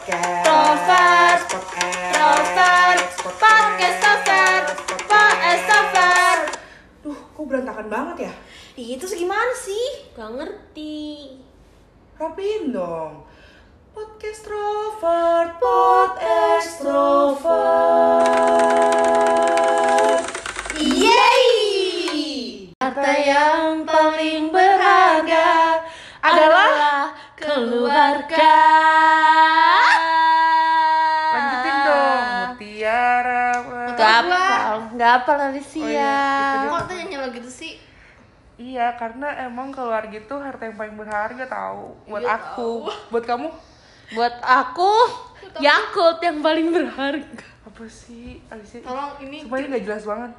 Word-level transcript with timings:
podcast 0.00 1.44
podcast 1.52 2.08
Trovert, 2.16 3.04
podcast 3.36 3.98
Trovert, 4.00 4.66
podcast 5.04 5.62
Trovert. 5.68 6.56
Duh, 7.04 7.20
kok 7.36 7.44
berantakan 7.44 7.92
banget 7.92 8.16
ya? 8.24 8.32
Itu 8.80 9.04
gimana 9.12 9.52
sih? 9.52 10.08
Gak 10.16 10.40
ngerti. 10.40 11.36
Rapiin 12.16 12.72
dong. 12.72 13.28
Podcast 13.92 14.48
extrovert, 14.48 15.60
pod 15.60 16.16
extrovert. 16.56 17.44
Yeay! 20.80 21.44
Harta 22.80 23.12
yang 23.20 23.84
gak 35.10 35.16
apal 35.20 35.38
Alicia. 35.42 35.82
Oh 35.82 35.88
iya, 35.88 36.14
itu 36.14 36.56
dia. 36.56 36.70
Kok 36.70 36.80
tuh 36.80 36.94
nyanyi 36.94 37.16
lagu 37.18 37.34
gitu 37.34 37.50
sih? 37.50 37.72
Iya, 38.54 38.94
karena 38.94 39.26
emang 39.42 39.68
keluarga 39.68 40.12
itu 40.12 40.34
harta 40.36 40.62
yang 40.62 40.76
paling 40.76 40.94
berharga 40.94 41.44
tahu 41.44 41.96
buat 42.06 42.20
Iya, 42.20 42.30
aku. 42.30 42.70
Buat 43.10 43.24
kamu 43.24 43.48
Buat 44.10 44.34
aku, 44.38 44.92
Yakult 45.58 46.18
yang 46.18 46.38
paling 46.40 46.68
berharga. 46.68 47.42
apa 47.60 47.84
sih? 47.86 48.38
Alicia? 48.46 48.82
Tolong 48.82 49.18
ini 49.20 49.42
Semuanya 49.42 49.66
nggak 49.68 49.84
jelas 49.84 50.02
banget. 50.04 50.32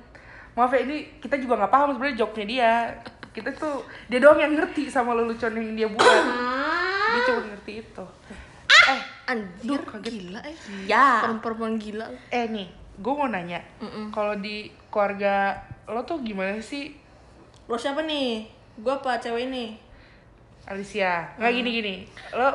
Maaf 0.51 0.69
ya 0.69 0.79
ini 0.81 0.97
kita 1.17 1.35
juga 1.35 1.53
nggak 1.57 1.71
paham 1.71 1.87
sebenarnya 1.91 2.17
joknya 2.17 2.45
dia. 2.45 2.73
Kita 3.31 3.49
tuh 3.53 3.75
dia 4.05 4.19
doang 4.19 4.37
yang 4.37 4.53
ngerti 4.53 4.87
sama 4.87 5.11
lelucon 5.11 5.51
yang 5.51 5.71
dia 5.73 5.87
buat. 5.87 6.03
Dia 6.03 7.21
cuma 7.25 7.41
ngerti 7.45 7.73
itu. 7.81 8.05
Eh, 8.81 9.01
Anjir, 9.25 9.81
kaget. 9.81 10.11
gila 10.11 10.39
eh 10.41 10.55
Ya. 10.83 11.23
Perempuan 11.39 11.75
gila 11.75 12.11
eh 12.27 12.45
nih, 12.45 12.67
gue 12.99 13.13
mau 13.13 13.29
nanya. 13.31 13.63
Kalau 14.11 14.35
di 14.35 14.67
keluarga 14.91 15.55
lo 15.87 16.03
tuh 16.03 16.19
gimana 16.23 16.59
sih, 16.59 16.95
Lo 17.71 17.79
siapa 17.79 18.03
nih? 18.03 18.51
Gue 18.83 18.91
apa 18.91 19.15
cewek 19.15 19.47
ini? 19.47 19.79
Alicia? 20.67 21.39
Nggak 21.39 21.51
gini 21.55 21.69
gini. 21.71 21.95
Lo 22.35 22.51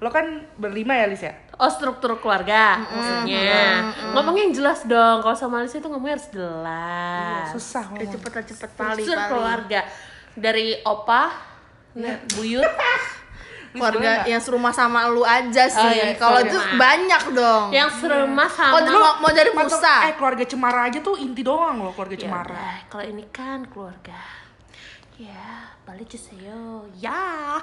lo 0.00 0.08
kan 0.08 0.44
berlima 0.56 0.96
ya, 0.96 1.04
Alicia? 1.04 1.32
Oh 1.60 1.68
struktur 1.68 2.16
keluarga 2.20 2.80
maksudnya. 2.80 3.92
Ngomongnya 4.16 4.42
yang 4.48 4.54
jelas 4.56 4.88
dong. 4.88 5.20
Kalau 5.20 5.36
sama 5.36 5.60
Alicia 5.60 5.84
itu 5.84 5.88
ngomongnya 5.92 6.16
harus 6.16 6.28
jelas. 6.32 7.46
Susah 7.52 7.84
Udah 7.92 8.00
ngomong. 8.00 8.12
cepet 8.16 8.32
cepet 8.48 8.70
pali 8.80 9.04
Struktur 9.04 9.18
keluarga 9.28 9.80
dari 10.36 10.80
opa, 10.84 11.32
buyut, 12.36 12.64
Keluarga 13.76 14.12
yang 14.24 14.40
serumah 14.40 14.72
sama 14.72 15.06
lu 15.06 15.22
aja 15.22 15.64
sih 15.68 15.78
Oh, 15.78 15.90
iya, 15.90 16.16
Kalau 16.16 16.40
itu 16.40 16.58
banyak 16.74 17.22
dong 17.32 17.68
yang 17.70 17.86
serumah 17.86 18.48
sama. 18.48 18.74
Oh, 18.74 18.80
mau, 18.88 19.12
mau 19.20 19.30
dari 19.30 19.52
Mantap. 19.52 19.76
Musa? 19.76 19.94
Eh, 20.08 20.14
keluarga 20.16 20.44
Cemara 20.44 20.80
aja 20.88 20.98
tuh 20.98 21.14
inti 21.16 21.40
doang 21.40 21.78
loh, 21.78 21.92
keluarga 21.92 22.16
Ya 22.16 22.22
Cemara. 22.24 22.50
udah, 22.50 22.76
kalau 22.88 23.04
ini 23.04 23.24
kan 23.28 23.62
keluarga. 23.68 24.20
Ya, 25.16 25.72
balik 25.84 26.08
juseyo. 26.08 26.84
Ya. 26.96 27.56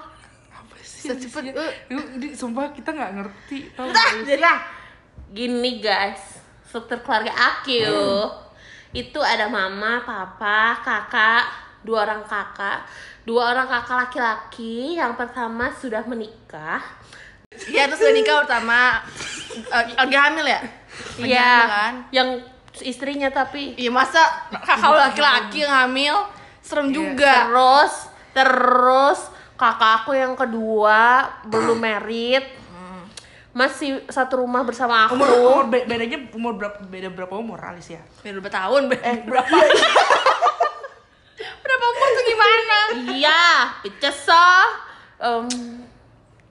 Apa 0.49 0.75
sih? 0.81 1.09
Secepat? 1.09 1.53
Lu, 1.89 2.01
ini 2.17 2.33
sumpah 2.33 2.71
kita 2.71 2.89
nggak 2.89 3.11
ngerti. 3.13 3.57
Alicia? 3.77 4.25
jadi 4.25 4.41
lah. 4.41 4.59
Gini 5.29 5.81
guys, 5.81 6.41
struktur 6.63 7.01
keluarga 7.01 7.33
aku 7.33 7.81
itu 8.93 9.17
ada 9.17 9.49
mama, 9.49 10.05
papa, 10.05 10.77
kakak, 10.81 11.45
dua 11.81 12.05
orang 12.05 12.21
kakak, 12.21 12.85
dua 13.23 13.51
orang 13.51 13.67
kakak 13.67 13.97
laki-laki. 14.03 14.95
Yang 14.95 15.13
pertama 15.15 15.71
sudah 15.73 16.03
menikah. 16.03 16.83
Iya 17.65 17.85
terus 17.85 18.01
udah 18.01 18.13
nikah 18.13 18.35
pertama 18.41 18.97
Eh, 19.53 19.83
Lagi 19.93 20.17
hamil 20.17 20.45
ya? 20.47 20.61
Iya, 21.15 21.53
kan? 21.63 21.93
yang 22.09 22.29
istrinya 22.75 23.29
tapi 23.29 23.77
Iya 23.77 23.89
masa 23.89 24.17
kakak 24.49 24.89
lu 24.89 24.97
laki-laki 24.99 25.61
yang 25.61 25.69
hamil 25.69 26.15
Serem 26.57 26.89
juga 26.89 27.45
terus 27.45 27.93
terus 28.33 29.19
kakak 29.53 30.01
aku 30.01 30.17
yang 30.17 30.33
kedua 30.33 31.29
belum 31.45 31.77
merit 31.77 32.41
masih 33.53 34.01
satu 34.09 34.41
rumah 34.41 34.65
bersama 34.65 35.05
aku 35.05 35.13
Umur, 35.13 35.29
umur 35.29 35.65
be- 35.69 35.85
bedanya 35.85 36.17
umur 36.33 36.57
berapa 36.57 36.81
beda 36.81 37.13
berapa 37.13 37.37
umur 37.37 37.61
Alicia? 37.61 38.01
Beda 38.25 38.41
berapa 38.41 38.49
tahun? 38.51 38.81
Be- 38.89 38.97
Eh, 38.97 39.17
berapa? 39.29 39.53
Berapa 41.55 41.85
umur 41.87 42.07
tuh 42.09 42.23
gimana? 42.25 42.79
iya 43.11 43.41
picesa 43.79 44.45
um, 45.19 45.47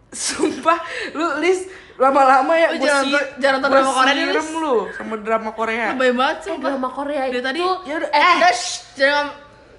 Sumpah, 0.08 0.76
lu 1.10 1.38
Lis 1.38 1.64
lama-lama 1.94 2.53
ya 2.53 2.69
Lu 2.69 2.76
gua 2.76 2.86
jangan 2.86 3.04
si- 3.06 3.32
jangan 3.38 3.54
nonton 3.58 3.70
drama 3.72 3.92
Korea 3.94 4.12
deh, 4.14 4.26
Lis. 4.28 4.48
lu 4.52 4.75
sama 4.91 5.14
drama 5.19 5.50
Korea. 5.52 5.84
Lebay 5.91 6.10
banget 6.12 6.36
sumpah 6.42 6.69
drama 6.70 6.88
Korea 6.91 7.20
Dari 7.22 7.31
itu 7.31 7.41
tadi 7.41 7.60
Ya 7.82 7.94
udah, 7.97 8.10
Eh, 8.10 8.20
eh. 8.38 8.52
shh, 8.52 8.70
Jangan 8.94 9.26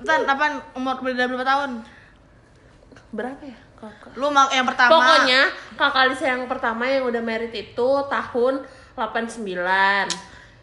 Tan, 0.02 0.20
apaan? 0.26 0.54
Umur 0.74 1.00
beda 1.00 1.26
berapa 1.26 1.44
tahun? 1.44 1.72
berapa 3.10 3.40
ya 3.42 3.60
kakak 3.78 4.12
Lu 4.16 4.28
mak 4.28 4.50
yang 4.50 4.66
pertama 4.66 4.90
pokoknya 4.92 5.42
kakak 5.76 6.04
Lisa 6.10 6.26
yang 6.28 6.44
pertama 6.44 6.84
yang 6.84 7.06
udah 7.06 7.22
merit 7.22 7.54
itu 7.54 7.90
tahun 8.04 8.66
89 8.96 9.54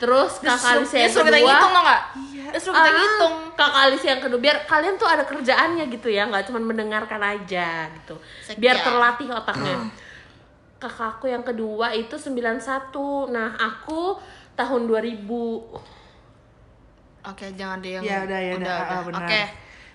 terus 0.00 0.40
kakak 0.40 0.80
Lisa 0.80 0.96
yang 0.96 1.12
suruh 1.12 1.26
kita 1.28 1.38
kedua 1.38 1.52
ngitung 1.52 1.72
tau 1.76 1.82
gak? 1.84 2.02
Dia 2.50 2.58
suruh 2.58 2.74
kita 2.74 2.88
Ah, 2.88 2.96
ngitung. 2.96 3.34
Kakak 3.52 3.82
Alisa 3.84 4.06
yang 4.08 4.22
kedua 4.24 4.40
biar 4.40 4.56
kalian 4.64 4.94
tuh 4.96 5.04
ada 5.04 5.22
kerjaannya 5.22 5.84
gitu 5.92 6.08
ya 6.08 6.24
nggak 6.24 6.48
cuma 6.48 6.58
mendengarkan 6.58 7.20
aja 7.20 7.68
gitu. 7.92 8.16
Sekian. 8.42 8.58
biar 8.58 8.76
terlatih 8.80 9.28
otaknya. 9.28 9.76
Kakakku 10.80 11.28
yang 11.28 11.44
kedua 11.44 11.92
itu 11.92 12.16
91 12.16 13.28
nah 13.28 13.52
aku 13.54 14.16
tahun 14.56 14.88
2000 14.88 15.20
Oke 17.20 17.52
jangan 17.52 17.84
deh 17.84 18.00
yang 18.00 18.02
Ya 18.02 18.24
udah 18.24 18.40
ya 18.40 18.52
udah, 18.56 18.76
ah, 18.80 19.02
benar. 19.04 19.28
Oke. 19.28 19.42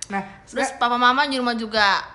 Nah, 0.05 0.21
Terus 0.45 0.69
papa 0.77 0.93
mama 0.95 1.25
di 1.25 1.41
rumah 1.41 1.57
juga. 1.57 2.05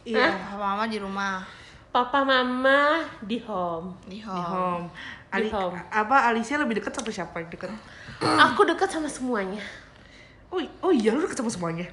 Iya. 0.00 0.32
Papa 0.32 0.56
mama 0.56 0.84
di 0.88 0.96
rumah. 0.96 1.44
Papa 1.92 2.20
mama 2.24 3.04
di 3.20 3.36
home. 3.44 3.92
Di 4.08 4.24
home. 4.24 4.88
Ali, 5.36 5.48
home. 5.48 5.76
apa 5.86 6.16
Alicia 6.26 6.56
lebih 6.56 6.76
dekat 6.76 6.92
sama 6.92 7.08
siapa 7.08 7.36
yang 7.38 7.48
dekat? 7.48 7.70
aku 8.18 8.64
dekat 8.64 8.88
sama 8.88 9.06
semuanya 9.06 9.60
Oh, 10.46 10.62
oh 10.80 10.90
iya 10.90 11.10
lu 11.10 11.20
deket 11.20 11.36
sama 11.36 11.50
semuanya. 11.50 11.90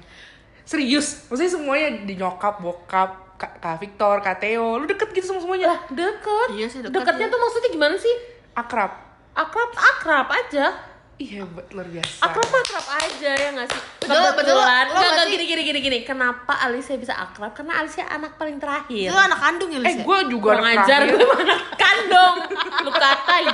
Serius? 0.62 1.26
Maksudnya 1.26 1.52
semuanya 1.52 1.88
di 2.00 2.14
nyokap, 2.14 2.62
bokap, 2.62 3.10
Kak, 3.34 3.58
Kak 3.58 3.76
Victor, 3.76 4.22
Kak 4.22 4.38
Theo, 4.38 4.78
lu 4.78 4.86
deket 4.86 5.10
gitu 5.10 5.26
sama 5.26 5.42
semuanya? 5.42 5.66
lah 5.68 5.80
deket 5.90 6.48
Iya 6.54 6.66
sih, 6.70 6.78
deket, 6.80 6.94
deketnya 6.94 7.26
ya. 7.26 7.32
tuh 7.34 7.40
maksudnya 7.42 7.70
gimana 7.70 7.96
sih 7.98 8.14
Akrab. 8.54 8.92
akrab 9.34 9.70
akrab 9.74 10.26
aja 10.30 10.70
Iya, 11.14 11.40
hebat, 11.40 11.70
luar 11.70 11.86
biasa. 11.86 12.20
akrab 12.20 12.50
akrab 12.50 12.86
aja 12.92 13.30
ya 13.32 13.48
nggak 13.50 13.68
sih? 13.68 13.80
Betul, 14.00 14.10
betul. 14.10 14.30
kebetulan. 14.34 14.84
Lo 14.84 14.90
nggak 14.90 14.98
nggak 14.98 15.12
berarti- 15.14 15.30
gini 15.30 15.44
gini 15.46 15.62
gini 15.62 15.78
gini. 15.80 15.98
Kenapa 16.02 16.58
Alicia 16.58 16.96
bisa 16.96 17.14
akrab? 17.14 17.54
Karena 17.54 17.78
Alicia 17.78 18.02
anak 18.04 18.34
paling 18.34 18.58
terakhir. 18.58 19.06
Itu 19.06 19.16
anak 19.16 19.38
kandung 19.38 19.70
ya 19.70 19.78
Eh, 19.78 19.82
Lis 19.84 19.94
ya? 19.94 20.02
gue 20.02 20.18
juga 20.28 20.42
kurang 20.52 20.66
anak 20.66 20.82
ajar 20.82 21.00
gue 21.06 21.22
anak 21.44 21.60
kandung. 21.76 22.36
Lu 22.82 22.90
kata 22.90 23.34
ya 23.40 23.52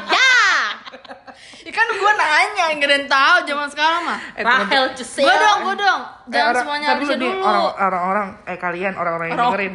Ya 1.71 1.77
kan 1.77 1.87
gue 1.87 2.13
nanya, 2.13 2.65
gak 2.75 2.83
ada 2.83 2.95
yang 2.97 3.07
tahu 3.07 3.37
zaman 3.47 3.69
sekarang 3.71 4.03
mah. 4.03 4.19
Eh, 4.35 4.43
Rahel 4.43 4.91
Cusel 4.91 5.23
Gue 5.23 5.37
dong, 5.37 5.59
gue 5.63 5.77
dong 5.79 6.01
Eh, 6.03 6.27
Jangan 6.29 6.47
orang- 6.49 6.59
semuanya 6.61 6.87
nih, 6.91 7.07
dulu. 7.15 7.41
orang- 7.41 7.75
orang-orang, 7.81 8.29
eh 8.45 8.59
kalian 8.59 8.93
orang-orang 8.93 9.27
yang 9.29 9.37
Orang- 9.37 9.51
dengerin. 9.53 9.75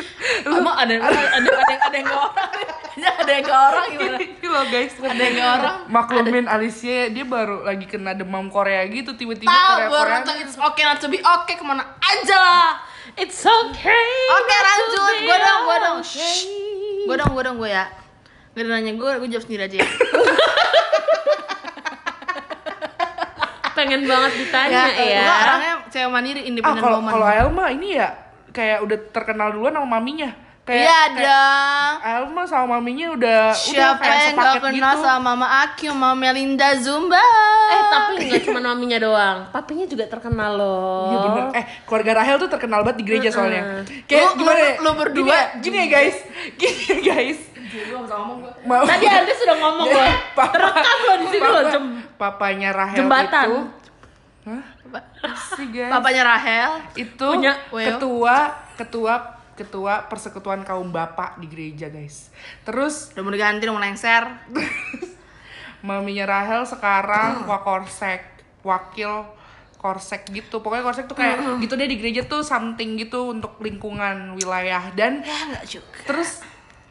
Emang 0.48 0.74
ada 0.74 0.90
yang 0.90 1.04
ada 1.04 1.18
ada 1.20 1.44
yang 1.44 1.82
ada 1.82 1.94
yang 1.94 2.06
gak 2.06 2.20
orang. 2.22 2.48
Ya 2.96 3.10
ada 3.14 3.30
yang 3.30 3.44
gak 3.44 3.60
orang 3.68 3.86
gimana? 3.86 4.16
Ini 4.32 4.46
loh 4.46 4.64
guys, 4.66 4.92
Ada 4.96 5.12
yang 5.18 5.34
gak 5.34 5.50
orang. 5.54 5.76
Maklumin 5.86 6.46
Alicia 6.46 7.00
dia 7.06 7.24
baru 7.26 7.56
lagi 7.62 7.84
kena 7.84 8.12
demam 8.12 8.48
Korea 8.48 8.80
gitu 8.86 9.12
tiba-tiba 9.12 9.44
Tahu 9.46 9.60
Korea 9.74 9.86
gue 9.86 9.92
Korea. 9.98 10.14
nonton 10.16 10.34
It's 10.40 10.56
Okay 10.56 10.84
Not 10.84 10.98
To 10.98 11.08
Be 11.10 11.18
Okay 11.20 11.54
ke 11.54 11.64
mana 11.66 11.84
aja 11.98 12.36
lah. 12.38 12.70
It's 13.14 13.40
okay 13.40 14.08
Oke 14.30 14.54
to 14.54 14.64
lanjut, 14.64 15.14
gue 15.18 15.36
dong, 15.38 15.60
gue 15.62 15.76
dong 15.78 15.96
okay. 16.00 16.34
Gue 17.04 17.14
dong, 17.14 17.30
gue 17.30 17.42
dong, 17.44 17.56
gue 17.58 17.68
ya. 17.70 17.84
Gak 18.50 18.60
ada 18.62 18.68
nanya 18.70 18.92
gue, 18.94 19.10
gue 19.14 19.28
jawab 19.30 19.44
sendiri 19.44 19.62
aja 19.64 19.76
ya 19.78 19.88
pengen 23.76 24.02
banget 24.02 24.32
ditanya 24.34 24.82
ya, 24.90 25.20
Gue 25.20 25.34
orangnya 25.38 25.74
cewek 25.86 26.08
mandiri, 26.08 26.40
Ah 26.40 26.48
independent 26.48 26.82
kalau 26.82 26.98
woman 26.98 27.12
kalau 27.12 27.26
Ael 27.28 27.48
mah 27.48 27.68
ini 27.68 27.88
ya 27.94 28.08
kayak 28.48 28.78
udah 28.80 28.98
terkenal 29.12 29.48
duluan 29.50 29.72
sama 29.72 29.88
maminya. 29.92 30.32
Kayak 30.64 30.82
Iya 30.82 31.00
dong 31.16 31.92
Ael 32.02 32.24
mah 32.26 32.42
sama 32.44 32.66
maminya 32.74 33.14
udah 33.14 33.54
Siapa 33.54 33.70
udah 33.78 34.02
kayak 34.02 34.18
yang 34.18 34.34
gak 34.34 34.54
kenal 34.66 34.92
gitu. 34.92 35.04
sama 35.04 35.30
Mama 35.30 35.46
Aki, 35.62 35.84
Mama 35.88 36.16
Melinda 36.16 36.68
Zumba 36.74 37.22
eh 37.66 37.82
tapi 37.86 38.12
nggak 38.24 38.42
cuma 38.44 38.60
maminya 38.64 38.98
doang 38.98 39.38
papinya 39.48 39.86
juga 39.86 40.06
terkenal 40.06 40.50
loh 40.52 41.06
Iya 41.06 41.18
bener. 41.20 41.44
Eh 41.54 41.64
keluarga 41.82 42.12
Rahel 42.16 42.36
tuh 42.36 42.48
terkenal 42.48 42.82
banget 42.82 42.98
di 42.98 43.04
gereja 43.04 43.30
soalnya. 43.30 43.62
Lu- 43.78 44.06
Kayak 44.06 44.24
lu- 44.24 44.34
gimana? 44.36 44.58
ya? 44.58 44.72
lu 44.76 44.90
berdua- 44.92 45.14
Gini, 45.14 45.30
ya- 45.30 45.50
gini 45.56 45.76
ya 45.78 45.86
guys. 45.88 46.16
Gini 46.56 46.82
ya 46.82 46.98
guys. 47.04 47.38
Ma- 48.62 48.82
tadi 48.82 49.06
anda 49.06 49.32
sudah 49.32 49.56
ngomong 49.56 49.88
loh 49.88 50.10
Papa- 50.32 50.52
terekam 50.52 50.98
loh 51.00 51.16
di 51.16 51.26
sini 51.28 51.46
loh 51.46 51.62
jem. 51.66 51.84
Papanya 52.14 52.70
Rahel 52.70 52.98
Jembatan. 52.98 53.46
itu. 53.46 53.58
Hah? 54.46 54.62
Papanya 55.90 56.22
Rahel 56.24 56.70
itu 56.94 57.26
Punya 57.28 57.52
ketua 57.68 58.36
ketua 58.74 59.14
ketua 59.52 60.04
persekutuan 60.06 60.62
kaum 60.62 60.88
bapak 60.88 61.36
di 61.36 61.46
gereja 61.46 61.88
guys. 61.88 62.28
Terus 62.62 63.10
Udah 63.12 63.22
mau 63.22 63.30
diganti, 63.30 63.62
udah 63.62 63.72
mau 63.72 63.82
lengser. 63.82 64.24
maminya 65.80 66.26
Rahel 66.26 66.62
sekarang 66.62 67.44
wakorsek 67.44 68.22
wakil 68.60 69.24
korsek 69.76 70.26
gitu. 70.28 70.58
Pokoknya 70.58 70.82
korsek 70.82 71.06
tuh 71.06 71.14
kayak 71.14 71.38
gitu 71.58 71.74
deh 71.74 71.86
di 71.86 71.96
gereja 71.96 72.22
tuh 72.24 72.42
something 72.42 72.96
gitu 72.96 73.30
untuk 73.30 73.56
lingkungan 73.58 74.34
wilayah. 74.34 74.82
Dan 74.92 75.22
Ya 75.22 75.62
juga. 75.62 76.00
terus 76.04 76.42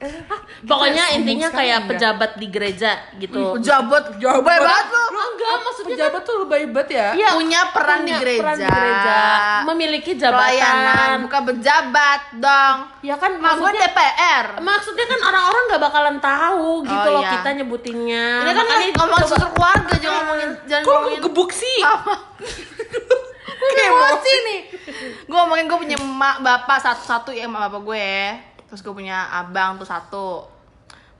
Pokoknya 0.69 1.05
intinya 1.11 1.47
kayak 1.47 1.79
ya. 1.79 1.85
pejabat 1.85 2.31
di 2.35 2.47
gereja 2.47 2.91
gitu. 3.15 3.53
Pejabat, 3.55 4.17
Jabat 4.17 4.43
baik 4.43 4.61
banget 4.61 4.85
lu. 4.87 5.21
enggak, 5.25 5.55
maksudnya 5.59 5.89
pejabat 5.91 6.21
tuh 6.21 6.35
lebay 6.41 6.63
banget 6.65 6.89
ya 6.91 7.07
Iya, 7.13 7.29
Punya 7.33 7.61
peran 7.69 7.99
di 7.99 8.03
punya 8.03 8.17
gereja. 8.19 8.41
peran 8.41 8.57
di 8.57 8.65
gereja, 8.67 9.17
memiliki 9.63 10.11
Pelayanan, 10.15 10.83
jabatan. 10.85 11.17
bukan 11.21 11.41
pejabat 11.45 12.21
dong. 12.35 12.77
Ya 13.01 13.15
kan 13.15 13.31
Mak 13.31 13.39
gue 13.39 13.49
maksudnya 13.61 13.81
DPR. 13.87 14.45
maksudnya 14.59 15.05
kan 15.05 15.19
orang-orang 15.23 15.63
nggak 15.65 15.81
bakalan 15.83 16.17
tahu 16.19 16.69
gitu 16.83 17.07
Oh, 17.07 17.13
loh 17.13 17.21
iya. 17.21 17.31
kita 17.35 17.49
nyebutinnya. 17.55 18.25
Ini 18.39 18.51
kan 18.51 18.65
Makanya 18.65 18.87
ngomong 18.95 19.19
struktur 19.21 19.49
keluarga, 19.51 19.93
jangan 19.95 20.17
ngomongin 20.19 20.49
jangan 20.65 20.81
kok 20.81 20.91
ngomongin 20.91 21.19
gebuk 21.21 21.49
sih 21.51 21.79
Kayak 23.65 23.87
emosi 23.87 24.33
nih. 24.43 24.59
Gue 25.25 25.35
ngomongin 25.35 25.65
gue 25.65 25.77
punya 25.79 25.97
emak 25.97 26.35
bapak 26.39 26.77
satu-satu 26.79 27.29
ya 27.29 27.45
emak 27.45 27.67
bapak 27.67 27.81
gue. 27.83 28.09
Terus 28.75 28.83
gue 28.83 28.91
punya 28.91 29.31
abang 29.31 29.79
tuh 29.79 29.87
satu. 29.87 30.43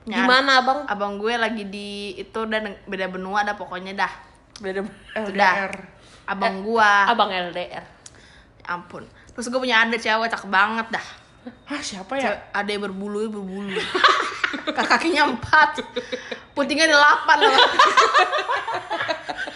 Punya 0.04 0.28
Gimana 0.28 0.60
abang? 0.60 0.84
Abang 0.84 1.16
gue 1.16 1.40
lagi 1.40 1.64
di 1.64 2.12
itu 2.20 2.44
dan 2.52 2.76
beda 2.84 3.08
benua 3.08 3.48
dah 3.48 3.56
pokoknya 3.56 3.96
dah. 3.96 4.12
Beda. 4.60 4.84
LDR 5.16 5.72
Abang 6.28 6.60
gua. 6.60 7.08
Abang 7.08 7.32
LDR. 7.32 7.80
Ya 8.60 8.66
ampun. 8.68 9.08
Terus 9.32 9.48
gue 9.48 9.56
punya 9.56 9.88
adik 9.88 10.04
cewek 10.04 10.28
cakep 10.28 10.52
banget 10.52 11.00
dah. 11.00 11.06
Hah 11.64 11.80
siapa 11.80 12.20
ya 12.20 12.36
Ada 12.52 12.76
yang 12.76 12.92
berbulu 12.92 13.24
berbulu. 13.32 13.80
Kakinya 14.76 15.32
empat. 15.32 15.80
Putingnya 16.52 16.92
delapan 16.92 17.40
loh. 17.40 17.56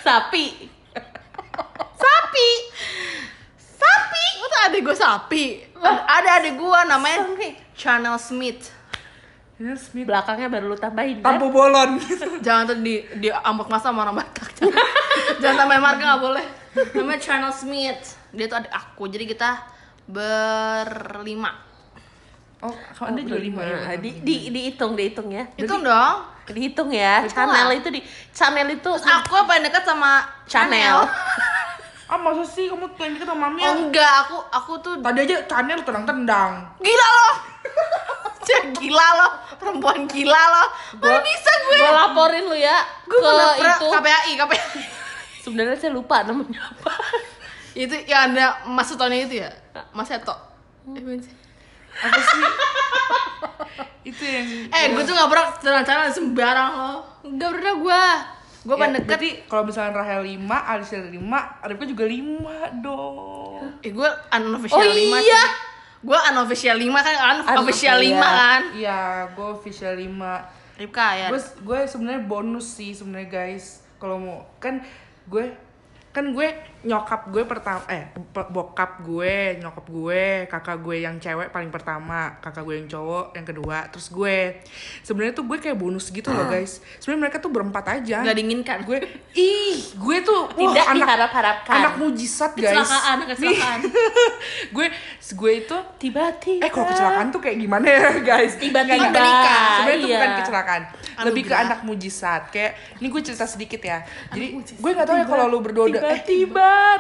Sapi. 0.09 0.73
Sapi. 2.01 2.49
Sapi. 3.81 4.25
Masa 4.45 4.59
adik 4.69 4.81
gue 4.85 4.97
sapi? 4.97 5.45
Ada 5.81 6.45
adik 6.45 6.55
gue 6.61 6.81
namanya 6.85 7.19
Channel 7.73 8.17
Smith. 8.21 8.81
Smith 9.61 10.09
Belakangnya 10.09 10.49
baru 10.49 10.73
lu 10.73 10.77
tambahin 10.81 11.21
kan? 11.21 11.37
Tampo 11.37 11.53
bolon 11.53 12.01
Jangan 12.45 12.73
tuh 12.73 12.77
di 12.81 13.05
di 13.21 13.29
ambek 13.29 13.69
masa 13.69 13.93
sama 13.93 14.09
orang 14.09 14.25
Batak. 14.25 14.57
Jangan, 14.57 14.85
Jangan 15.45 15.57
tambahin 15.65 15.83
marga 15.85 16.05
nggak 16.05 16.23
boleh. 16.25 16.47
Namanya 16.97 17.21
Channel 17.21 17.53
Smith. 17.53 18.17
Dia 18.33 18.49
tuh 18.49 18.57
adik 18.65 18.73
aku. 18.73 19.05
Jadi 19.13 19.25
kita 19.29 19.51
berlima. 20.09 21.69
Oh, 22.61 22.77
anda 23.09 23.25
juga 23.25 23.41
lima 23.41 23.65
ya? 23.65 23.97
Di, 23.97 24.21
di, 24.21 24.53
dihitung, 24.53 24.93
dihitung 24.93 25.33
ya. 25.33 25.49
Itu 25.57 25.81
dong. 25.81 26.17
Dihitung 26.45 26.93
ya. 26.93 27.25
Hitung 27.25 27.33
channel 27.33 27.69
lah. 27.73 27.77
itu 27.77 27.89
di 27.89 28.01
channel 28.37 28.69
itu 28.69 28.85
Terus 28.85 29.07
aku 29.07 29.33
yang 29.33 29.49
paling 29.49 29.65
dekat 29.65 29.85
sama 29.89 30.25
Channel. 30.45 31.09
Ah 32.11 32.19
masa 32.19 32.43
sih 32.43 32.67
kamu 32.67 32.91
yang 32.91 33.15
deket 33.15 33.23
sama 33.25 33.47
mami 33.47 33.63
Oh 33.63 33.71
ya? 33.71 33.73
enggak, 33.79 34.13
aku 34.27 34.37
aku 34.51 34.73
tuh 34.83 34.95
Tadi 34.99 35.19
aja 35.23 35.47
channel 35.47 35.79
tendang-tendang 35.81 36.53
gila 36.83 37.09
loh. 37.09 37.35
Cek 38.47 38.75
gila 38.75 39.07
loh, 39.15 39.31
perempuan 39.55 40.11
gila 40.11 40.43
loh. 40.51 40.67
Mana 40.99 41.23
bisa 41.23 41.53
gue? 41.63 41.77
gue 41.79 41.93
laporin 41.93 42.45
lu 42.45 42.57
ya 42.57 42.83
Gue 43.07 43.15
ke 43.15 43.31
pernah 43.31 43.79
itu. 43.79 43.87
KPAI, 43.95 44.33
KPAI. 44.35 44.81
Sebenarnya 45.41 45.77
saya 45.79 45.93
lupa 45.95 46.27
namanya 46.27 46.67
apa. 46.67 46.93
itu 47.79 47.95
yang 48.11 48.35
ada 48.35 48.67
Mas 48.67 48.91
Sutonya 48.91 49.23
itu 49.23 49.39
ya? 49.39 49.51
Mas 49.95 50.11
Seto. 50.11 50.35
Eh, 50.91 50.99
sih. 51.23 51.35
Apa 51.95 52.19
sih? 52.19 52.43
Itu 54.03 54.23
yang 54.25 54.47
Eh, 54.67 54.85
gue 54.91 55.03
tuh 55.05 55.15
gak 55.15 55.31
pernah 55.31 55.47
jalan-jalan 55.63 56.11
sembarang 56.11 56.71
loh. 56.75 56.99
Gak 57.39 57.51
pernah 57.55 57.75
gue. 57.79 58.05
Gue 58.61 58.75
Ya, 58.75 58.79
paling 58.79 58.95
deket. 58.95 59.09
Berarti 59.09 59.31
kalau 59.49 59.63
misalnya 59.65 59.93
Rahel 59.95 60.23
5, 60.23 60.37
Alicia 60.45 61.01
5, 61.01 61.17
Arifka 61.65 61.85
juga 61.85 62.05
5 62.05 62.53
dong 62.79 63.65
Eh, 63.81 63.91
gue 63.91 64.09
unofficial 64.31 64.81
Oh 64.81 64.85
5 64.85 65.17
iya. 65.19 65.43
sih. 65.43 65.49
Gue 66.01 66.19
unofficial 66.19 66.77
5 66.77 67.01
kan, 67.01 67.37
unofficial 67.55 67.99
iya. 67.99 68.17
5 68.17 68.29
kan. 68.37 68.61
Iya, 68.73 69.01
gue 69.33 69.47
official 69.51 69.95
5 69.95 70.61
Ripka 70.77 71.09
ya. 71.13 71.29
gue 71.29 71.41
gue 71.61 71.79
sebenarnya 71.85 72.25
bonus 72.25 72.65
sih 72.73 72.97
sebenarnya 72.97 73.29
guys 73.29 73.85
kalau 74.01 74.17
mau 74.17 74.39
kan 74.57 74.81
gue 75.29 75.53
kan 76.09 76.33
gue 76.33 76.49
nyokap 76.81 77.29
gue 77.29 77.45
pertama 77.45 77.85
eh 77.87 78.09
bokap 78.33 79.01
gue 79.01 79.35
nyokap 79.59 79.85
gue 79.85 80.23
kakak 80.47 80.81
gue 80.81 80.97
yang 81.01 81.17
cewek 81.17 81.49
paling 81.49 81.69
pertama 81.69 82.41
kakak 82.41 82.65
gue 82.65 82.75
yang 82.75 82.89
cowok 82.89 83.37
yang 83.37 83.45
kedua 83.45 83.79
terus 83.89 84.09
gue 84.09 84.65
sebenarnya 85.01 85.33
tuh 85.33 85.45
gue 85.45 85.57
kayak 85.57 85.77
bonus 85.77 86.09
gitu 86.09 86.29
loh 86.29 86.47
guys 86.47 86.81
sebenarnya 86.97 87.21
mereka 87.23 87.37
tuh 87.39 87.51
berempat 87.51 87.85
aja 87.91 88.23
Gak 88.23 88.33
diinginkan. 88.33 88.79
gue 88.83 88.97
ih 89.33 89.77
gue 89.93 90.17
tuh 90.21 90.49
wah, 90.49 90.57
Tidak 90.57 90.85
anak 90.87 91.07
diharap-harapkan. 91.07 91.75
anak 91.77 91.95
mujizat 91.97 92.53
guys 92.55 92.73
Kecelakaan, 92.73 93.19
kecelakaan. 93.27 93.81
Gue 94.71 94.87
gue 95.31 95.53
itu 95.57 95.77
Tiba-tiba. 96.01 96.63
Eh 96.63 96.71
kalau 96.71 96.87
kecelakaan 96.87 97.29
tuh 97.29 97.41
kayak 97.41 97.59
gimana 97.59 97.87
ya 97.87 98.09
guys? 98.21 98.57
Tiba-tiba. 98.57 99.11
Nggak. 99.11 99.69
Sebenarnya 99.77 99.95
itu 99.95 100.07
Iya. 100.07 100.17
bukan 100.17 100.31
kecelakaan. 100.41 100.83
Lebih 101.21 101.43
ke 101.45 101.55
anak 101.55 101.79
mujizat. 101.83 102.43
Kayak 102.49 102.73
ini 102.99 103.07
gue 103.09 103.21
cerita 103.21 103.45
sedikit 103.45 103.81
ya. 103.81 103.99
Jadi 104.31 104.47
gue 104.57 104.91
nggak 104.91 105.07
tahu 105.07 105.17
ya 105.19 105.27
kalau 105.27 105.45
lu 105.47 105.59
berdua 105.61 105.87
eh, 105.87 106.21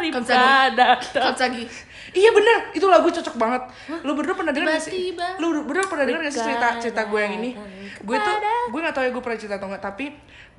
Kamu 0.01 1.39
lagi. 1.39 1.65
Iya 2.11 2.35
bener, 2.35 2.75
itu 2.75 2.87
lagu 2.91 3.07
cocok 3.07 3.37
banget. 3.39 3.63
Lu 4.03 4.19
berdua 4.19 4.35
pernah 4.35 4.51
denger 4.51 4.69
gak 4.75 4.83
sih? 4.83 5.15
Lu 5.39 5.63
berdua 5.63 5.87
pernah 5.87 6.05
denger 6.11 6.21
gak 6.27 6.35
sih 6.35 6.43
cerita 6.43 6.69
cerita 6.83 7.03
gue 7.07 7.21
yang 7.23 7.35
ini? 7.39 7.51
Gue 8.03 8.17
tuh 8.19 8.37
gue 8.75 8.81
nggak 8.81 8.95
tahu 8.97 9.05
ya 9.07 9.11
gue 9.15 9.23
pernah 9.23 9.39
cerita 9.39 9.55
atau 9.61 9.69
enggak, 9.71 9.85
tapi 9.85 10.07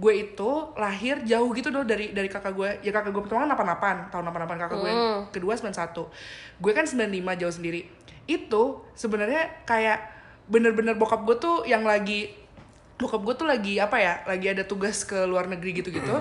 gue 0.01 0.13
itu 0.15 0.49
lahir 0.79 1.19
jauh 1.27 1.49
gitu 1.51 1.69
loh 1.73 1.83
dari 1.83 2.15
dari 2.15 2.31
kakak 2.31 2.53
gue. 2.55 2.69
Ya 2.87 2.91
kakak 2.95 3.11
gue 3.11 3.23
pertama 3.27 3.51
kan 3.51 4.07
88, 4.07 4.15
tahun 4.15 4.23
88 4.31 4.63
kakak 4.63 4.77
gue 4.79 4.89
yang 4.89 5.03
kedua 5.33 5.53
91. 5.59 6.63
Gue 6.63 6.71
kan 6.71 6.85
95 6.87 7.41
jauh 7.41 7.53
sendiri. 7.53 7.81
Itu 8.29 8.87
sebenarnya 8.95 9.67
kayak 9.67 9.99
bener-bener 10.47 10.95
bokap 10.95 11.27
gue 11.27 11.35
tuh 11.35 11.57
yang 11.67 11.83
lagi 11.83 12.31
bokap 13.01 13.19
gue 13.19 13.35
tuh 13.35 13.47
lagi 13.49 13.75
apa 13.75 13.97
ya 13.97 14.13
lagi 14.23 14.47
ada 14.47 14.63
tugas 14.63 15.01
ke 15.01 15.17
luar 15.25 15.45
negeri 15.45 15.81
gitu-gitu. 15.81 16.15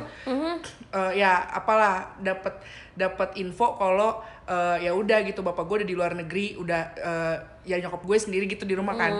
Eh, 0.91 1.12
ya 1.15 1.47
apalah 1.47 2.17
dapat 2.17 2.56
dapat 2.93 3.37
info 3.37 3.77
kalau 3.77 4.19
eh, 4.44 4.82
ya 4.82 4.93
udah 4.93 5.23
gitu 5.23 5.41
bapak 5.41 5.62
gue 5.62 5.77
udah 5.85 5.88
di 5.88 5.94
luar 5.94 6.12
negeri 6.12 6.56
udah 6.56 6.81
eh, 6.97 7.37
ya 7.62 7.77
nyokap 7.79 8.00
gue 8.00 8.17
sendiri 8.19 8.44
gitu 8.44 8.65
di 8.65 8.73
rumah 8.73 8.97
kan. 8.97 9.12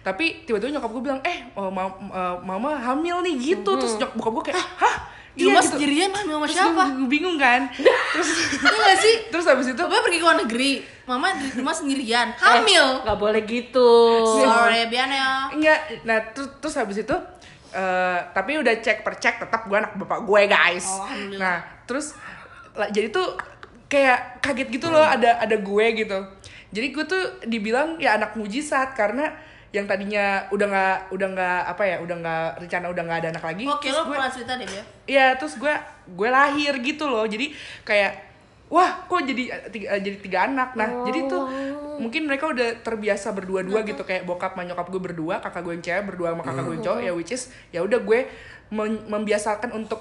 Tapi 0.00 0.46
tiba-tiba 0.46 0.72
nyokap 0.72 0.90
gue 0.90 1.02
bilang 1.02 1.20
eh 1.22 1.50
oh, 1.52 1.68
ma- 1.68 1.90
eh, 1.90 2.36
mama 2.40 2.78
hamil 2.78 3.20
nih 3.20 3.34
gitu. 3.54 3.74
Terus 3.74 3.98
nyok 3.98 4.14
bokap 4.14 4.32
gue 4.32 4.44
kayak 4.48 4.62
hah? 4.78 4.96
Di 5.30 5.46
rumah 5.46 5.62
gitu. 5.62 5.78
sendirian 5.78 6.10
hamil 6.10 6.36
sama 6.36 6.46
Terus 6.46 6.58
siapa? 6.58 6.84
gue 6.90 7.06
bingung 7.06 7.36
kan. 7.36 7.60
Terus 8.14 8.28
Iya 8.60 8.78
gak 8.82 8.98
sih? 8.98 9.14
terus 9.30 9.46
habis 9.46 9.66
itu 9.68 9.78
Papa 9.78 10.02
pergi 10.02 10.18
ke 10.18 10.24
luar 10.26 10.38
negeri, 10.42 10.70
mama 11.10 11.34
di 11.34 11.50
rumah 11.58 11.74
sendirian, 11.74 12.30
hamil. 12.38 13.02
Gak 13.02 13.18
boleh 13.18 13.42
gitu. 13.42 13.90
Sorry, 14.38 14.86
Bian 14.86 15.10
ya. 15.10 15.50
Enggak, 15.50 16.06
nah 16.06 16.22
terus, 16.30 16.54
terus 16.62 16.74
habis 16.78 17.02
itu 17.02 17.16
eh 17.70 18.18
tapi 18.34 18.58
udah 18.58 18.82
cek 18.82 19.06
per 19.06 19.14
cek 19.18 19.46
tetap 19.46 19.66
gue 19.70 19.78
anak 19.78 19.94
bapak 19.94 20.26
gue 20.26 20.42
guys. 20.50 20.86
Oh, 20.90 21.06
nah 21.38 21.62
terus 21.86 22.18
jadi 22.90 23.14
tuh 23.14 23.38
kayak 23.86 24.42
kaget 24.42 24.68
gitu 24.74 24.90
loh 24.90 25.02
ada 25.02 25.38
ada 25.38 25.54
gue 25.58 25.86
gitu. 25.98 26.18
Jadi 26.70 26.86
gue 26.94 27.04
tuh 27.06 27.22
dibilang 27.46 27.98
ya 27.98 28.18
anak 28.18 28.38
mujizat 28.38 28.94
karena 28.94 29.34
yang 29.70 29.86
tadinya 29.86 30.50
udah 30.50 30.66
nggak 30.66 30.98
udah 31.14 31.28
nggak 31.30 31.60
apa 31.70 31.82
ya 31.86 31.96
udah 32.02 32.16
nggak 32.18 32.46
rencana 32.58 32.86
udah 32.90 33.02
nggak 33.06 33.18
ada 33.22 33.28
anak 33.38 33.44
lagi. 33.54 33.64
Oke, 33.70 33.86
lo 33.94 34.02
gue 34.02 34.18
pernah 34.18 34.30
cerita 34.34 34.58
deh, 34.58 34.66
Bia. 34.66 34.82
Iya, 35.06 35.26
terus 35.38 35.54
gue 35.54 35.74
gue 36.10 36.28
lahir 36.30 36.74
gitu 36.82 37.06
loh. 37.06 37.22
Jadi 37.22 37.54
kayak 37.86 38.29
wah, 38.70 39.04
kok 39.10 39.26
jadi 39.26 39.42
eh, 39.50 39.60
tiga, 39.68 39.86
eh, 39.98 40.00
jadi 40.00 40.16
tiga 40.22 40.38
anak. 40.46 40.78
Nah, 40.78 41.04
jadi 41.04 41.26
tuh 41.26 41.42
mungkin 41.98 42.24
mereka 42.24 42.48
udah 42.48 42.80
terbiasa 42.80 43.34
berdua-dua 43.34 43.82
gitu. 43.82 44.06
Kayak 44.06 44.24
bokap 44.24 44.54
sama 44.54 44.64
nyokap 44.64 44.86
gue 44.88 45.02
berdua, 45.02 45.42
kakak 45.42 45.62
gue 45.66 45.72
yang 45.76 45.84
cewek 45.84 46.04
berdua 46.14 46.28
sama 46.32 46.42
kakak 46.46 46.62
gue 46.64 46.74
yang 46.78 46.86
cowok. 46.86 47.00
Ya 47.02 47.12
which 47.12 47.34
is 47.34 47.50
ya 47.74 47.82
udah 47.82 47.98
gue 48.00 48.30
membiasakan 49.10 49.74
untuk 49.74 50.00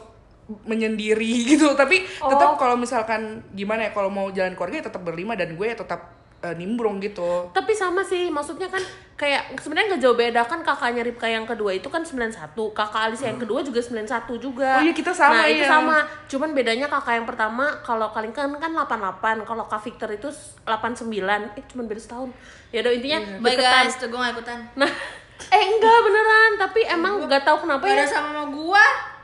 menyendiri 0.69 1.43
gitu. 1.57 1.73
Tapi 1.73 2.05
tetap 2.05 2.55
kalau 2.61 2.77
misalkan 2.77 3.41
gimana 3.57 3.89
ya 3.89 3.91
kalau 3.91 4.13
mau 4.13 4.29
jalan 4.29 4.53
keluarga 4.53 4.85
ya 4.85 4.85
tetap 4.87 5.01
berlima 5.01 5.33
dan 5.33 5.57
gue 5.57 5.65
ya 5.65 5.75
tetap 5.75 6.13
eh, 6.39 6.55
nimbrung 6.55 7.03
gitu. 7.03 7.51
Tapi 7.51 7.75
sama 7.75 7.99
sih, 7.99 8.31
maksudnya 8.31 8.71
kan 8.71 8.79
kayak 9.19 9.59
sebenarnya 9.59 9.95
nggak 9.95 10.01
jauh 10.07 10.15
beda 10.15 10.41
kan 10.47 10.63
kakaknya 10.63 11.03
Ripka 11.03 11.27
yang 11.27 11.43
kedua 11.43 11.75
itu 11.75 11.91
kan 11.91 11.99
91, 12.07 12.55
kakak 12.71 13.11
Alicia 13.11 13.27
yang 13.27 13.41
kedua 13.43 13.59
juga 13.59 13.83
91 13.83 14.39
juga. 14.39 14.79
Oh 14.79 14.83
iya, 14.87 14.95
kita 14.95 15.11
sama, 15.11 15.43
Nah, 15.43 15.45
itu 15.51 15.67
iya. 15.67 15.67
sama. 15.67 15.97
Cuman 16.31 16.55
bedanya 16.55 16.87
kakak 16.87 17.19
yang 17.19 17.27
pertama 17.27 17.67
kalau 17.83 18.07
kalian 18.15 18.31
kan 18.31 18.47
kan 18.55 18.71
88, 18.71 19.43
kalau 19.43 19.67
Kak 19.67 19.83
Victor 19.83 20.07
itu 20.15 20.31
89. 20.63 21.59
Eh 21.59 21.63
cuman 21.67 21.85
beda 21.91 21.99
setahun. 21.99 22.29
Ya 22.71 22.79
udah 22.79 22.93
intinya 22.95 23.19
Bye 23.43 23.59
deketan. 23.59 23.83
guys, 23.83 23.93
tuh 23.99 24.07
gue 24.07 24.19
gak 24.23 24.33
ikutan. 24.39 24.59
Nah, 24.79 24.91
eh 25.55 25.63
enggak 25.67 25.99
beneran, 26.07 26.51
tapi 26.55 26.79
emang 26.87 27.19
nggak 27.27 27.43
tahu 27.43 27.67
kenapa 27.67 27.83
ya. 27.83 28.07
sama 28.07 28.31
sama 28.31 28.43
gua. 28.47 29.18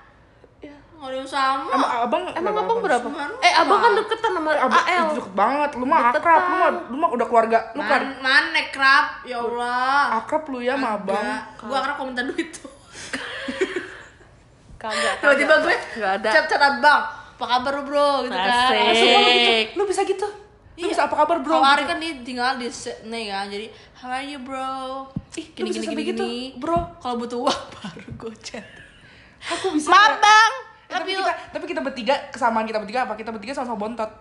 Ada 1.05 1.15
yang 1.15 1.29
sama. 1.29 1.69
Emang 1.71 1.91
abang 2.01 2.24
Emang 2.29 2.43
berapa 2.51 2.62
abang 2.62 2.79
berapa? 2.79 3.07
Eh 3.39 3.53
abang 3.53 3.79
kan 3.79 3.91
deketan 3.93 4.31
sama 4.33 4.50
Abang 4.51 4.83
AL. 4.83 5.05
deket 5.12 5.29
banget, 5.31 5.69
lu 5.74 5.85
mah 5.85 6.00
Deketan. 6.01 6.17
akrab, 6.17 6.41
lu 6.41 6.55
mah, 6.55 6.69
lu 6.85 6.95
mah 6.97 7.09
udah 7.12 7.25
keluarga, 7.25 7.57
lu 7.71 7.81
kan 7.81 8.01
Man, 8.01 8.15
mana 8.19 8.62
krab? 8.69 9.05
Ya 9.24 9.38
Allah. 9.38 10.19
akrab 10.19 10.43
lu 10.47 10.59
ya 10.59 10.74
sama 10.74 10.89
abang. 10.95 11.25
Gua 11.62 11.77
akrab 11.77 11.95
kalau 11.95 12.07
minta 12.09 12.24
duit 12.24 12.50
tuh. 12.51 12.65
Kagak. 14.75 15.13
Tiba-tiba 15.17 15.53
gue 15.62 15.75
Nggak 15.95 16.12
ada. 16.19 16.29
chat-chat 16.31 16.62
abang. 16.62 17.01
Apa 17.35 17.45
kabar 17.50 17.74
lu, 17.74 17.83
bro? 17.83 18.09
Gitu 18.24 18.31
kan. 18.31 18.47
Asik. 18.47 18.95
Semua 18.95 19.19
lu 19.19 19.31
gitu, 19.31 19.51
lu 19.75 19.83
bisa 19.85 20.01
gitu. 20.03 20.27
Lu 20.75 20.77
Iya. 20.77 20.91
bisa 20.91 21.01
apa 21.07 21.15
kabar 21.15 21.38
bro? 21.39 21.51
Kalau 21.53 21.67
Ari 21.69 21.81
Gitu. 21.81 21.88
kan 21.88 21.97
dia 21.97 22.12
tinggal 22.21 22.51
di 22.55 22.67
Sydney 22.67 23.24
kan. 23.27 23.47
Jadi, 23.47 23.67
how 23.95 24.09
are 24.09 24.24
you, 24.24 24.39
bro? 24.39 25.07
Ih, 25.33 25.45
lu 25.53 25.63
bisa 25.65 25.79
sampai 25.81 26.03
gitu, 26.05 26.24
bro. 26.57 26.79
Kalau 26.97 27.15
butuh 27.17 27.39
uang 27.41 27.62
baru 27.75 28.07
gue 28.17 28.33
chat. 28.39 28.63
Aku 29.47 29.71
bisa. 29.71 29.88
Maaf? 29.88 30.19
Bang. 30.19 30.53
Tapi 30.95 31.11
Tapi 31.11 31.19
kita, 31.19 31.31
tapi 31.51 31.65
kita 31.67 31.81
bertiga 31.83 32.15
kesamaan 32.31 32.63
kita 32.63 32.79
bertiga 32.79 33.03
apa? 33.03 33.13
Kita 33.19 33.29
bertiga 33.35 33.51
sama-sama 33.51 33.79
bontot. 33.79 34.11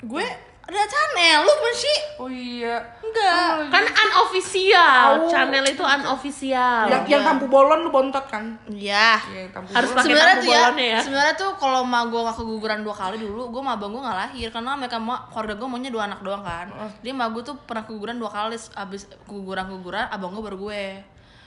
gue 0.00 0.24
ada 0.60 0.86
channel, 0.86 1.42
lu 1.42 1.50
gimana 1.50 1.76
sih? 1.76 1.98
Oh 2.16 2.30
iya. 2.30 2.78
Enggak. 3.02 3.74
Kan 3.74 3.84
unofficial. 3.84 5.26
Tahu. 5.26 5.26
Channel 5.26 5.64
itu 5.66 5.82
unofficial. 5.82 6.86
yang 6.86 7.02
yang 7.10 7.22
tampu 7.26 7.50
bolon 7.50 7.84
lu 7.84 7.90
bontot 7.90 8.22
kan? 8.30 8.54
Iya. 8.70 9.18
Iya, 9.18 9.50
tampu 9.50 9.74
Harus 9.74 9.90
pakai 9.90 10.04
sebenarnya 10.06 10.36
tampu 10.38 10.46
tuh 10.46 10.54
ya, 10.54 10.70
ya. 10.94 11.00
sebenarnya 11.02 11.34
tuh 11.34 11.50
kalau 11.58 11.82
ma 11.82 12.06
gue 12.06 12.20
gak 12.22 12.38
keguguran 12.38 12.86
dua 12.86 12.94
kali 12.94 13.18
dulu, 13.18 13.50
gue 13.50 13.60
sama 13.60 13.74
abang 13.74 13.90
gue 13.90 14.02
gak 14.04 14.18
lahir 14.24 14.48
karena 14.54 14.70
mereka 14.78 14.96
mau 15.02 15.18
keluarga 15.28 15.54
gue 15.58 15.68
maunya 15.68 15.90
dua 15.90 16.02
anak 16.06 16.20
doang 16.22 16.42
kan. 16.46 16.66
Dia 17.02 17.12
ma 17.12 17.26
gue 17.28 17.42
tuh 17.42 17.56
pernah 17.66 17.82
keguguran 17.82 18.16
dua 18.16 18.30
kali, 18.30 18.54
abis 18.54 19.10
keguguran 19.26 19.66
keguguran 19.66 20.06
abang 20.06 20.30
gue 20.32 20.44
baru 20.44 20.58
gue. 20.70 20.84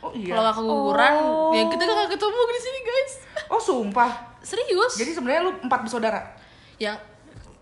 Oh 0.04 0.12
iya. 0.12 0.36
Kalau 0.36 0.42
gak 0.52 0.58
keguguran, 0.60 1.12
Oh. 1.16 1.56
ya 1.56 1.64
kita 1.72 1.84
gak 1.88 2.12
ketemu 2.12 2.40
di 2.44 2.62
sini 2.62 2.80
guys. 2.84 3.14
Oh 3.48 3.62
sumpah. 3.64 4.33
Serius? 4.44 4.94
Jadi 4.94 5.12
sebenarnya 5.12 5.42
lu 5.48 5.52
empat 5.64 5.80
bersaudara. 5.82 6.22
yang 6.76 6.98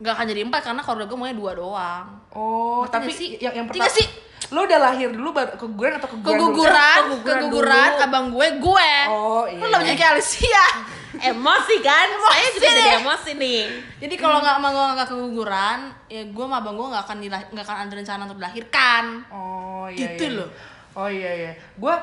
gak 0.02 0.18
akan 0.18 0.26
jadi 0.26 0.42
empat 0.42 0.62
karena 0.66 0.82
keluarga 0.82 1.06
gue 1.06 1.18
maunya 1.20 1.38
dua 1.38 1.52
doang. 1.54 2.06
Oh, 2.34 2.82
Ngerti 2.82 2.90
tapi 2.90 3.06
nggak 3.06 3.20
sih? 3.22 3.30
yang 3.38 3.54
yang 3.54 3.66
Ngerti 3.70 3.78
pertama 3.78 3.86
nggak 3.86 4.00
sih? 4.02 4.08
Lu 4.52 4.60
udah 4.66 4.80
lahir 4.82 5.10
dulu 5.14 5.30
baru 5.30 5.54
keguguran 5.54 5.94
atau 6.02 6.10
keguguran? 6.10 6.40
dulu? 6.42 6.48
Keguguran, 6.50 7.00
keguguran 7.06 7.40
keguguran, 7.46 7.90
dulu. 7.94 8.06
abang 8.10 8.26
gue, 8.34 8.48
gue. 8.58 8.92
Oh, 9.08 9.44
iya. 9.46 9.62
Lu 9.62 9.66
lebih 9.70 9.86
jadi 9.94 10.00
kayak 10.02 10.14
Alicia. 10.18 10.66
Emosi 11.30 11.76
kan? 11.86 12.08
Saya 12.08 12.48
juga 12.50 12.66
Emosi 12.66 12.66
jadi 12.66 12.82
deh. 12.82 12.94
emosi 13.04 13.32
nih. 13.38 13.62
Jadi 14.02 14.16
kalau 14.18 14.38
nggak 14.42 14.56
sama 14.58 14.68
gue 14.74 14.86
nggak 14.98 15.10
keguguran, 15.12 15.80
ya 16.10 16.22
gue 16.26 16.46
sama 16.50 16.58
abang 16.58 16.76
gue 16.80 16.88
nggak 16.90 17.04
akan 17.06 17.18
dilah- 17.22 17.48
nggak 17.54 17.66
akan 17.68 17.78
ada 17.86 17.94
rencana 17.94 18.22
untuk 18.26 18.40
dilahirkan. 18.42 19.04
Oh 19.30 19.86
iya. 19.86 20.18
Gitu 20.18 20.24
iya. 20.26 20.38
loh. 20.42 20.50
Oh 20.98 21.10
iya 21.12 21.32
iya. 21.32 21.52
Gua 21.78 21.96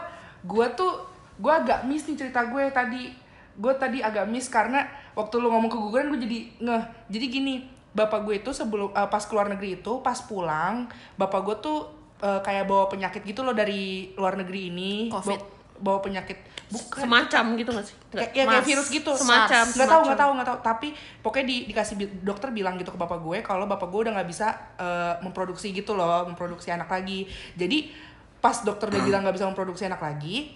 gua 0.46 0.70
tuh 0.70 1.02
gua 1.36 1.60
agak 1.60 1.82
miss 1.84 2.06
nih 2.06 2.14
cerita 2.14 2.46
gue 2.46 2.62
tadi. 2.70 3.10
Gue 3.58 3.74
tadi 3.74 3.98
agak 3.98 4.30
miss 4.30 4.46
karena 4.46 4.86
waktu 5.12 5.34
lu 5.36 5.50
ngomong 5.50 5.66
keguguran 5.66 6.14
gue 6.14 6.22
jadi 6.22 6.38
ngeh. 6.62 6.84
Jadi 7.10 7.26
gini, 7.26 7.54
bapak 7.90 8.22
gue 8.22 8.38
itu 8.38 8.54
sebelum 8.54 8.94
eh, 8.94 9.08
pas 9.10 9.22
keluar 9.26 9.50
negeri 9.50 9.82
itu 9.82 9.92
pas 10.00 10.16
pulang, 10.22 10.86
bapak 11.18 11.40
gue 11.42 11.56
tuh 11.58 11.78
eh, 12.22 12.40
kayak 12.40 12.70
bawa 12.70 12.86
penyakit 12.86 13.26
gitu 13.26 13.42
loh 13.42 13.52
dari 13.52 14.14
luar 14.14 14.38
negeri 14.38 14.70
ini. 14.70 15.10
Covid. 15.10 15.38
Bawa, 15.38 15.56
bawa 15.78 15.98
penyakit 16.02 16.38
bukan 16.68 17.00
Semacam 17.06 17.44
gitu 17.56 17.70
gak 17.72 17.86
sih? 17.86 17.96
kayak, 18.12 18.30
ya, 18.34 18.44
kayak 18.44 18.66
virus 18.66 18.88
gitu 18.90 19.12
Semacam. 19.16 19.64
nggak 19.64 19.88
tahu 19.88 20.02
nggak 20.04 20.20
tahu 20.20 20.30
nggak 20.36 20.48
tahu 20.50 20.58
tapi 20.60 20.88
pokoknya 21.24 21.46
di, 21.48 21.56
dikasih 21.70 21.94
bi- 21.96 22.12
dokter 22.20 22.52
bilang 22.52 22.76
gitu 22.76 22.92
ke 22.92 22.98
bapak 23.00 23.22
gue 23.24 23.40
kalau 23.40 23.64
bapak 23.64 23.88
gue 23.88 24.00
udah 24.08 24.12
nggak 24.20 24.28
bisa 24.28 24.52
eh, 24.76 25.14
memproduksi 25.24 25.72
gitu 25.72 25.96
loh 25.96 26.28
memproduksi 26.28 26.68
anak 26.68 26.90
lagi 26.92 27.24
jadi 27.56 27.88
pas 28.42 28.60
dokter 28.66 28.90
udah 28.92 29.02
bilang 29.08 29.24
nggak 29.24 29.36
bisa 29.40 29.46
memproduksi 29.48 29.88
anak 29.88 30.02
lagi 30.02 30.52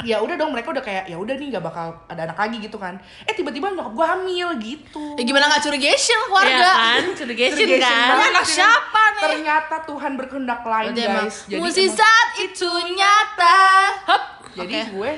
ya 0.00 0.18
udah 0.18 0.34
dong 0.34 0.50
mereka 0.50 0.70
udah 0.70 0.80
kayak 0.80 1.04
ya 1.06 1.14
udah 1.14 1.30
nih 1.32 1.48
nggak 1.48 1.62
bakal 1.62 1.94
ada 2.06 2.24
anak 2.24 2.34
lagi 2.34 2.58
gitu 2.58 2.74
kan 2.74 2.98
eh 3.22 3.30
tiba-tiba 3.30 3.70
nyokap 3.70 3.92
gue 3.92 4.06
hamil 4.08 4.48
gitu 4.58 5.04
Ya 5.14 5.22
gimana 5.22 5.46
nggak 5.46 5.62
curigation 5.62 6.18
keluarga? 6.24 6.58
kan? 6.58 7.00
Curigation 7.14 7.54
Curigation 7.56 7.78
kan? 7.78 8.08
banget. 8.10 8.30
Anak 8.32 8.46
siapa 8.48 9.02
nih? 9.06 9.22
ternyata 9.22 9.76
Tuhan 9.84 10.12
berkehendak 10.16 10.60
lain 10.64 10.90
emang 10.92 11.06
guys 11.22 11.36
jadi 11.44 11.54
emang- 11.54 11.62
mukjizat 11.64 12.28
itu 12.40 12.68
nyata. 12.92 13.60
Hop. 14.04 14.22
jadi 14.54 14.74
Oke. 14.76 14.90
gue 14.90 15.10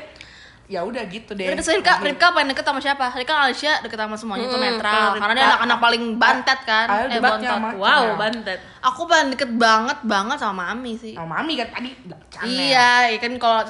ya 0.66 0.80
udah 0.80 1.04
gitu 1.04 1.33
deh 1.33 1.44
Terus 1.50 1.68
Rika, 1.71 2.00
Rika 2.00 2.33
paling 2.33 2.49
deket 2.49 2.62
sama 2.62 2.78
siapa? 2.78 3.12
Rika 3.12 3.37
Alicia 3.38 3.78
deket 3.78 3.94
sama 3.94 4.14
semuanya 4.14 4.44
itu 4.44 4.54
Hmm, 4.54 4.64
netral 4.64 4.92
kalau 5.12 5.21
Karena 5.21 5.35
dia 5.35 5.37
Rika- 5.37 5.50
anak-anak 5.54 5.78
paling 5.78 6.02
bantet 6.16 6.61
kan 6.62 6.87
Ayo 6.88 7.04
Eh 7.06 7.21
bontot 7.21 7.44
sama- 7.47 7.73
Wow, 7.75 7.85
Channel. 7.85 8.16
bantet. 8.16 8.59
Aku 8.83 9.00
paling 9.04 9.28
deket 9.30 9.50
banget 9.52 9.99
banget 10.02 10.38
sama 10.38 10.62
Mami 10.66 10.92
sih 10.94 11.12
sama 11.12 11.37
mami 11.37 11.52
kan 11.54 11.68
tadi 11.71 11.90
channel. 12.26 12.49
Iya, 12.49 12.90
iya 13.06 13.18
kan 13.18 13.33
kalau 13.37 13.61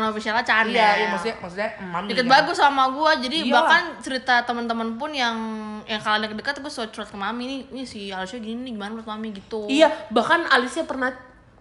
unofficialnya 0.00 0.42
canda 0.42 0.70
iya 0.72 0.88
iya 0.96 1.06
maksudnya 1.08 1.36
maksudnya 1.38 1.68
mami 1.80 2.06
Deket 2.08 2.24
kan. 2.24 2.34
bagus 2.36 2.56
sama 2.56 2.82
gua 2.88 3.10
jadi 3.14 3.38
Iyalah. 3.40 3.54
bahkan 3.56 3.82
cerita 3.98 4.34
teman-teman 4.42 4.88
pun 4.96 5.10
yang 5.12 5.36
yang 5.84 5.98
kalian 5.98 6.22
deket-deket 6.24 6.58
gue 6.58 6.68
suruh 6.68 6.86
curhat 6.88 7.08
ke 7.08 7.16
Mami 7.16 7.42
nih 7.44 7.60
Nih 7.72 7.84
si 7.84 8.00
Alicia 8.08 8.38
gini 8.38 8.60
nih 8.60 8.72
gimana 8.72 8.90
menurut 8.92 9.06
Mami 9.08 9.28
gitu 9.32 9.66
Iya, 9.66 9.86
bahkan 10.08 10.46
Alicia 10.46 10.82
pernah 10.82 11.14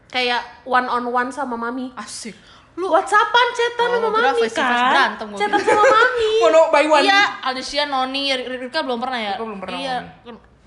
kayak 0.07 0.41
one 0.63 0.85
on 0.87 1.05
one 1.05 1.29
sama 1.29 1.53
mami. 1.55 1.93
Asik 1.93 2.33
Lu 2.79 2.87
WhatsAppan 2.87 3.47
chatan 3.51 3.87
Oh, 3.91 3.99
sama 3.99 4.09
mami 4.23 4.47
kan? 4.47 5.11
Chatan 5.35 5.59
sama 5.59 5.83
mami. 5.83 6.29
Mono 6.47 6.61
by 6.71 6.85
one. 6.87 7.03
Iya, 7.03 7.21
Alicia, 7.43 7.83
Noni, 7.91 8.31
Rika 8.31 8.87
belum 8.87 9.03
pernah 9.03 9.19
ya? 9.19 9.33
Rika 9.35 9.43
belum 9.43 9.59
pernah, 9.59 9.77
Iya, 9.77 9.95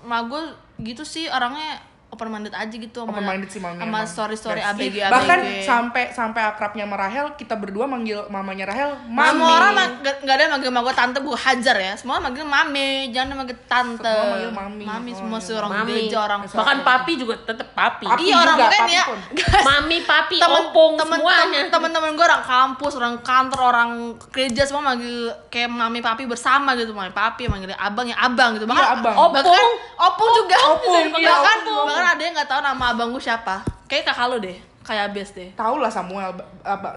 Ma 0.05 0.21
gue 0.21 0.41
gitu 0.83 1.01
sih 1.01 1.25
orangnya 1.25 1.79
open 2.13 2.29
minded 2.29 2.53
aja 2.53 2.69
gitu 2.69 2.93
sama 2.99 3.09
Open 3.11 3.25
minded 3.25 3.49
sih 3.49 3.57
mami 3.57 3.75
sama 3.75 3.89
emang. 3.89 4.05
story 4.05 4.35
story 4.35 4.61
ABG 4.61 4.95
ABG. 4.95 5.09
bahkan 5.09 5.37
sampai 5.59 6.03
sampai 6.09 6.41
akrabnya 6.45 6.85
sama 6.85 6.95
Rahel 6.95 7.33
kita 7.33 7.55
berdua 7.55 7.85
manggil 7.85 8.21
mamanya 8.27 8.65
Rahel 8.65 8.93
mami 9.03 9.33
Semua 9.33 9.49
orang 9.51 9.71
ma- 9.73 9.93
gak, 9.99 10.15
gak 10.21 10.31
ada 10.31 10.41
yang 10.43 10.53
manggil 10.53 10.69
sama 10.69 10.79
gue 10.79 10.93
tante 10.93 11.17
gue 11.19 11.37
hajar 11.39 11.75
ya 11.75 11.93
Semua 11.95 12.15
manggil 12.19 12.45
mami, 12.45 12.89
jangan 13.09 13.33
manggil 13.35 13.57
tante 13.65 14.05
Semua 14.05 14.29
manggil 14.29 14.51
mami. 14.53 14.83
Mami 14.85 15.11
Semua 15.11 15.39
seorang 15.39 15.71
Mami. 15.73 15.89
gereja 15.89 16.17
orang 16.21 16.39
Bahkan 16.45 16.77
papi 16.81 17.11
juga 17.15 17.33
tetap 17.39 17.67
papi. 17.71 18.05
Papi 18.05 18.21
Iya 18.21 18.35
orang 18.37 18.55
juga, 18.55 18.67
kan 18.67 18.79
papi 18.79 18.93
ya 18.93 19.03
pun. 19.03 19.19
Mami, 19.67 19.97
papi, 20.03 20.37
temen, 20.37 20.61
opung 20.61 20.93
temen, 20.95 21.17
semuanya. 21.17 21.59
temen-temen 21.67 22.09
gue 22.13 22.25
orang 22.25 22.43
kampus, 22.43 22.93
orang 22.93 23.15
kantor, 23.19 23.61
orang 23.65 23.89
gereja 24.29 24.61
semua 24.63 24.83
manggil 24.85 25.17
kayak 25.47 25.65
mami 25.67 25.99
papi 25.99 26.23
bersama 26.23 26.75
gitu 26.75 26.91
mami 26.91 27.09
papi 27.11 27.47
manggil 27.47 27.73
abang 27.73 28.05
ya 28.05 28.15
abang 28.15 28.53
gitu 28.53 28.65
Iya, 28.65 28.93
abang. 28.93 29.15
Opung, 29.15 29.33
bahkan 29.39 29.67
opung 29.97 30.29
juga 30.35 30.57
Opung, 30.67 31.03
iya, 31.17 31.31
bahkan 31.31 31.57
ada 32.05 32.21
yang 32.21 32.33
nggak 32.33 32.49
tahu 32.49 32.61
nama 32.61 32.83
abang 32.89 33.09
gue 33.09 33.21
siapa 33.21 33.55
kayak 33.85 34.03
kakak 34.05 34.27
lo 34.27 34.37
deh 34.37 34.53
kayak 34.79 35.09
abes 35.09 35.31
deh 35.31 35.47
tahu 35.53 35.79
lah 35.79 35.87
Samuel 35.87 36.35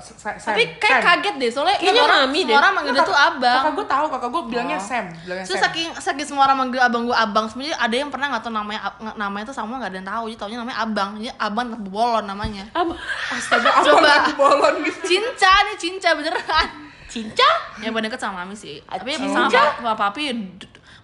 Sam 0.02 0.34
tapi 0.36 0.74
kayak 0.74 0.98
Sam. 0.98 1.06
kaget 1.22 1.34
deh 1.36 1.50
soalnya 1.50 1.76
Kayaknya 1.76 2.02
orang, 2.02 2.18
mami 2.20 2.34
semua 2.36 2.48
deh. 2.48 2.56
orang 2.56 2.72
manggil 2.72 2.92
dia 2.92 3.04
tuh 3.04 3.14
abang 3.16 3.56
kakak 3.56 3.72
gue 3.72 3.86
tahu 3.86 4.04
kakak 4.08 4.28
gue 4.28 4.42
bilangnya 4.48 4.74
Oh. 4.74 4.82
Sam 4.84 5.06
bilangnya 5.16 5.44
Terus 5.44 5.54
Sam 5.56 5.66
saking 5.66 5.88
saking 5.96 6.26
semua 6.26 6.42
orang 6.44 6.58
manggil 6.58 6.80
abang 6.80 7.02
gue 7.04 7.14
abang 7.14 7.46
sebenarnya 7.46 7.78
ada 7.78 7.94
yang 7.94 8.10
pernah 8.10 8.26
nggak 8.28 8.42
tahu 8.42 8.52
namanya 8.52 8.80
namanya 9.14 9.44
tuh 9.46 9.54
sama 9.54 9.72
nggak 9.76 9.86
ada 9.86 9.98
yang 9.98 10.08
tahu 10.08 10.24
jadi 10.26 10.38
taunya 10.40 10.58
namanya 10.58 10.78
abang 10.80 11.10
jadi 11.14 11.30
abang 11.36 11.66
bolon 11.84 12.24
namanya 12.24 12.64
Ab- 12.72 12.98
astaga 13.30 13.70
apa 13.76 13.86
Coba. 13.86 14.14
bolon 14.34 14.74
gitu 14.82 14.98
cinca 15.06 15.52
nih 15.62 15.76
cinca 15.76 16.08
beneran 16.12 16.68
Cinca? 17.06 17.48
ya 17.78 17.88
paling 17.88 18.02
deket 18.04 18.18
sama 18.18 18.42
mami 18.42 18.52
sih 18.52 18.82
tapi 18.82 19.14
Cinca? 19.14 19.78
sama, 19.78 19.94
papi 19.94 20.34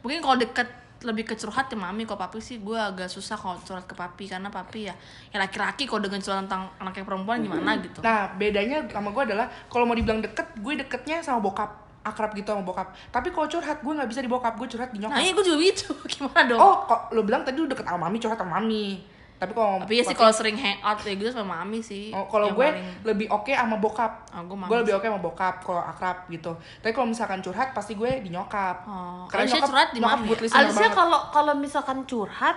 mungkin 0.02 0.18
kalau 0.18 0.34
deket 0.34 0.66
lebih 1.02 1.24
ke 1.28 1.34
curhat 1.38 1.68
ya 1.70 1.76
mami 1.78 2.06
kalau 2.06 2.20
papi 2.22 2.38
sih 2.38 2.58
gue 2.62 2.78
agak 2.78 3.10
susah 3.10 3.38
kalau 3.38 3.58
curhat 3.62 3.86
ke 3.86 3.94
papi 3.94 4.24
karena 4.30 4.48
papi 4.48 4.90
ya 4.90 4.94
ya 5.30 5.36
laki-laki 5.42 5.86
kalau 5.86 6.02
dengan 6.02 6.22
curhat 6.22 6.46
tentang 6.46 6.70
anaknya 6.78 7.04
perempuan 7.06 7.42
gimana 7.42 7.78
gitu. 7.82 8.00
Nah 8.02 8.32
bedanya 8.34 8.86
sama 8.90 9.10
gue 9.10 9.22
adalah 9.32 9.46
kalau 9.70 9.84
mau 9.84 9.94
dibilang 9.94 10.22
deket 10.22 10.46
gue 10.58 10.72
deketnya 10.78 11.20
sama 11.22 11.42
bokap 11.42 11.70
akrab 12.02 12.34
gitu 12.34 12.50
sama 12.50 12.66
bokap. 12.66 12.90
Tapi 13.14 13.30
kalau 13.30 13.46
curhat 13.46 13.78
gue 13.78 13.92
nggak 13.94 14.10
bisa 14.10 14.20
di 14.22 14.30
bokap 14.30 14.54
gue 14.58 14.68
curhat 14.70 14.90
di 14.90 14.98
nyokap. 15.02 15.16
Nah 15.16 15.22
iya 15.22 15.32
gue 15.34 15.44
juga 15.46 15.58
gitu. 15.62 15.94
Gimana 16.12 16.40
dong? 16.50 16.60
Oh 16.60 16.76
kok 16.86 17.14
lo 17.14 17.22
bilang 17.22 17.42
tadi 17.46 17.62
lu 17.62 17.70
deket 17.70 17.86
sama 17.86 18.10
mami 18.10 18.18
curhat 18.18 18.38
sama 18.38 18.58
mami 18.58 19.11
tapi 19.42 19.52
kalau 19.52 19.82
tapi 19.82 19.98
ya 19.98 20.04
sih 20.06 20.14
kalau 20.14 20.30
sering 20.30 20.54
hangout 20.54 21.02
ya 21.02 21.18
gitu 21.18 21.26
sama 21.28 21.58
mami 21.58 21.82
sih 21.82 22.14
Oh, 22.14 22.30
kalau 22.30 22.54
gue 22.54 22.62
paling- 22.62 23.02
lebih 23.02 23.26
oke 23.26 23.50
sama 23.50 23.74
bokap. 23.74 24.30
Oh, 24.30 24.46
gue 24.46 24.78
lebih 24.78 24.94
oke 24.94 25.02
sama 25.02 25.18
bokap 25.18 25.54
kalau 25.60 25.82
akrab 25.82 26.30
gitu. 26.30 26.54
Tapi 26.78 26.94
kalau 26.94 27.10
misalkan 27.10 27.42
curhat 27.42 27.74
pasti 27.74 27.98
gue 27.98 28.22
di 28.22 28.30
nyokap. 28.30 28.86
Oh, 28.86 29.26
Karena 29.26 29.50
nyokap, 29.50 29.66
curhat 29.66 29.88
di 29.90 29.98
nyokap 29.98 30.14
mami 30.14 30.30
ya? 30.30 30.38
banget. 30.70 30.92
kalau 30.94 31.20
kalau 31.34 31.52
misalkan 31.58 31.98
curhat 32.06 32.54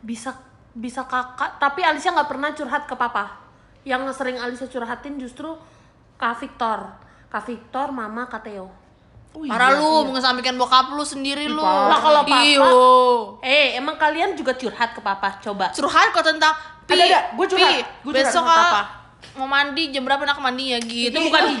bisa 0.00 0.32
bisa 0.72 1.04
kakak, 1.04 1.56
tapi 1.56 1.80
Alicia 1.80 2.08
nggak 2.10 2.24
pernah 2.26 2.50
curhat 2.50 2.84
ke 2.84 2.96
papa. 2.96 3.36
Yang 3.82 4.16
sering 4.16 4.36
Alicia 4.36 4.64
curhatin 4.66 5.20
justru 5.20 5.52
Kak 6.16 6.40
Victor. 6.40 6.88
Kak 7.28 7.44
Victor, 7.44 7.92
Mama, 7.92 8.24
Kak 8.24 8.40
Theo. 8.42 8.72
Oh, 9.36 9.44
iya, 9.44 9.52
Parah 9.52 9.76
lu, 9.76 9.84
iya. 9.84 10.06
mengesampingkan 10.08 10.56
bokap 10.56 10.86
lu 10.90 11.04
sendiri 11.04 11.44
lu. 11.46 11.60
parah. 11.60 11.86
Lah, 11.86 11.98
kalau 12.00 12.22
papa- 12.24 12.40
Iyo. 12.40 12.64
Eh, 13.38 13.76
emang 13.76 13.94
kalian 13.94 14.32
juga 14.32 14.52
curhat 14.52 14.90
ke 14.90 15.00
papa? 15.00 15.36
Coba. 15.38 15.68
Curhat 15.70 16.08
kok 16.10 16.24
tentang 16.24 16.56
Pi, 16.82 16.94
Ada, 16.94 17.04
ada. 17.04 17.20
Gua 17.34 17.44
curhat. 17.44 17.68
Pi, 17.68 17.76
Gua 18.00 18.10
curhat 18.10 18.24
besok 18.24 18.40
sama 18.40 18.54
papa. 18.56 18.82
mau 19.34 19.44
mandi 19.44 19.90
jam 19.90 20.02
berapa 20.02 20.22
nak 20.22 20.38
mandi 20.38 20.70
ya 20.70 20.78
gitu. 20.78 21.12
Itu 21.12 21.20
bukan 21.20 21.42
Ih, 21.50 21.60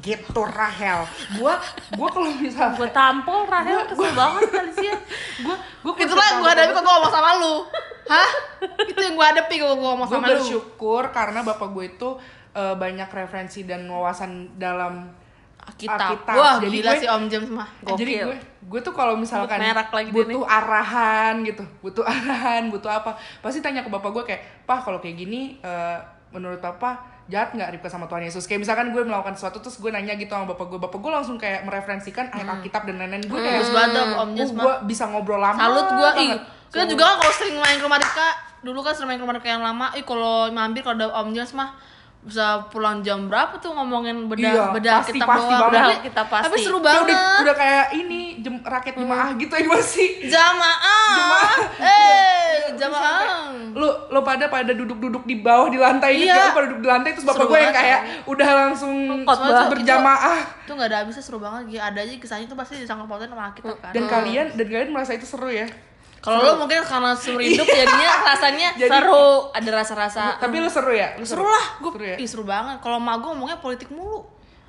gitu 0.00 0.40
Rahel. 0.42 1.06
Gue 1.32 1.52
gue 1.92 2.08
kalau 2.08 2.30
misalnya 2.32 2.74
gue 2.74 2.88
tampol 2.90 3.44
Rahel 3.44 3.84
kesel 3.84 4.10
banget 4.12 4.42
Alicia. 4.50 4.94
gue 5.38 5.54
gue 5.54 5.92
Itulah 6.00 6.26
yang 6.26 6.38
gue 6.40 6.50
hadapi 6.50 6.72
kok 6.72 6.80
gue 6.80 6.90
ngomong 6.90 7.12
sama 7.12 7.30
lu. 7.36 7.54
Hah? 8.04 8.30
Itu 8.82 8.98
yang 8.98 9.14
gue 9.14 9.26
hadapi 9.28 9.54
kok 9.54 9.68
gue 9.68 9.78
ngomong 9.78 10.06
gue 10.06 10.16
sama 10.16 10.26
lu. 10.26 10.32
bersyukur 10.34 11.02
karena 11.10 11.40
bapak 11.40 11.68
gue 11.70 11.84
itu 11.86 12.08
eh, 12.52 12.74
banyak 12.74 13.08
referensi 13.08 13.62
dan 13.62 13.86
wawasan 13.86 14.30
dalam 14.56 15.06
Alkitab. 15.62 16.26
Wah, 16.28 16.58
Jadi 16.58 16.76
gila 16.76 16.90
gue- 16.90 16.98
sih 16.98 17.08
Om 17.08 17.24
James 17.26 17.48
mah. 17.48 17.68
Jadi 17.84 18.02
Gokil. 18.12 18.26
gue 18.26 18.36
gue 18.62 18.80
tuh 18.80 18.90
kalau 18.90 19.14
misalkan 19.14 19.58
merek 19.58 19.90
lagi 19.90 20.10
butuh 20.10 20.42
arahan 20.42 21.34
gitu, 21.42 21.62
butuh 21.80 22.04
arahan, 22.08 22.66
butuh 22.68 22.90
apa, 22.90 23.10
pasti 23.38 23.58
tanya 23.58 23.80
ke 23.80 23.88
bapak 23.88 24.10
gue 24.12 24.24
kayak, 24.24 24.42
"Pak, 24.64 24.78
kalau 24.82 24.98
kayak 24.98 25.14
gini 25.14 25.58
eh, 25.58 25.98
menurut 26.30 26.58
papa 26.58 26.98
jahat 27.24 27.52
nggak 27.52 27.68
Ribka 27.70 27.86
sama 27.86 28.06
Tuhan 28.06 28.24
Yesus?" 28.24 28.44
Kayak 28.44 28.64
misalkan 28.64 28.90
gue 28.90 29.02
melakukan 29.02 29.34
sesuatu 29.34 29.58
terus 29.58 29.76
gue 29.76 29.88
nanya 29.88 30.14
gitu 30.14 30.30
sama 30.30 30.48
bapak 30.48 30.66
gue, 30.66 30.78
bapak 30.80 30.98
gue 30.98 31.12
langsung 31.12 31.36
kayak 31.36 31.62
mereferensikan 31.62 32.26
ayat 32.28 32.48
Alkitab 32.50 32.82
dan 32.84 32.96
lain-lain. 32.98 33.22
Gue 33.22 33.38
kayak 33.38 33.60
Bagus 33.60 33.70
banget 33.72 34.06
Om 34.16 34.30
James 34.32 34.52
mah. 34.52 34.62
gue 34.62 34.74
bisa 34.88 35.04
ngobrol 35.06 35.38
lama. 35.38 35.58
Salut 35.58 35.86
gua 35.92 36.10
ih. 36.16 36.32
Kita 36.66 36.84
juga 36.86 37.04
kan 37.04 37.16
kalau 37.20 37.34
sering 37.34 37.56
main 37.56 37.76
ke 37.76 37.84
rumah 37.84 37.98
Rika, 37.98 38.28
dulu 38.62 38.80
kan 38.80 38.92
sering 38.92 39.08
main 39.10 39.18
ke 39.20 39.24
rumah 39.24 39.36
Rika 39.36 39.48
yang 39.50 39.60
lama, 39.60 39.92
ih 39.92 40.02
kalau 40.02 40.48
mampir 40.48 40.80
kalau 40.80 40.96
ada 40.96 41.12
Om 41.14 41.30
James 41.30 41.52
mah 41.52 41.76
bisa 42.22 42.46
pulang 42.70 43.02
jam 43.02 43.26
berapa 43.26 43.58
tuh 43.58 43.70
ngomongin 43.72 44.14
beda 44.24 44.46
Iya, 44.46 44.64
beda 44.70 44.90
pasti, 44.96 45.10
kita 45.12 45.26
pasti 45.26 45.52
banget. 45.52 45.74
Tapi- 45.74 46.02
Kita 46.02 46.22
pasti. 46.24 46.44
Tapi 46.46 46.56
seru 46.56 46.78
banget. 46.78 47.02
udah, 47.04 47.18
udah 47.42 47.54
kayak 47.56 47.86
ini 47.96 48.20
jem, 48.38 48.56
rakyat 48.60 48.94
jemaah 48.94 49.28
gitu 49.34 49.50
ya 49.50 49.60
gimana 49.60 49.82
sih? 49.82 50.08
Jamaah. 50.24 51.10
Jamaah. 51.12 51.52
Eh, 51.82 52.58
jamaah. 52.72 53.50
lu 53.72 53.88
lo 54.06 54.20
pada 54.20 54.46
pada 54.46 54.70
duduk-duduk 54.70 55.24
di 55.24 55.40
bawah 55.40 55.66
di 55.66 55.76
lantai 55.76 56.14
gitu 56.14 56.28
Iya. 56.28 56.44
ya, 56.44 56.52
pada 56.52 56.66
duduk 56.68 56.80
di 56.80 56.88
lantai 56.88 57.10
terus 57.10 57.24
bapak 57.24 57.40
Seru 57.40 57.48
gue 57.48 57.58
yang 57.58 57.72
kayak 57.74 58.00
udah 58.24 58.48
langsung 58.60 58.94
Khotbah. 59.24 59.66
berjamaah 59.66 60.38
Itu 60.62 60.72
nggak 60.72 60.88
ada 60.88 60.98
habisnya 61.00 61.22
seru 61.22 61.38
banget. 61.38 61.62
Gila, 61.70 61.82
ada 61.86 61.98
aja 61.98 62.12
kisahnya 62.14 62.46
tuh 62.46 62.54
pasti 62.54 62.76
disangkut 62.76 63.08
pautin 63.08 63.26
sama 63.26 63.50
kita 63.50 63.72
kan. 63.74 63.90
dan 63.90 64.04
kalian 64.06 64.46
dan 64.52 64.66
kalian 64.68 64.90
merasa 64.90 65.12
itu 65.12 65.24
seru 65.24 65.48
ya 65.48 65.66
Kalau 66.22 66.38
lo 66.40 66.52
mungkin 66.56 66.78
karena 66.80 67.10
seumur 67.12 67.42
hidup 67.42 67.66
jadinya 67.68 68.10
rasanya 68.24 68.68
Jadi- 68.74 68.86
seru, 68.88 69.26
ada 69.50 69.70
rasa-rasa 69.74 70.38
tapi 70.38 70.56
lu 70.56 70.66
seru 70.66 70.90
ya 70.90 71.12
lu 71.14 71.26
seru 71.26 71.42
lah, 71.42 71.66
gue 71.76 71.90
seru 71.90 72.04
ya 72.04 72.16
ih 72.16 72.24
seru 72.24 72.44
banget. 72.44 72.78
Kalau 72.78 72.96
emak 72.96 73.18
gue 73.18 73.28
ngomongnya 73.28 73.58
politik 73.58 73.90
mulu. 73.90 74.22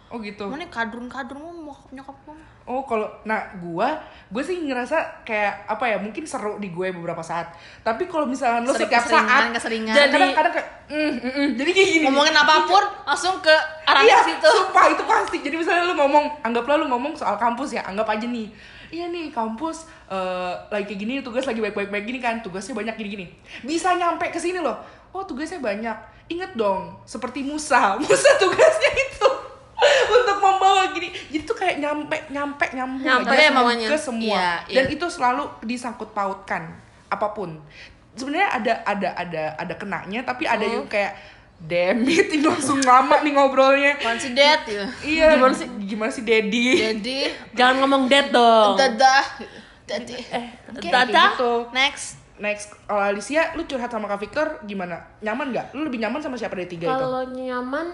oh 0.07 0.17
gitu 0.19 0.45
Mana 0.45 0.65
kadrun-kadrun 0.67 1.37
mulu 1.39 1.61
nyokap 1.63 1.89
nyokap 1.91 2.17
gue. 2.23 2.37
oh 2.63 2.81
kalau 2.83 3.05
nah 3.23 3.43
gua 3.55 3.97
gue 4.29 4.39
sih 4.39 4.55
ngerasa 4.57 4.95
kayak 5.21 5.67
apa 5.67 5.83
ya 5.85 5.97
mungkin 5.97 6.23
seru 6.23 6.55
di 6.57 6.69
gue 6.69 6.89
beberapa 6.91 7.19
saat 7.19 7.49
tapi 7.81 8.05
kalau 8.05 8.23
misalnya 8.23 8.61
lu 8.61 8.71
Sering- 8.71 8.87
setiap 8.87 9.03
keseringan, 9.03 9.27
saat 9.27 9.53
keseringan. 9.53 9.91
jadi 9.91 10.07
kadang-kadang 10.07 10.53
kayak 10.53 10.67
mm, 10.87 10.95
mm, 11.19 11.33
mm. 11.33 11.49
jadi 11.55 11.69
kayak 11.71 11.89
gini 11.91 12.05
Ngomongin 12.07 12.35
apa 12.35 12.55
pun 12.63 12.83
langsung 13.03 13.35
ke 13.39 13.51
arah 13.83 14.01
iya 14.01 14.21
situ. 14.21 14.47
sumpah 14.47 14.85
itu 14.87 15.03
pasti 15.03 15.37
jadi 15.39 15.55
misalnya 15.55 15.83
lu 15.83 15.95
ngomong 15.97 16.25
anggaplah 16.41 16.77
lu 16.77 16.87
ngomong 16.87 17.13
soal 17.13 17.35
kampus 17.35 17.73
ya 17.73 17.83
anggap 17.83 18.05
aja 18.07 18.23
nih 18.23 18.47
iya 18.93 19.05
nih 19.07 19.27
kampus 19.27 19.83
eh, 20.05 20.53
lagi 20.69 20.85
kayak 20.85 20.99
gini 20.99 21.13
tugas 21.19 21.43
lagi 21.43 21.57
baik-baik 21.59 21.89
baik 21.89 22.05
gini 22.05 22.19
kan 22.19 22.39
tugasnya 22.39 22.73
banyak 22.73 22.93
gini-gini. 22.93 23.25
Bisa 23.61 23.93
nyampe 23.93 24.29
ke 24.29 24.37
sini 24.37 24.57
loh. 24.57 24.77
Oh 25.09 25.23
tugasnya 25.23 25.57
banyak. 25.57 25.97
Inget 26.27 26.53
dong 26.53 26.93
seperti 27.03 27.41
Musa. 27.41 27.93
Musa 28.01 28.29
tugasnya 28.37 28.91
itu 28.93 29.29
untuk 30.15 30.37
membawa 30.37 30.93
gini. 30.93 31.09
Jadi 31.27 31.41
tuh 31.41 31.53
kayak 31.53 31.75
nyampe 31.77 32.15
nyampe 32.29 32.65
nyambung 32.71 33.01
Nyampe 33.03 33.33
aja 33.33 33.49
semuanya. 33.49 33.87
ke 33.89 33.97
semua. 33.97 34.21
Iya, 34.29 34.47
iya. 34.63 34.75
dan 34.75 34.85
itu 34.87 35.05
selalu 35.07 35.43
disangkut 35.61 36.13
pautkan 36.13 36.69
apa 37.09 37.33
pun. 37.33 37.57
Sebenarnya 38.13 38.49
ada 38.53 38.73
ada 38.85 39.09
ada 39.17 39.43
ada 39.57 39.73
kenanya 39.73 40.21
tapi 40.21 40.45
ada 40.45 40.61
Hmm. 40.61 40.73
yang 40.75 40.85
kayak 40.85 41.17
damn 41.63 42.03
it 42.03 42.27
ini 42.27 42.43
langsung 42.43 42.79
lama 42.79 43.19
nih 43.19 43.31
ngobrolnya 43.31 43.95
Apaan 43.95 44.17
sih 44.17 44.31
dead 44.31 44.61
ya? 44.65 44.85
Iya. 45.01 45.27
Gimana 45.33 45.53
sih? 45.53 45.67
Gimana 45.81 46.11
sih 46.11 46.21
Dedi? 46.21 46.75
Jadi 46.75 47.19
Jangan 47.53 47.75
ngomong 47.79 48.03
dead 48.05 48.29
dong. 48.29 48.75
dadah. 48.75 49.23
Jadi 49.83 50.15
Eh, 50.27 50.45
Oke, 50.69 50.87
dadah. 50.87 51.31
gitu. 51.33 51.53
next. 51.71 52.19
Next, 52.33 52.73
kalau 52.83 52.99
Alicia, 53.05 53.53
lu 53.53 53.63
curhat 53.63 53.87
sama 53.87 54.03
Kak 54.05 54.19
Victor 54.19 54.59
gimana? 54.63 54.99
Nyaman 55.19 55.53
nggak? 55.53 55.71
Lu 55.71 55.85
lebih 55.85 55.97
nyaman 55.97 56.17
sama 56.17 56.33
siapa 56.33 56.53
dari 56.53 56.65
tiga 56.65 56.85
itu? 56.85 56.97
Kalau 56.97 57.23
nyaman 57.29 57.87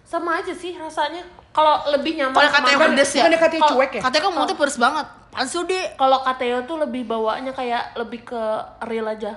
sama 0.00 0.38
aja 0.38 0.54
sih 0.54 0.72
rasanya. 0.72 1.20
Kalau 1.50 1.90
lebih 1.90 2.16
nyaman 2.16 2.32
Kalau 2.32 2.48
sama 2.48 2.64
katanya 2.64 2.78
pedes 2.86 3.10
ya? 3.12 3.22
Katanya 3.28 3.60
Kalau- 3.60 3.76
cuek 3.76 3.90
ya? 3.92 4.00
Katanya 4.00 4.22
kamu 4.22 4.32
mulutnya 4.32 4.56
pedes 4.56 4.78
banget. 4.78 5.06
Sih 5.44 5.58
Udi? 5.58 5.80
kalau 5.94 6.18
Kateo 6.20 6.58
tuh 6.64 6.76
lebih 6.78 7.02
bawaannya 7.04 7.52
kayak 7.52 7.94
lebih 7.94 8.24
ke 8.24 8.42
real 8.82 9.06
aja 9.06 9.36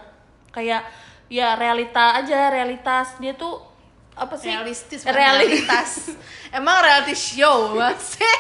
kayak 0.50 0.82
ya 1.32 1.56
realita 1.56 2.20
aja 2.20 2.52
realitas 2.52 3.16
dia 3.16 3.32
tuh 3.32 3.64
apa 4.12 4.36
sih 4.36 4.52
Realistis. 4.52 5.08
realitas 5.08 6.12
Emang 6.52 6.84
reality 6.84 7.16
show 7.16 7.72
sih. 7.96 8.36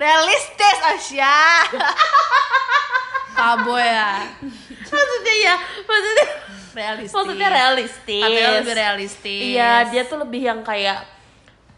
Realistis 0.00 0.78
Asya. 0.88 1.36
Kabo 3.36 3.76
ya. 3.76 4.24
maksudnya 4.82 5.34
ya 5.36 5.54
maksudnya 5.84 6.26
Realistis. 6.72 7.12
maksudnya 7.12 7.48
realistis 7.48 8.24
lebih 8.24 8.74
realistis. 8.74 9.40
iya 9.52 9.84
dia 9.88 10.02
tuh 10.04 10.20
lebih 10.20 10.40
yang 10.42 10.60
kayak 10.64 11.04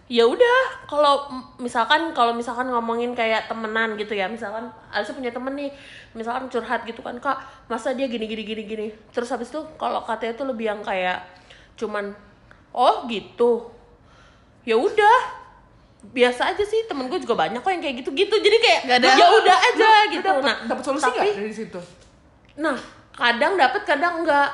ya 0.04 0.28
udah 0.28 0.84
kalau 0.84 1.32
misalkan 1.56 2.12
kalau 2.12 2.36
misalkan 2.36 2.68
ngomongin 2.68 3.16
kayak 3.16 3.48
temenan 3.48 3.96
gitu 3.96 4.12
ya 4.12 4.28
misalkan 4.28 4.68
Alisa 4.92 5.16
punya 5.16 5.32
temen 5.32 5.56
nih 5.56 5.72
misalkan 6.12 6.52
curhat 6.52 6.84
gitu 6.84 7.00
kan 7.00 7.16
kak 7.16 7.40
masa 7.72 7.96
dia 7.96 8.04
gini 8.04 8.28
gini 8.28 8.44
gini 8.44 8.62
gini 8.68 8.86
terus 9.16 9.32
habis 9.32 9.48
itu 9.48 9.64
kalau 9.80 10.04
katanya 10.04 10.36
tuh 10.36 10.52
lebih 10.52 10.68
yang 10.68 10.84
kayak 10.84 11.24
cuman 11.80 12.12
oh 12.76 13.08
gitu 13.08 13.72
ya 14.68 14.76
udah 14.76 15.44
biasa 16.12 16.52
aja 16.52 16.64
sih 16.68 16.84
temen 16.84 17.08
gue 17.08 17.16
juga 17.16 17.32
banyak 17.32 17.64
kok 17.64 17.72
yang 17.72 17.80
kayak 17.80 18.04
gitu 18.04 18.12
gitu 18.12 18.36
jadi 18.36 18.58
kayak 18.60 18.80
ya 19.00 19.26
udah 19.40 19.56
aja 19.56 19.84
Lu 19.88 20.12
gitu 20.12 20.28
dapet, 20.28 20.44
nah 20.44 20.56
dapet 20.68 20.84
solusi 20.84 21.08
tapi- 21.08 21.32
dari 21.32 21.54
situ? 21.54 21.80
Nah, 22.54 22.76
kadang 23.10 23.58
dapat, 23.58 23.82
kadang 23.82 24.22
enggak. 24.22 24.50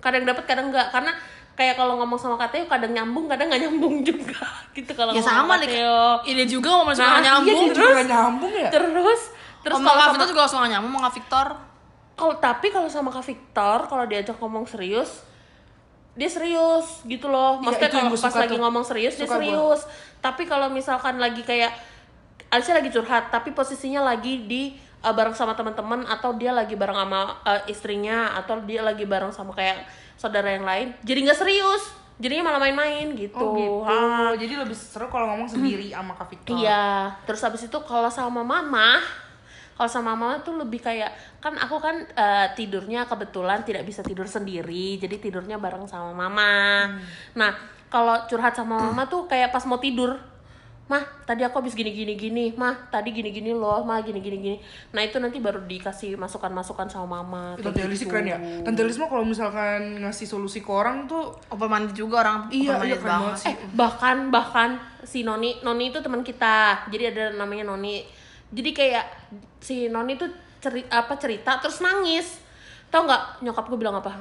Kadang 0.00 0.24
dapat, 0.24 0.44
kadang 0.48 0.72
enggak. 0.72 0.88
Karena 0.88 1.12
kayak 1.52 1.74
kalau 1.74 1.94
ngomong 1.96 2.16
sama 2.16 2.36
Kateo 2.36 2.64
kadang 2.64 2.90
nyambung, 2.90 3.26
kadang 3.26 3.46
nggak 3.46 3.62
nyambung 3.62 4.00
juga. 4.00 4.40
Gitu 4.76 4.88
kalau 4.92 5.12
Ya 5.12 5.20
ngomong 5.20 5.28
sama 5.28 5.54
nih. 5.60 5.84
Ini 6.26 6.44
juga 6.44 6.68
ngomong 6.74 6.92
suka 6.92 7.06
Nah, 7.06 7.20
nyambung. 7.22 7.60
iya, 7.62 7.68
Juga 7.68 7.76
Terus? 7.92 8.06
nyambung 8.06 8.52
ya? 8.52 8.68
Terus 8.70 9.20
terus 9.62 9.78
kalau 9.78 9.92
Kak 9.92 10.00
sama 10.00 10.12
Victor 10.12 10.28
juga 10.28 10.42
suka 10.44 10.66
nyambung, 10.66 10.90
ngomong 10.90 11.02
Kak 11.02 11.14
Victor. 11.14 11.46
kalau 12.12 12.34
tapi 12.36 12.66
kalau 12.68 12.86
sama 12.86 13.08
Kak 13.08 13.24
Victor 13.24 13.78
kalau 13.86 14.04
diajak 14.04 14.36
ngomong 14.36 14.64
serius 14.64 15.24
dia 16.12 16.28
serius 16.28 17.00
gitu 17.04 17.24
loh. 17.26 17.56
Iya, 17.56 17.64
Maksudnya 17.64 17.88
yang 17.90 18.06
kalau 18.06 18.20
pas 18.20 18.34
lagi 18.36 18.52
tuh. 18.52 18.60
ngomong 18.60 18.84
serius 18.84 19.14
dia 19.14 19.24
Suka 19.24 19.30
gua. 19.30 19.36
serius. 19.38 19.80
Tapi 20.18 20.42
kalau 20.44 20.68
misalkan 20.68 21.16
lagi 21.16 21.40
kayak 21.40 21.72
Alicia 22.48 22.74
lagi 22.74 22.88
curhat 22.88 23.28
tapi 23.28 23.50
posisinya 23.50 24.04
lagi 24.04 24.44
di 24.44 24.76
uh, 25.00 25.08
bareng 25.08 25.32
sama 25.32 25.52
teman-teman 25.52 26.04
atau 26.04 26.32
dia 26.32 26.52
lagi 26.52 26.76
bareng 26.76 26.94
sama 26.94 27.20
uh, 27.40 27.64
istrinya 27.64 28.36
atau 28.36 28.60
dia 28.60 28.80
lagi 28.80 29.02
bareng 29.02 29.32
sama 29.32 29.52
kayak 29.52 29.88
saudara 30.16 30.54
yang 30.54 30.66
lain 30.66 30.94
jadi 31.02 31.18
nggak 31.28 31.38
serius 31.38 32.02
jadinya 32.22 32.54
malah 32.54 32.62
main-main 32.62 33.18
gitu, 33.18 33.34
Oh 33.34 33.56
gitu. 33.58 33.82
Ah. 33.82 34.30
Jadi 34.38 34.54
lebih 34.54 34.78
seru 34.78 35.10
kalau 35.10 35.34
ngomong 35.34 35.50
sendiri 35.50 35.90
sama 35.90 36.14
Kak 36.14 36.30
Victor. 36.30 36.54
Iya, 36.54 37.10
terus 37.26 37.42
habis 37.42 37.66
itu 37.66 37.78
kalau 37.82 38.06
sama 38.06 38.46
mama, 38.46 39.02
kalau 39.74 39.90
sama 39.90 40.14
mama 40.14 40.38
tuh 40.38 40.54
lebih 40.54 40.78
kayak 40.78 41.10
kan 41.42 41.58
aku 41.58 41.82
kan 41.82 42.06
eh, 42.06 42.46
tidurnya 42.54 43.10
kebetulan 43.10 43.66
tidak 43.66 43.82
bisa 43.82 44.06
tidur 44.06 44.30
sendiri, 44.30 45.02
jadi 45.02 45.18
tidurnya 45.18 45.58
bareng 45.58 45.90
sama 45.90 46.14
mama. 46.14 46.86
Nah, 47.34 47.52
kalau 47.90 48.22
curhat 48.30 48.54
sama 48.54 48.78
mama 48.78 49.10
tuh 49.10 49.26
kayak 49.26 49.50
pas 49.50 49.66
mau 49.66 49.82
tidur, 49.82 50.14
mah 50.92 51.00
tadi 51.24 51.40
aku 51.40 51.64
habis 51.64 51.72
gini 51.72 51.88
gini 51.88 52.12
gini, 52.12 52.52
mah 52.52 52.92
tadi 52.92 53.16
gini 53.16 53.32
gini 53.32 53.56
loh, 53.56 53.80
mah 53.80 54.04
gini 54.04 54.20
gini 54.20 54.36
gini. 54.36 54.56
Nah 54.92 55.00
itu 55.00 55.16
nanti 55.16 55.40
baru 55.40 55.64
dikasih 55.64 56.20
masukan 56.20 56.52
masukan 56.52 56.84
sama 56.92 57.24
mama. 57.24 57.56
Tante 57.56 57.80
Elis 57.80 58.04
sih 58.04 58.04
gitu. 58.04 58.12
keren 58.12 58.28
ya. 58.28 58.36
Tante 58.60 58.84
Elis 58.84 59.00
mah 59.00 59.08
kalau 59.08 59.24
misalkan 59.24 60.04
ngasih 60.04 60.28
solusi 60.28 60.60
ke 60.60 60.68
orang 60.68 61.08
tuh 61.08 61.32
Open 61.48 61.72
minded 61.72 61.96
juga 61.96 62.20
orang. 62.20 62.52
Iya, 62.52 62.76
iya, 62.84 63.00
keren 63.00 63.08
banget 63.08 63.34
sih. 63.40 63.48
Eh 63.48 63.56
bahkan 63.72 64.28
bahkan 64.28 64.76
si 65.02 65.24
Noni 65.24 65.64
Noni 65.64 65.88
itu 65.88 65.98
teman 66.04 66.20
kita 66.20 66.86
jadi 66.92 67.10
ada 67.10 67.24
namanya 67.34 67.72
Noni 67.72 68.04
jadi 68.52 68.70
kayak 68.76 69.06
si 69.58 69.88
Noni 69.88 70.14
tuh 70.20 70.30
cerita 70.62 71.02
apa 71.02 71.14
cerita 71.18 71.58
terus 71.58 71.82
nangis 71.82 72.38
tau 72.92 73.08
nggak 73.08 73.42
nyokap 73.42 73.64
gue 73.66 73.78
bilang 73.80 73.98
apa 73.98 74.14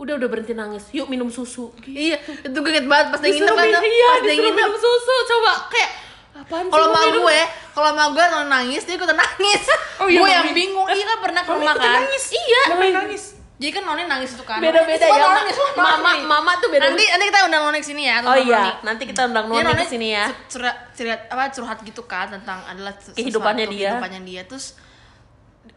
udah 0.00 0.16
udah 0.16 0.28
berhenti 0.28 0.52
nangis 0.52 0.88
yuk 0.90 1.06
minum 1.06 1.28
susu 1.28 1.68
Iya, 1.84 2.16
itu 2.40 2.56
gue 2.56 2.70
inget 2.70 2.86
banget 2.86 3.06
pas 3.10 3.20
minum- 3.20 3.52
tuh. 3.52 3.68
iya 3.78 4.08
Pas 4.10 4.24
nginep. 4.24 4.54
minum 4.54 4.74
susu 4.74 5.14
coba 5.28 5.68
kayak 5.68 5.90
apaan 6.32 6.66
Kalau 6.66 6.86
lu 6.86 6.90
ma 6.90 7.00
minum? 7.04 7.22
gue, 7.22 7.40
kalau 7.70 7.90
ma 7.92 8.04
gue 8.08 8.24
nonton 8.24 8.48
nangis, 8.48 8.82
dia 8.82 8.94
ikutan 8.94 9.12
nangis. 9.14 9.64
Oh 9.98 10.08
iya, 10.08 10.16
gue 10.16 10.28
yang 10.30 10.46
bingung. 10.50 10.86
Iya 10.88 11.04
kan 11.04 11.18
pernah 11.20 11.42
ke 11.42 11.52
rumah 11.52 11.74
kan. 11.74 12.00
nangis. 12.00 12.24
iya 12.32 12.62
Mami 12.70 12.88
nangis. 12.90 13.24
Jadi 13.60 13.76
kan 13.76 13.84
Noni 13.84 14.02
nangis 14.06 14.32
itu 14.32 14.40
kan. 14.40 14.56
beda-beda 14.56 15.04
ya 15.04 15.20
nangis, 15.36 15.56
mama 15.76 16.10
mama 16.24 16.52
tuh 16.56 16.72
beda 16.72 16.80
Nanti 16.86 17.04
nanti 17.04 17.24
kita 17.28 17.40
undang 17.44 17.62
Noni 17.62 17.76
ke 17.76 17.86
sini 17.86 18.02
ya. 18.02 18.16
oh 18.22 18.32
iya 18.32 18.56
Noni. 18.56 18.72
nanti 18.80 19.02
kita 19.04 19.22
undang 19.26 19.44
Dia 19.46 19.60
Noni 19.60 19.76
ke 19.76 19.90
sini 19.90 20.08
ya 20.08 20.24
Curhat, 20.48 20.76
curhat 20.90 21.20
apa 21.28 21.44
curhat 21.50 21.78
gitu 21.82 22.02
kan 22.04 22.30
tentang 22.30 22.64
adalah 22.64 22.96
Kehidupannya 22.96 23.68
dia. 23.68 23.92
Kehidupannya 23.92 24.20
dia 24.24 24.42
terus 24.44 24.80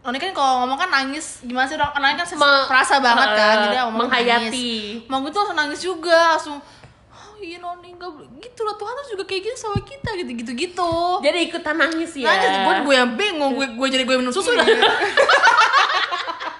Noni 0.03 0.17
kan 0.17 0.31
kalau 0.31 0.53
ngomong 0.61 0.75
kan 0.77 0.89
nangis 0.89 1.39
gimana 1.41 1.63
sih 1.63 1.75
orang 1.75 1.95
kan 2.13 2.25
ses- 2.25 2.35
Me- 2.35 2.67
perasa 2.67 2.99
banget 2.99 3.29
kan 3.33 3.55
eh, 3.55 3.63
jadi 3.65 3.77
ngomong 3.81 3.99
menghayati. 4.03 4.71
nangis. 4.99 5.07
Mau 5.07 5.17
gue 5.19 5.31
tuh 5.31 5.39
langsung 5.39 5.57
nangis 5.57 5.79
juga 5.81 6.19
langsung 6.29 6.57
oh 7.09 7.33
iya 7.37 7.57
Noni 7.57 7.89
nggak 7.89 8.09
boleh." 8.09 8.27
gitu 8.43 8.61
loh 8.61 8.75
Tuhan 8.75 8.93
tuh 8.93 9.07
juga 9.09 9.23
kayak 9.23 9.41
gitu 9.43 9.57
sama 9.57 9.79
kita 9.79 10.09
gitu 10.15 10.31
gitu 10.35 10.51
gitu 10.53 10.91
jadi 11.19 11.39
ikutan 11.41 11.73
nangis 11.73 12.11
ya 12.13 12.27
nangis 12.27 12.51
gue 12.59 12.73
gue 12.83 12.95
yang 12.95 13.11
bingung 13.13 13.55
gue 13.55 13.67
gue 13.71 13.87
jadi 13.89 14.03
gue 14.03 14.15
minum 14.15 14.29
susu 14.29 14.51
dah 14.51 14.67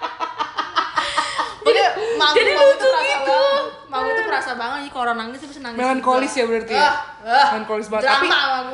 jadi 1.64 1.80
malu 2.14 2.34
jadi 2.34 2.50
malu 2.52 2.68
lucu 2.68 2.84
gitu. 2.84 2.92
banget 2.92 3.64
malu 3.86 4.08
tuh 4.10 4.24
perasa 4.24 4.50
banget 4.52 4.78
jadi 4.78 4.90
kalau 4.90 5.04
orang 5.04 5.18
nangis 5.18 5.40
bisa 5.40 5.60
nangis 5.60 5.78
Melankolis 5.78 6.28
juga. 6.28 6.38
ya 6.38 6.44
berarti 6.46 6.72
ya? 6.72 6.82
Ah, 6.82 6.94
Eh, 7.24 7.46
melankolis 7.50 7.86
banget 7.88 8.04
drama 8.04 8.20
tapi 8.20 8.28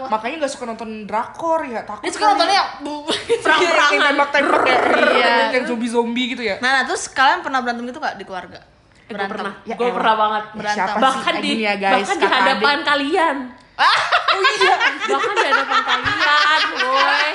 makanya 0.09 0.35
gak 0.41 0.51
suka 0.51 0.65
nonton 0.67 0.91
drakor 1.05 1.61
ya 1.63 1.81
takut 1.83 2.03
Dia 2.03 2.13
suka 2.13 2.27
nontonnya 2.29 2.63
yang 2.81 3.41
perang-perang 3.41 3.91
yang 3.91 4.03
tembak-tembak 4.05 4.63
ya 4.65 4.79
Iya. 5.11 5.35
yang 5.55 5.65
zombie-zombie 5.65 6.27
gitu 6.29 6.43
ya 6.43 6.57
Nah, 6.59 6.71
nah, 6.73 6.83
terus 6.85 7.07
kalian 7.09 7.41
pernah 7.41 7.61
berantem 7.61 7.85
gitu 7.85 7.99
gak 7.99 8.15
di 8.15 8.25
keluarga? 8.25 8.59
gue 9.07 9.19
pernah 9.19 9.53
Ya 9.65 9.75
gue 9.75 9.89
pernah 9.89 10.15
banget 10.17 10.45
Berantem. 10.53 10.77
siapa 10.87 10.99
bahkan 11.01 11.35
sih 11.37 11.43
di 11.43 11.51
ya 11.61 11.75
guys 11.75 11.95
bahkan 12.01 12.17
di 12.17 12.27
hadapan 12.29 12.77
adik. 12.77 12.87
kalian 12.87 13.37
oh 14.31 14.43
iya 14.55 14.75
bahkan 15.07 15.35
di 15.35 15.47
hadapan 15.47 15.81
kalian 15.83 16.63
woi 16.81 17.31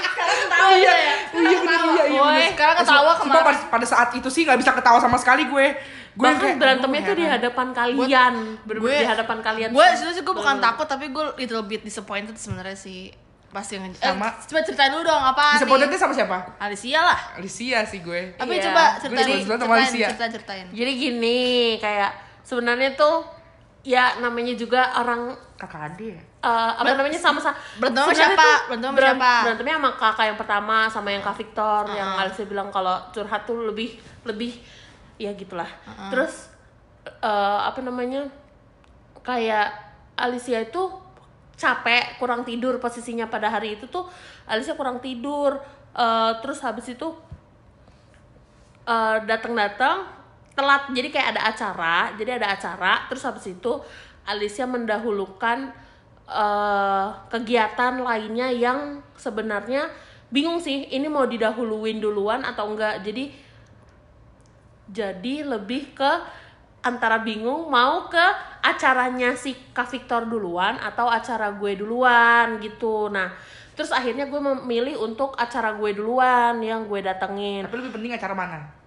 Tahu 0.47 0.73
ya? 0.77 0.95
oh 1.31 1.41
iya 1.41 1.57
bener 1.59 1.81
iya 1.85 2.03
iya 2.05 2.21
bener. 2.21 2.49
Sekarang 2.49 2.75
ketawa 2.79 3.11
kemarin. 3.15 3.43
pada, 3.43 3.59
pada 3.69 3.85
saat 3.85 4.09
itu 4.13 4.27
sih 4.27 4.41
gak 4.41 4.57
bisa 4.57 4.71
ketawa 4.71 4.97
sama 4.97 5.17
sekali 5.17 5.45
gue 5.45 5.67
gue 6.15 6.23
bahkan 6.23 6.39
kayak, 6.47 6.57
berantemnya 6.57 7.01
tuh 7.03 7.15
di 7.15 7.25
hadapan 7.25 7.67
kalian 7.69 8.33
gue- 8.63 8.87
di 8.95 9.05
hadapan 9.05 9.37
kalian 9.41 9.69
Gue 9.69 9.85
sebenarnya 9.91 10.23
gue 10.23 10.35
bukan 10.35 10.55
takut 10.59 10.87
tapi 10.87 11.05
gue 11.09 11.23
little 11.37 11.63
bit 11.63 11.81
disappointed 11.81 12.35
sebenarnya 12.35 12.73
sih. 12.73 13.11
Pasti 13.47 13.75
yang 13.75 13.87
Sama. 13.93 14.27
Eh, 14.27 14.33
coba 14.45 14.59
ceritain 14.61 14.91
dulu 14.91 15.03
dong 15.05 15.23
apa 15.25 15.55
bisa 15.55 15.63
potretnya 15.65 15.95
sama 15.95 16.11
siapa 16.11 16.37
Alicia 16.57 16.99
lah. 16.99 17.19
Alicia 17.33 17.83
sih 17.83 17.99
gue 17.99 18.35
Tapi 18.35 18.51
Iya. 18.53 18.63
coba 18.65 18.83
Gue 18.83 18.99
ceritain, 19.01 19.27
sama 19.39 19.55
ceritain, 19.55 19.79
Alicia. 19.81 20.07
ceritain, 20.09 20.31
ceritain. 20.33 20.65
jadi 20.71 20.91
gini 20.93 21.39
kayak 21.77 22.11
sebenarnya 22.41 22.95
tuh 22.95 23.23
ya 23.81 24.19
namanya 24.19 24.53
juga 24.53 24.91
orang 24.97 25.31
kakak 25.55 25.87
adik 25.89 26.09
ya 26.11 26.21
eh, 26.45 26.71
apa 26.77 26.85
Ber- 26.85 26.97
namanya? 27.01 27.17
Sama-sama 27.17 27.57
berantem 27.81 28.03
sama 28.05 28.13
siapa? 28.13 28.49
Berantem 28.69 28.89
sama 28.93 28.99
siapa? 29.01 29.31
berantemnya 29.41 29.75
sama 29.81 29.89
kakak 29.97 30.25
yang 30.29 30.37
pertama 30.37 30.77
sama 30.85 31.09
yang 31.09 31.23
kak 31.25 31.35
Victor 31.41 31.83
yang 31.89 32.09
Uh-uh. 32.13 32.21
Alicia 32.21 32.45
bilang 32.45 32.69
kalau 32.69 32.95
curhat 33.09 33.49
tuh 33.49 33.65
lebih 33.65 33.97
lebih 34.23 34.53
ya 35.17 35.33
gitulah. 35.33 35.67
Terus 36.13 36.53
eh, 37.05 37.59
apa 37.65 37.81
namanya? 37.81 38.29
Kayak 39.25 39.73
Alicia 40.13 40.61
itu 40.61 41.01
capek 41.55 42.19
kurang 42.21 42.45
tidur 42.45 42.77
posisinya 42.77 43.25
pada 43.25 43.47
hari 43.49 43.79
itu 43.79 43.89
tuh 43.89 44.05
Alicia 44.45 44.77
kurang 44.77 45.01
tidur. 45.01 45.57
Eh, 45.97 46.31
terus 46.45 46.61
habis 46.61 46.85
itu 46.93 47.09
eh, 48.85 49.17
datang-datang 49.25 50.05
telat. 50.53 50.93
Jadi 50.93 51.09
kayak 51.09 51.35
ada 51.35 51.41
acara 51.49 52.13
jadi 52.19 52.37
ada 52.37 52.53
acara. 52.53 53.09
Terus 53.09 53.23
habis 53.25 53.49
itu 53.49 53.81
Alicia 54.29 54.69
mendahulukan 54.69 55.73
eh, 56.29 57.07
kegiatan 57.29 58.01
lainnya 58.01 58.49
yang 58.51 59.01
sebenarnya 59.15 59.89
bingung 60.29 60.57
sih 60.59 60.89
ini 60.89 61.05
mau 61.07 61.25
didahuluin 61.25 62.01
duluan 62.01 62.41
atau 62.43 62.73
enggak. 62.73 63.01
Jadi 63.05 63.31
jadi 64.89 65.35
lebih 65.45 65.97
ke 65.97 66.11
antara 66.85 67.17
bingung 67.17 67.65
mau 67.73 68.05
ke 68.05 68.25
acaranya 68.61 69.33
si 69.33 69.57
Kak 69.73 69.89
Victor 69.89 70.29
duluan 70.29 70.77
atau 70.77 71.09
acara 71.09 71.49
gue 71.53 71.73
duluan 71.77 72.61
gitu. 72.61 73.09
Nah 73.09 73.33
terus 73.73 73.91
akhirnya 73.91 74.29
gue 74.29 74.39
memilih 74.39 75.01
untuk 75.01 75.33
acara 75.35 75.73
gue 75.73 75.91
duluan 75.97 76.61
yang 76.61 76.85
gue 76.85 77.01
datengin. 77.01 77.65
Tapi 77.65 77.75
lebih 77.81 77.93
penting 77.97 78.13
acara 78.13 78.37
mana 78.37 78.84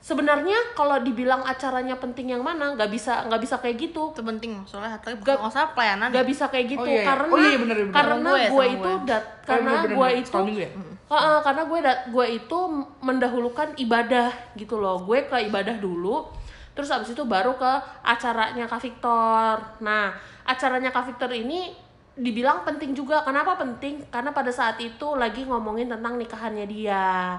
sebenarnya 0.00 0.56
kalau 0.72 0.96
dibilang 0.98 1.44
acaranya 1.44 2.00
penting 2.00 2.32
yang 2.32 2.40
mana 2.40 2.72
nggak 2.72 2.88
bisa 2.88 3.20
nggak 3.28 3.40
bisa 3.40 3.60
kayak 3.60 3.76
gitu 3.78 4.10
Itu 4.10 4.24
penting 4.24 4.64
soalnya 4.64 4.96
tapi 4.96 5.20
Gak- 5.20 5.36
bukan 5.36 5.52
usah 5.52 5.76
pelayanan. 5.76 6.08
nggak 6.08 6.26
bisa 6.26 6.44
kayak 6.48 6.66
gitu 6.72 6.82
Oh, 6.82 6.88
iya, 6.88 7.00
iya. 7.00 7.06
karena 7.06 7.28
Oh, 7.28 7.36
iya, 7.36 7.46
iya, 7.46 7.58
bener, 7.60 7.76
bener. 7.84 7.92
karena 7.92 8.30
gue, 8.48 8.64
itu 8.66 8.90
gue. 8.90 9.06
dat 9.06 9.24
karena 9.44 9.70
bener, 9.76 9.92
gue 9.92 10.08
itu 10.16 10.38
ya? 10.56 10.68
Heeh, 11.10 11.38
karena 11.42 11.62
gue 11.66 11.78
dat 11.82 11.98
gue 12.08 12.26
itu 12.30 12.58
mendahulukan 13.00 13.68
ibadah 13.76 14.30
gitu 14.54 14.78
loh 14.78 15.04
gue 15.04 15.26
ke 15.26 15.36
ibadah 15.46 15.76
dulu 15.76 16.30
terus 16.70 16.88
abis 16.88 17.12
itu 17.12 17.26
baru 17.26 17.58
ke 17.58 17.72
acaranya 18.00 18.64
Kak 18.64 18.80
Victor 18.80 19.58
nah 19.82 20.14
acaranya 20.46 20.88
Kak 20.88 21.12
Victor 21.12 21.28
ini 21.28 21.74
dibilang 22.14 22.62
penting 22.62 22.94
juga 22.94 23.20
kenapa 23.20 23.58
penting 23.58 24.06
karena 24.08 24.30
pada 24.30 24.48
saat 24.48 24.78
itu 24.78 25.12
lagi 25.12 25.44
ngomongin 25.44 25.90
tentang 25.90 26.14
nikahannya 26.14 26.64
dia 26.64 27.36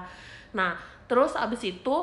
nah 0.52 0.76
terus 1.08 1.32
abis 1.34 1.64
itu 1.66 1.96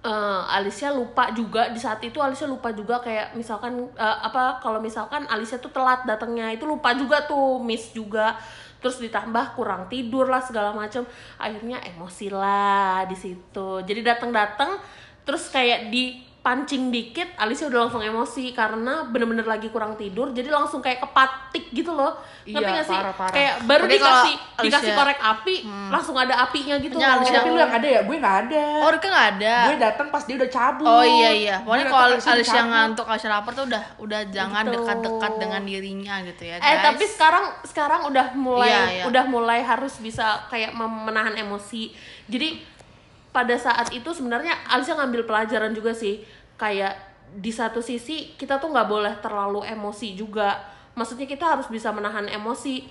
eh, 0.00 0.42
Alicia 0.56 0.92
lupa 0.92 1.32
juga 1.32 1.68
di 1.72 1.80
saat 1.80 2.00
itu 2.00 2.18
Alicia 2.20 2.48
lupa 2.48 2.72
juga 2.72 3.00
kayak 3.00 3.36
misalkan 3.36 3.88
eh, 3.96 4.18
apa 4.24 4.60
kalau 4.64 4.80
misalkan 4.80 5.28
Alicia 5.28 5.60
tuh 5.60 5.72
telat 5.72 6.04
datangnya 6.08 6.52
itu 6.52 6.64
lupa 6.64 6.96
juga 6.96 7.24
tuh 7.24 7.60
miss 7.60 7.92
juga. 7.92 8.36
Terus 8.80 8.96
ditambah 8.96 9.60
kurang 9.60 9.92
tidur 9.92 10.32
lah 10.32 10.40
segala 10.40 10.72
macam 10.72 11.04
akhirnya 11.36 11.84
emosi 11.84 12.32
lah 12.32 13.04
di 13.04 13.16
situ. 13.16 13.84
Jadi 13.84 14.00
datang-datang 14.00 14.80
terus 15.28 15.52
kayak 15.52 15.92
dipancing 16.40 16.88
dikit 16.88 17.36
Alicia 17.36 17.68
udah 17.68 17.84
langsung 17.84 18.00
emosi 18.00 18.50
karena 18.50 19.04
bener-bener 19.04 19.44
lagi 19.44 19.68
kurang 19.68 19.92
tidur 19.94 20.32
jadi 20.32 20.48
langsung 20.48 20.80
kayak 20.80 21.04
kepatik 21.04 21.68
gitu 21.68 21.92
loh 21.92 22.16
Iya, 22.40 22.56
ngerti 22.56 22.72
gak 22.72 22.86
sih 22.86 22.96
parah, 22.96 23.12
parah. 23.12 23.34
kayak 23.36 23.54
baru 23.62 23.84
dikasih 23.84 24.34
dikasih 24.58 24.80
Alicia- 24.82 24.96
korek 24.96 25.20
api 25.20 25.56
langsung 25.92 26.16
ada 26.16 26.34
apinya 26.40 26.80
gitu 26.80 26.96
Punya 26.96 27.06
loh. 27.06 27.16
Alicia- 27.20 27.36
tapi 27.36 27.48
lu 27.50 27.60
yang 27.60 27.68
ada 27.70 27.84
ya 27.86 28.00
gue 28.00 28.16
nggak 28.16 28.36
ada 28.40 28.64
Oh, 28.80 28.88
Rika 28.88 29.06
nggak 29.06 29.28
ada. 29.30 29.54
gue 29.62 29.76
datang 29.76 30.06
pas 30.08 30.22
dia 30.24 30.34
udah 30.34 30.50
cabut 30.50 30.88
Oh 30.88 31.04
iya 31.04 31.30
iya. 31.30 31.56
Pokoknya 31.60 31.86
kalau 31.86 32.06
Alicia 32.16 32.40
cabut. 32.56 32.70
ngantuk 32.72 33.06
Alicia 33.06 33.28
lapar 33.28 33.52
tuh 33.52 33.64
udah 33.68 33.82
udah 34.00 34.20
jangan 34.26 34.64
Gitu. 34.64 34.72
dekat-dekat 34.74 35.32
dengan 35.36 35.60
dirinya 35.62 36.14
gitu 36.24 36.42
ya, 36.42 36.56
guys. 36.56 36.64
Eh 36.66 36.76
tapi 36.80 37.04
sekarang 37.06 37.44
sekarang 37.62 38.00
udah 38.06 38.26
mulai 38.34 38.66
Iya, 38.66 38.80
iya. 38.90 39.04
udah 39.04 39.24
mulai 39.26 39.60
harus 39.60 39.92
bisa 39.98 40.24
kayak 40.48 40.72
menahan 40.72 41.36
emosi. 41.36 41.92
Jadi 42.24 42.64
pada 43.30 43.54
saat 43.54 43.94
itu 43.94 44.10
sebenarnya 44.10 44.52
Alicia 44.66 44.98
ngambil 44.98 45.26
pelajaran 45.26 45.70
juga 45.70 45.94
sih. 45.94 46.22
Kayak 46.54 46.98
di 47.30 47.54
satu 47.54 47.78
sisi 47.78 48.34
kita 48.34 48.58
tuh 48.58 48.74
nggak 48.74 48.88
boleh 48.90 49.14
terlalu 49.22 49.62
emosi 49.64 50.18
juga. 50.18 50.58
Maksudnya 50.98 51.24
kita 51.24 51.56
harus 51.56 51.70
bisa 51.70 51.94
menahan 51.94 52.26
emosi. 52.26 52.84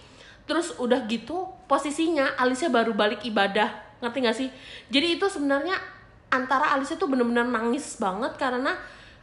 Terus 0.47 0.80
udah 0.80 1.06
gitu 1.06 1.45
posisinya 1.67 2.39
Alicia 2.39 2.71
baru 2.71 2.95
balik 2.95 3.21
ibadah. 3.21 3.69
Ngerti 3.99 4.17
gak 4.23 4.38
sih? 4.39 4.49
Jadi 4.88 5.19
itu 5.19 5.28
sebenarnya 5.28 5.75
antara 6.32 6.71
Alicia 6.73 6.95
tuh 6.95 7.12
bener-bener 7.12 7.43
nangis 7.45 7.99
banget 7.99 8.34
karena 8.39 8.73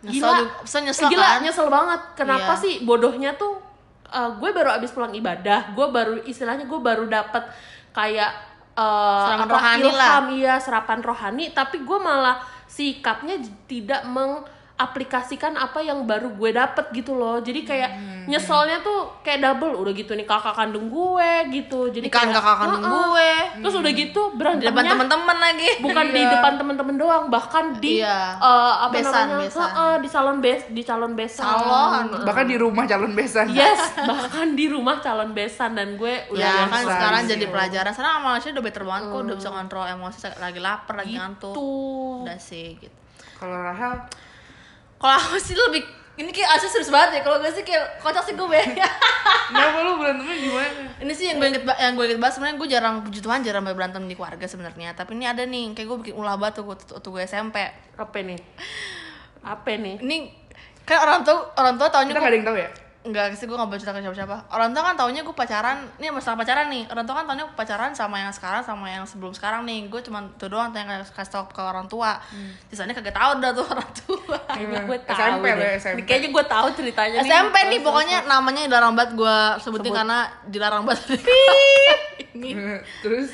Nyesel 0.05 0.29
gila, 0.29 0.61
bisa 0.63 0.79
nyesel 0.85 1.09
gila 1.09 1.25
kan? 1.25 1.39
nyesel 1.43 1.67
banget. 1.73 2.01
Kenapa 2.15 2.53
Iya. 2.55 2.63
sih 2.63 2.75
bodohnya 2.85 3.33
tuh 3.35 3.57
uh, 4.07 4.31
gue 4.37 4.51
baru 4.53 4.71
abis 4.77 4.93
pulang 4.93 5.11
ibadah, 5.17 5.73
gue 5.73 5.87
baru 5.89 6.21
istilahnya 6.23 6.69
gue 6.69 6.77
baru 6.79 7.09
dapet 7.09 7.43
kayak 7.91 8.31
uh, 8.77 9.25
Serapan 9.27 9.49
apa, 9.49 9.55
rohani 9.57 9.83
ilham, 9.83 9.97
lah. 9.97 10.23
iya 10.37 10.55
serapan 10.61 11.01
rohani, 11.03 11.45
tapi 11.57 11.83
gue 11.83 11.99
malah 11.99 12.39
sikapnya 12.69 13.41
tidak 13.67 14.05
mengaplikasikan 14.77 15.57
apa 15.57 15.81
yang 15.81 16.05
baru 16.05 16.29
gue 16.31 16.53
dapet 16.53 16.93
gitu 16.93 17.17
loh. 17.17 17.41
Jadi 17.41 17.65
kayak 17.65 17.91
Hmm. 17.91 18.29
nyeselnya 18.29 18.83
tuh 18.83 19.09
kayak 19.23 19.41
double, 19.41 19.73
udah 19.73 19.93
gitu 19.95 20.12
nih 20.12 20.25
kakak 20.25 20.53
kandung 20.53 20.93
gue 20.93 21.31
gitu. 21.51 21.89
Jadi 21.89 22.12
kayak, 22.12 22.29
kakak 22.31 22.57
kandung 22.61 22.83
"Uh-uh." 22.83 22.93
gue. 23.09 23.33
Terus 23.62 23.75
udah 23.75 23.93
gitu 23.95 24.23
di 24.27 24.37
depan 24.37 24.37
berantemnya 24.61 24.93
teman-teman 24.93 25.37
lagi. 25.39 25.69
bukan 25.79 26.07
di 26.07 26.21
Iya. 26.21 26.31
depan 26.31 26.53
teman-teman 26.57 26.95
doang 26.95 27.25
bahkan 27.29 27.65
di 27.79 28.05
Iya. 28.05 28.37
eh, 28.37 28.75
apa 28.83 28.93
Besan, 28.93 29.12
namanya 29.27 29.49
besan. 29.49 29.65
Heeh, 29.67 29.95
di 29.97 30.09
salon 30.11 30.39
bes 30.39 30.62
di 30.69 30.83
calon 30.83 31.12
besan 31.15 31.47
Salon. 31.47 32.05
bahkan 32.21 32.45
di 32.45 32.57
rumah 32.59 32.85
calon 32.85 33.12
besan 33.12 33.47
yes 33.49 33.81
bahkan 33.97 34.49
di 34.53 34.67
rumah 34.67 35.01
calon 35.01 35.31
besan 35.33 35.73
dan 35.73 35.97
gue 35.97 36.15
udah 36.29 36.37
Ya 36.39 36.69
kan 36.69 36.83
sekarang 36.85 37.23
jadi 37.25 37.47
pelajaran. 37.49 37.91
Sekarang 37.91 38.21
Malaysia 38.21 38.51
udah 38.51 38.61
better 38.62 38.85
banget 38.85 39.03
kok, 39.07 39.21
udah 39.25 39.37
bisa 39.37 39.51
kontrol 39.51 39.85
emosi 39.85 40.17
lagi 40.37 40.61
lapar, 40.61 40.95
lagi 40.97 41.09
gitu 41.09 41.19
ngantuk. 41.19 41.55
Udah 42.23 42.39
sih 42.39 42.77
gitu. 42.77 42.93
kalau 43.35 43.57
Rahel 43.59 43.95
Kalau 44.97 45.15
aku 45.17 45.37
sih 45.41 45.55
lebih 45.57 45.85
ini 46.17 46.33
kayak 46.33 46.57
asli 46.57 46.69
serius 46.73 46.89
banget 46.89 47.21
ya. 47.21 47.21
Kalau 47.25 47.37
gue 47.41 47.53
sih 47.53 47.65
kayak 47.65 48.01
kocak 48.01 48.25
sih 48.25 48.35
gue. 48.37 48.61
kenapa 49.47 49.79
lu 49.87 50.03
berantemnya 50.03 50.37
gimana 50.43 50.83
ini 50.99 51.13
sih 51.15 51.31
yang 51.31 51.39
gue 51.39 51.49
inget 51.55 51.63
yang 51.63 51.95
gue 51.95 52.05
inget 52.09 52.19
banget 52.19 52.35
sebenarnya 52.35 52.57
gue 52.59 52.69
jarang 52.73 52.95
puji 53.07 53.21
Tuhan 53.23 53.41
jarang 53.47 53.63
berantem 53.63 54.03
di 54.09 54.15
keluarga 54.17 54.47
sebenarnya. 54.49 54.97
Tapi 54.97 55.15
ini 55.15 55.27
ada 55.29 55.45
nih 55.47 55.77
kayak 55.77 55.87
gue 55.87 55.99
bikin 56.03 56.15
ulah 56.19 56.35
batu 56.41 56.67
waktu, 56.67 56.89
waktu 56.97 57.09
gue 57.09 57.23
SMP. 57.25 57.57
apa 57.97 58.17
nih 58.21 58.41
apa 59.47 59.73
nih 59.79 60.03
Ini 60.03 60.17
kan 60.85 60.99
orang 61.07 61.21
tua 61.23 61.49
orang 61.59 61.75
tua 61.79 61.89
taunya 61.91 62.13
kita 62.15 62.21
nggak 62.21 62.33
ada 62.33 62.39
yang 62.39 62.47
tahu 62.47 62.59
ya 62.59 62.71
Enggak 63.07 63.38
sih 63.38 63.47
gue 63.47 63.55
gak 63.55 63.71
boleh 63.71 63.79
cerita 63.79 63.95
ke 63.95 64.03
siapa-siapa. 64.03 64.51
Orang 64.51 64.75
tua 64.75 64.83
kan 64.83 64.95
taunya 64.99 65.23
gue 65.23 65.31
pacaran. 65.31 65.87
Ini 66.03 66.11
masalah 66.11 66.35
pacaran 66.42 66.66
nih. 66.66 66.90
Orang 66.90 67.07
tua 67.07 67.23
kan 67.23 67.25
taunya 67.31 67.47
pacaran 67.55 67.95
sama 67.95 68.19
yang 68.19 68.35
sekarang 68.35 68.66
Sama 68.66 68.90
yang 68.90 69.07
sebelum 69.07 69.31
sekarang 69.31 69.62
nih. 69.62 69.87
Gue 69.87 70.03
cuma 70.03 70.27
itu 70.27 70.47
doang 70.51 70.75
yang 70.75 70.90
kasih 71.07 71.31
tau 71.31 71.47
ke 71.47 71.62
orang 71.62 71.87
tua. 71.87 72.19
Sisanya 72.66 72.99
kagak 72.99 73.14
tau 73.14 73.38
dah 73.38 73.55
tuh 73.55 73.62
orang 73.79 73.90
tua. 73.95 74.38
Kayaknya 74.51 74.81
gue 74.90 74.99
tahu 75.07 75.19
SMP 75.23 75.47
deh. 75.47 75.71
SMP. 75.79 75.99
kayaknya 76.03 76.29
gue 76.35 76.45
tahu 76.51 76.66
ceritanya 76.75 77.19
nih. 77.23 77.31
SMP 77.31 77.55
nih 77.71 77.81
pokoknya 77.87 78.16
namanya 78.27 78.61
dilarang 78.66 78.92
banget 78.99 79.14
gue 79.14 79.38
sebutin 79.62 79.95
Sebut. 79.95 79.99
karena 80.03 80.19
dilarang 80.51 80.83
banget. 80.83 81.23
Ini. 82.35 82.51
Terus? 83.07 83.31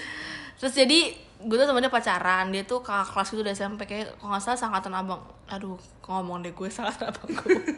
Terus 0.60 0.72
jadi 0.76 1.00
gue 1.42 1.56
tuh 1.56 1.72
dia 1.72 1.88
pacaran 1.88 2.48
dia 2.48 2.62
tuh 2.62 2.78
kakak 2.78 3.08
kelas 3.08 3.28
gitu 3.28 3.42
dari 3.42 3.52
SMP 3.52 3.80
kayak 3.82 4.16
kalau 4.16 4.30
nggak 4.30 4.42
salah 4.42 4.58
sangkatan 4.58 4.92
abang. 4.92 5.22
Aduh 5.46 5.74
kok 5.98 6.10
ngomong 6.10 6.40
deh 6.40 6.50
gue 6.50 6.68
salah 6.68 6.92
abang 6.94 7.28
gue. 7.28 7.56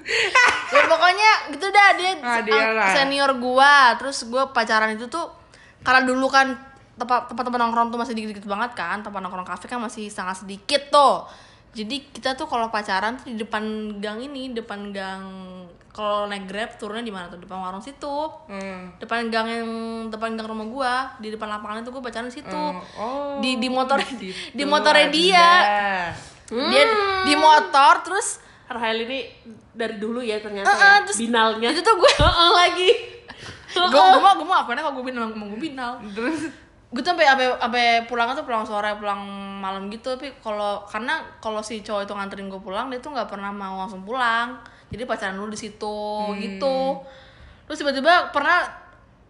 Ya, 0.65 0.83
pokoknya 0.85 1.31
gitu 1.51 1.67
dah 1.71 1.95
dia 1.95 2.11
Ah, 2.19 2.41
dia 2.41 2.51
ang- 2.51 2.75
lah. 2.75 2.91
senior 2.91 3.31
gue 3.33 3.73
terus 3.97 4.27
gue 4.27 4.43
pacaran 4.51 4.91
itu 4.91 5.07
tuh 5.07 5.31
karena 5.81 6.03
dulu 6.03 6.27
kan 6.27 6.51
tempat 6.95 7.27
tempat 7.27 7.45
tempat 7.45 7.61
nongkrong 7.61 7.89
tuh 7.89 7.99
masih 7.99 8.13
dikit-dikit 8.13 8.43
banget 8.45 8.75
kan 8.75 8.99
tempat 8.99 9.19
nongkrong 9.19 9.45
kafe 9.45 9.67
kan 9.67 9.79
masih 9.79 10.09
sangat 10.09 10.43
sedikit 10.43 10.91
tuh. 10.91 11.31
Jadi 11.75 12.07
kita 12.09 12.35
tuh 12.35 12.47
kalau 12.47 12.71
pacaran 12.71 13.15
tuh 13.15 13.29
di 13.29 13.37
depan 13.37 13.63
gang 13.99 14.19
ini 14.19 14.51
depan 14.51 14.91
gang 14.91 15.23
kalau 15.95 16.27
naik 16.27 16.51
grab 16.51 16.75
turunnya 16.75 17.07
di 17.07 17.15
mana 17.15 17.31
tuh? 17.31 17.39
Depan 17.39 17.63
warung 17.63 17.79
situ. 17.79 18.17
Hmm. 18.51 18.91
depan 18.99 19.31
gang 19.31 19.47
yang 19.47 19.69
depan 20.11 20.35
gang 20.35 20.45
rumah 20.45 20.67
gua. 20.67 20.95
Di 21.17 21.31
depan 21.31 21.47
lapangan 21.47 21.87
itu 21.87 21.95
gua 21.95 22.03
pacaran 22.03 22.27
di 22.27 22.35
situ. 22.35 22.51
Hmm, 22.51 22.83
oh, 22.99 23.39
di 23.39 23.63
di 23.63 23.71
motor 23.71 24.03
di 24.21 24.35
di 24.51 24.65
motornya 24.67 25.07
dia. 25.09 25.49
Anda. 26.51 26.69
dia 26.69 26.85
di 27.25 27.35
motor 27.35 28.03
terus 28.03 28.43
Rahel 28.65 29.07
ini 29.07 29.29
dari 29.71 29.97
dulu 29.97 30.19
ya 30.19 30.41
ternyata 30.41 30.67
Eh, 30.67 30.75
eh, 30.75 30.83
ya, 30.83 30.93
terus 31.05 31.19
binalnya. 31.21 31.69
itu 31.71 31.81
tuh 31.81 31.95
gue 31.95 32.11
Heeh, 32.27 32.49
lagi. 32.51 32.91
Gue 33.71 33.87
gue 33.87 34.21
mau 34.21 34.35
gue 34.35 34.47
mau 34.47 34.59
akuinnya 34.61 34.83
kalau 34.83 34.99
gue 34.99 35.07
binal 35.09 35.31
emang 35.31 35.49
gue 35.53 35.61
binal. 35.63 36.03
Terus? 36.11 36.49
Gue 36.91 37.03
tuh 37.03 37.11
sampai 37.11 37.27
sampai 37.27 37.47
sampai 37.55 37.87
pulangnya 38.07 38.35
tuh 38.35 38.47
pulang 38.47 38.67
sore 38.67 38.91
pulang 38.99 39.21
malam 39.63 39.87
gitu. 39.89 40.19
Tapi 40.19 40.35
kalau 40.43 40.83
karena 40.91 41.23
kalau 41.39 41.63
si 41.63 41.81
cowok 41.81 42.03
itu 42.03 42.13
nganterin 42.13 42.51
gue 42.51 42.59
pulang 42.59 42.91
dia 42.91 42.99
tuh 42.99 43.15
nggak 43.15 43.31
pernah 43.31 43.55
mau 43.55 43.79
langsung 43.79 44.03
pulang 44.03 44.59
jadi 44.89 45.05
pacaran 45.05 45.35
dulu 45.35 45.49
di 45.49 45.61
situ 45.61 45.99
gitu. 46.37 46.79
Terus 47.65 47.79
tiba-tiba 47.79 48.29
pernah 48.29 48.69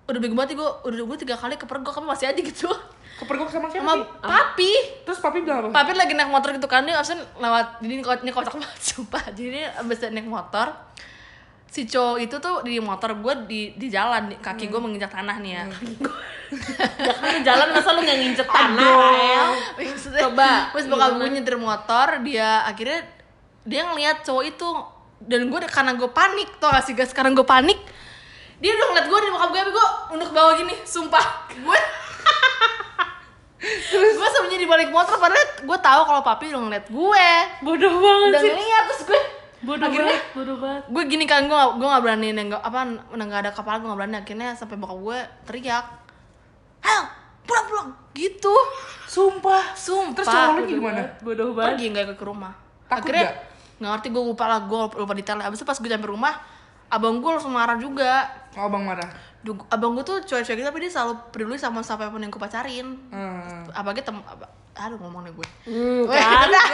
udah 0.05 0.19
bingung 0.19 0.37
banget 0.37 0.53
gue 0.55 0.69
udah 0.85 1.05
gue 1.07 1.19
tiga 1.19 1.35
kali 1.35 1.55
kepergok 1.55 1.93
tapi 1.93 2.07
masih 2.07 2.27
aja 2.27 2.40
gitu. 2.40 2.69
Kepergok 3.14 3.47
sama 3.47 3.67
siapa 3.69 3.87
sama 3.87 3.95
sih? 3.95 4.05
papi. 4.21 4.73
Terus 5.03 5.19
papi 5.19 5.38
bilang 5.40 5.59
apa? 5.62 5.71
Papi 5.73 5.93
lagi 5.95 6.12
naik 6.12 6.29
motor 6.29 6.51
gitu 6.51 6.67
kan 6.67 6.83
dia 6.83 6.95
absen 6.95 7.17
lewat 7.35 7.79
jadi 7.79 7.93
ini, 7.93 8.03
ko- 8.03 8.19
ini 8.19 8.31
kocak 8.31 8.53
banget 8.53 8.81
sumpah. 8.90 9.25
Jadi 9.31 9.49
dia 9.53 9.71
abis 9.77 10.03
naik 10.07 10.27
motor 10.27 10.75
si 11.67 11.83
cowok 11.85 12.19
itu 12.21 12.37
tuh 12.38 12.62
di 12.62 12.79
motor 12.79 13.14
gue 13.14 13.35
di 13.47 13.61
di 13.75 13.87
jalan 13.88 14.29
di- 14.29 14.38
kaki 14.38 14.67
gue 14.67 14.79
menginjak 14.79 15.11
tanah 15.11 15.38
nih 15.38 15.53
ya. 15.55 15.64
Ya 16.97 17.11
kan 17.11 17.43
jalan 17.43 17.69
masa 17.73 17.90
lu 17.90 18.01
nggak 18.01 18.14
nginjek 18.17 18.47
tanah 18.47 19.51
Maksudnya, 19.75 20.23
Coba, 20.23 20.71
terus 20.71 20.87
bokap 20.87 21.19
gue 21.19 21.29
nyetir 21.33 21.57
motor 21.57 22.23
dia 22.23 22.62
akhirnya 22.62 23.03
dia 23.64 23.83
ngeliat 23.83 24.23
cowok 24.23 24.45
itu 24.47 24.69
dan 25.22 25.46
gue 25.53 25.59
karena 25.70 25.92
gue 25.94 26.11
panik 26.11 26.48
tau 26.59 26.74
gak 26.74 26.85
sih 26.87 26.94
guys? 26.96 27.11
Sekarang 27.12 27.37
gue 27.37 27.46
panik 27.46 27.79
dia 28.62 28.70
udah 28.74 28.87
ngeliat 28.90 29.07
gue 29.11 29.18
di 29.18 29.31
bokap 29.35 29.48
gue 29.50 29.61
tapi 29.61 29.72
gue 29.74 29.88
untuk 30.14 30.27
ke 30.31 30.35
bawah 30.35 30.55
gini 30.57 30.74
sumpah. 30.88 31.27
Gue 31.53 31.79
gue 33.94 34.29
sembunyi 34.29 34.59
di 34.61 34.68
balik 34.68 34.92
motor 34.92 35.16
padahal 35.16 35.64
gue 35.64 35.79
tahu 35.81 36.00
kalau 36.05 36.20
papi 36.20 36.53
udah 36.53 36.62
ngeliat 36.68 36.87
gue 36.92 37.29
bodoh 37.64 37.92
banget 37.96 38.29
udah 38.29 38.42
sih. 38.44 38.53
ngeliat 38.53 38.85
terus 38.92 39.03
gue 39.09 39.20
bodoh 39.64 39.88
akhirnya 39.88 40.16
banget 40.20 40.37
bodoh 40.37 40.57
banget. 40.61 40.83
gue 40.92 41.03
gini 41.09 41.24
kan 41.24 41.48
gue 41.48 41.61
gue 41.81 41.88
nggak 41.88 42.03
berani 42.05 42.29
nengok 42.37 42.61
apa 42.61 42.81
udah 43.09 43.24
nggak 43.24 43.40
ada 43.48 43.50
kepala 43.57 43.77
gue 43.81 43.88
nggak 43.88 44.00
berani. 44.05 44.16
Akhirnya 44.20 44.48
sampai 44.53 44.77
bokap 44.77 44.98
gue 45.00 45.18
teriak 45.48 45.87
Hel 46.85 47.05
pulang 47.48 47.66
pulang. 47.68 47.88
Gitu. 48.12 48.55
Sumpah. 49.09 49.72
Sumpah. 49.72 50.20
Terus 50.20 50.29
cowok 50.29 50.53
lu 50.53 50.62
gimana? 50.68 51.03
bodoh 51.24 51.48
banget. 51.57 51.68
Pergi 51.72 51.85
nggak 51.92 52.05
ke 52.20 52.24
rumah. 52.24 52.53
Takut 52.88 53.09
akhirnya 53.09 53.24
nggak? 53.33 53.54
Nggak 53.85 54.01
ngerti 54.01 54.09
gue 54.09 54.23
lupa 54.25 54.44
lah 54.49 54.64
gue 54.64 54.81
lupa 54.97 55.12
detailnya. 55.12 55.44
Abis 55.53 55.61
itu 55.61 55.68
pas 55.68 55.77
gue 55.77 55.90
sampai 55.92 56.09
rumah 56.09 56.40
abang 56.88 57.20
gue 57.20 57.31
langsung 57.31 57.53
marah 57.53 57.77
juga. 57.77 58.33
Oh 58.57 58.73
bang 58.73 58.81
marah 58.81 59.34
abang 59.68 59.92
gue 59.92 60.02
tuh 60.02 60.18
cuek-cuek 60.22 60.57
gitu 60.57 60.64
tapi 60.64 60.80
dia 60.80 60.90
selalu 60.90 61.12
peduli 61.28 61.57
sama 61.57 61.80
siapa 61.80 62.09
pun 62.09 62.18
yang 62.18 62.28
gue 62.28 62.38
pacarin. 62.38 62.96
Hmm. 63.09 63.68
apalagi 63.70 64.00
tem 64.00 64.16
apa, 64.16 64.46
aduh 64.74 64.96
ngomongnya 64.96 65.30
gue. 65.30 65.48
Hmm, 65.64 66.09
kan? 66.11 66.46
udah. 66.46 66.66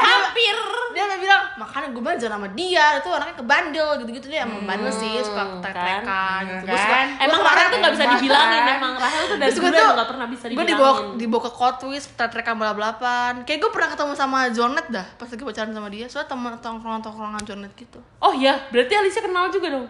hampir. 0.00 0.56
Dia 0.90 1.06
sampai 1.06 1.20
bilang 1.20 1.42
makanya 1.56 1.88
gue 1.88 2.02
banjir 2.02 2.26
sama 2.26 2.50
dia 2.50 2.98
itu 2.98 3.06
orangnya 3.06 3.36
kebandel 3.36 3.88
gitu-gitu. 3.96 4.26
Dia 4.26 4.42
emang 4.42 4.64
bandel 4.64 4.90
sih 4.90 5.20
suka 5.20 5.62
tek-tekan 5.62 6.02
kan? 6.02 6.42
gitu. 6.42 6.54
Iya 6.60 6.66
Gua 6.66 6.76
suka- 6.76 6.90
kan? 6.90 7.06
gua 7.06 7.22
emang 7.22 7.38
kemarin 7.40 7.54
Rahel 7.56 7.70
tuh 7.70 7.78
nggak 7.78 7.92
bisa 7.92 8.04
dibilangin 8.08 8.62
emang 8.72 8.92
Rahel 8.96 9.22
tuh 9.22 9.36
dari 9.36 9.50
dulu 9.50 9.62
gue 9.62 9.70
tuh 9.72 9.86
nggak 9.92 10.08
pernah 10.08 10.26
bisa 10.26 10.42
gue 10.42 10.50
dibilangin. 10.50 10.70
dibawa 10.72 10.90
dibawa 11.16 11.40
ke 11.40 11.52
Wheels 11.84 12.06
tek-tekan 12.10 12.54
balap-balapan 12.56 13.32
kayak 13.44 13.58
gue 13.60 13.70
pernah 13.70 13.88
ketemu 13.88 14.12
sama 14.14 14.38
Jonet 14.50 14.86
dah 14.88 15.06
pas 15.14 15.28
lagi 15.28 15.42
pacaran 15.44 15.70
sama 15.70 15.88
dia. 15.88 16.06
Soalnya 16.06 16.28
teman 16.28 16.52
tongkrongan 16.58 17.00
tongkrongan 17.00 17.42
Jonet 17.44 17.72
gitu. 17.74 17.98
Oh 18.18 18.32
ya 18.32 18.58
berarti 18.68 18.92
Alicia 18.92 19.22
kenal 19.22 19.46
juga 19.48 19.70
dong 19.70 19.86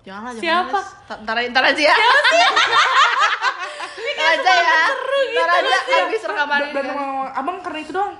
jangan 0.00 0.32
lah 0.32 0.32
Siapa? 0.40 0.48
jangan 0.48 0.64
Ales. 0.80 0.88
ntar 1.24 1.36
ntar 1.50 1.64
aja 1.64 1.82
ya 1.82 1.94
ntar 4.16 4.28
aja 4.30 4.50
ya 4.60 5.42
ntar 5.44 5.50
aja 5.60 5.76
habis 6.08 6.22
rekaman 6.24 6.58
dan, 6.58 6.66
ini 6.66 6.74
dan 6.74 6.84
kan. 6.84 6.94
sama 6.96 7.30
abang 7.36 7.56
karena 7.60 7.78
itu 7.84 7.92
dong 7.92 8.12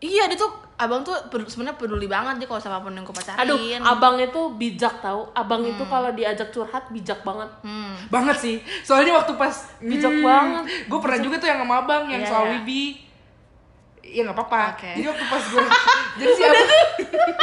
iya 0.00 0.24
dia 0.26 0.38
tuh 0.38 0.50
abang 0.80 1.04
tuh 1.04 1.12
sebenarnya 1.44 1.76
peduli 1.76 2.08
banget 2.08 2.40
dia 2.40 2.48
kalau 2.48 2.56
siapa 2.56 2.80
pun 2.80 2.96
yang 2.96 3.04
gue 3.04 3.12
pacarin 3.12 3.36
aduh 3.36 3.58
abang 3.84 4.16
itu 4.16 4.40
bijak 4.56 5.04
tau 5.04 5.28
abang 5.36 5.60
itu 5.68 5.84
kalau 5.84 6.08
diajak 6.16 6.48
curhat 6.48 6.88
bijak 6.88 7.20
banget 7.20 7.52
hmm. 7.60 8.08
banget 8.08 8.36
sih 8.40 8.56
soalnya 8.80 9.12
waktu 9.20 9.36
pas 9.36 9.76
Bijak 9.76 10.24
banget. 10.24 10.88
gue 10.88 10.98
pernah 11.04 11.20
juga 11.20 11.36
tuh 11.36 11.48
yang 11.52 11.60
sama 11.60 11.84
abang 11.84 12.08
yang 12.08 12.24
Iya, 12.24 12.28
soal 12.32 12.44
iya. 12.48 12.52
Wibi 12.58 13.10
Iya 14.10 14.26
nggak 14.26 14.36
apa-apa. 14.36 14.60
Oke. 14.74 14.90
Jadi 14.98 15.06
waktu 15.06 15.24
pas 15.30 15.44
gue, 15.46 15.62
jadi 16.18 16.32
si 16.34 16.42
abang, 16.42 16.68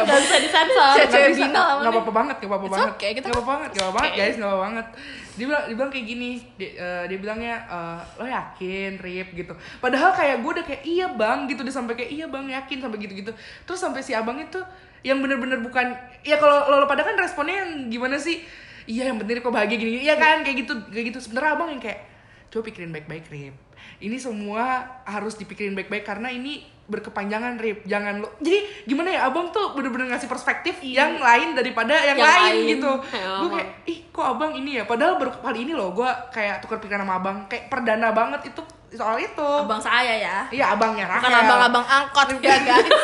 jadi 0.00 0.08
si 0.08 0.12
abang 0.12 0.16
gak 0.16 0.22
bisa 0.24 0.36
disensor 0.40 0.92
Cewek 0.96 1.10
nggak 1.10 1.30
bisa, 1.30 1.46
nggak 1.50 1.92
apa-apa 1.92 2.12
banget, 2.12 2.36
nggak 2.40 2.50
apa-apa 2.50 2.68
banget, 2.72 2.94
okay, 2.96 3.10
kita 3.12 3.26
nggak 3.28 3.36
apa-apa 3.36 3.52
banget, 3.52 3.70
nggak 3.70 3.84
apa-apa 3.84 3.98
banget 4.00 4.12
guys, 4.16 4.34
nggak 4.36 4.50
apa-apa 4.50 4.64
banget. 4.64 4.86
Dia 5.30 5.44
bilang, 5.46 5.64
dia 5.64 5.76
bilang 5.78 5.90
kayak 5.90 6.06
gini, 6.10 6.30
dia, 6.58 6.70
eh, 6.76 7.02
dia 7.08 7.18
bilangnya 7.20 7.54
eh, 7.68 8.00
lo 8.20 8.26
yakin, 8.26 8.90
Rip 9.00 9.28
gitu. 9.36 9.52
Padahal 9.78 10.10
kayak 10.12 10.36
gue 10.42 10.50
udah 10.58 10.64
kayak 10.66 10.82
iya 10.84 11.06
bang 11.12 11.38
gitu, 11.48 11.60
dia 11.62 11.74
sampai 11.74 11.94
kayak 11.96 12.10
iya 12.12 12.26
bang 12.28 12.46
yakin 12.50 12.78
sampai 12.82 12.98
gitu-gitu. 13.00 13.32
Terus 13.68 13.78
sampai 13.80 14.00
si 14.02 14.12
abang 14.12 14.36
itu 14.36 14.60
yang 15.00 15.20
bener-bener 15.24 15.64
bukan, 15.64 15.96
ya 16.26 16.36
kalau 16.36 16.68
lo, 16.68 16.84
lo 16.84 16.86
pada 16.90 17.06
kan 17.06 17.16
responnya 17.16 17.64
yang 17.64 17.88
gimana 17.88 18.20
sih? 18.20 18.44
Iya 18.90 19.12
yang 19.12 19.22
penting 19.22 19.38
kok 19.38 19.54
bahagia 19.54 19.76
gini, 19.78 20.02
iya 20.02 20.18
kan 20.18 20.42
kayak 20.42 20.66
gitu, 20.66 20.74
kayak 20.90 21.14
gitu. 21.14 21.18
Sebenarnya 21.22 21.56
abang 21.56 21.70
yang 21.70 21.80
kayak 21.80 22.04
coba 22.50 22.62
pikirin 22.66 22.90
baik-baik 22.90 23.30
Rip 23.30 23.69
ini 24.00 24.16
semua 24.16 24.84
harus 25.04 25.36
dipikirin 25.36 25.76
baik-baik 25.76 26.04
karena 26.04 26.28
ini 26.28 26.64
berkepanjangan 26.90 27.54
Rip. 27.62 27.86
Jangan 27.86 28.18
lo 28.18 28.34
jadi 28.42 28.66
gimana 28.82 29.14
ya 29.14 29.20
abang 29.30 29.54
tuh 29.54 29.78
bener-bener 29.78 30.10
ngasih 30.10 30.26
perspektif 30.26 30.82
yang 30.82 31.22
lain 31.22 31.54
daripada 31.54 31.94
yang, 31.94 32.18
Yang 32.18 32.26
lain, 32.26 32.42
lain. 32.50 32.70
gitu. 32.74 32.92
Gue 33.14 33.48
kayak 33.54 33.68
ih 33.86 33.98
kok 34.10 34.26
abang 34.26 34.52
ini 34.58 34.82
ya? 34.82 34.84
Padahal 34.84 35.14
baru 35.16 35.30
kali 35.38 35.70
ini 35.70 35.72
loh 35.72 35.94
gue 35.94 36.10
kayak 36.34 36.58
tukar 36.58 36.82
pikiran 36.82 37.06
sama 37.06 37.22
abang. 37.22 37.46
Kayak 37.46 37.70
perdana 37.70 38.10
banget 38.10 38.50
itu 38.50 38.60
soal 38.98 39.22
itu. 39.22 39.46
Abang 39.62 39.78
saya 39.78 40.18
ya? 40.18 40.36
Iya 40.50 40.74
abangnya 40.74 41.06
Rahel. 41.06 41.22
bukan 41.22 41.40
abang-abang 41.46 41.86
angkot 41.86 42.28
ya 42.42 42.58
guys. 42.58 42.90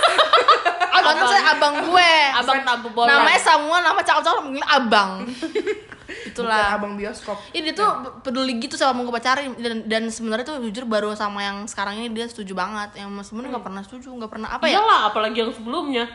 Abang 0.97 1.23
tuh 1.23 1.29
saya 1.29 1.55
abang 1.55 1.75
gue. 1.87 2.13
Abang 2.35 2.59
tampu 2.67 2.89
bola 2.91 3.21
namanya 3.21 3.39
semua 3.39 3.79
nama 3.85 4.01
cakep-cakep 4.03 4.43
manggil 4.43 4.65
abang 6.07 6.15
Bukan 6.15 6.31
itulah 6.31 6.65
abang 6.79 6.95
bioskop. 6.95 7.37
Ini 7.51 7.75
tuh 7.75 8.23
peduli 8.23 8.63
gitu 8.63 8.79
sama 8.79 9.03
mau 9.03 9.11
gue 9.11 9.15
pacarin. 9.19 9.53
Dan, 9.59 9.91
dan 9.91 10.03
sebenarnya 10.09 10.47
tuh 10.47 10.57
jujur 10.63 10.87
baru 10.87 11.13
sama 11.19 11.43
yang 11.43 11.67
sekarang 11.67 11.99
ini 11.99 12.15
dia 12.15 12.31
setuju 12.31 12.55
banget. 12.55 12.95
Yang 12.97 13.27
sebenarnya 13.27 13.59
nggak 13.59 13.67
pernah 13.67 13.83
setuju 13.83 14.09
nggak 14.15 14.33
pernah 14.33 14.49
apa 14.55 14.65
ya? 14.71 14.79
Iyalah, 14.79 15.01
apalagi 15.11 15.39
yang 15.43 15.53
sebelumnya. 15.53 16.07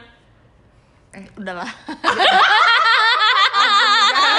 Udahlah. 1.36 1.70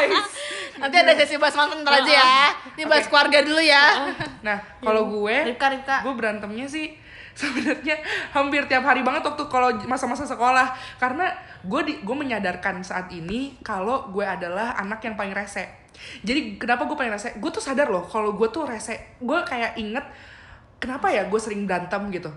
Guys 0.02 0.42
nanti 0.82 0.96
ada 0.98 1.12
sesi 1.14 1.38
bahas 1.38 1.54
mantan 1.54 1.86
ntar 1.86 2.02
aja 2.02 2.10
ya. 2.10 2.34
ini 2.74 2.82
bahas 2.90 3.06
keluarga 3.06 3.38
dulu 3.46 3.62
ya. 3.62 4.10
Nah 4.42 4.58
kalau 4.82 5.06
gue 5.06 5.54
Ripka 5.54 5.70
Ripka. 5.70 5.96
gue 6.02 6.14
berantemnya 6.18 6.66
sih 6.66 6.98
sebenarnya 7.40 7.97
hampir 8.37 8.66
tiap 8.68 8.85
hari 8.85 9.01
banget 9.01 9.27
waktu 9.27 9.45
kalau 9.49 9.73
masa-masa 9.88 10.25
sekolah. 10.25 10.73
Karena 10.97 11.33
gue 11.62 11.81
di 11.85 11.95
gue 12.03 12.16
menyadarkan 12.16 12.83
saat 12.83 13.11
ini 13.14 13.57
kalau 13.61 14.11
gue 14.11 14.25
adalah 14.25 14.77
anak 14.79 15.05
yang 15.05 15.14
paling 15.14 15.33
rese. 15.33 15.64
Jadi 16.25 16.57
kenapa 16.59 16.88
gue 16.88 16.97
paling 16.97 17.12
rese? 17.12 17.37
Gue 17.38 17.51
tuh 17.53 17.62
sadar 17.62 17.92
loh 17.92 18.05
kalau 18.09 18.35
gue 18.35 18.49
tuh 18.49 18.64
rese. 18.64 19.18
Gue 19.21 19.40
kayak 19.45 19.77
inget 19.77 20.05
kenapa 20.83 21.12
ya 21.12 21.29
gue 21.31 21.40
sering 21.40 21.64
berantem 21.68 22.11
gitu? 22.11 22.31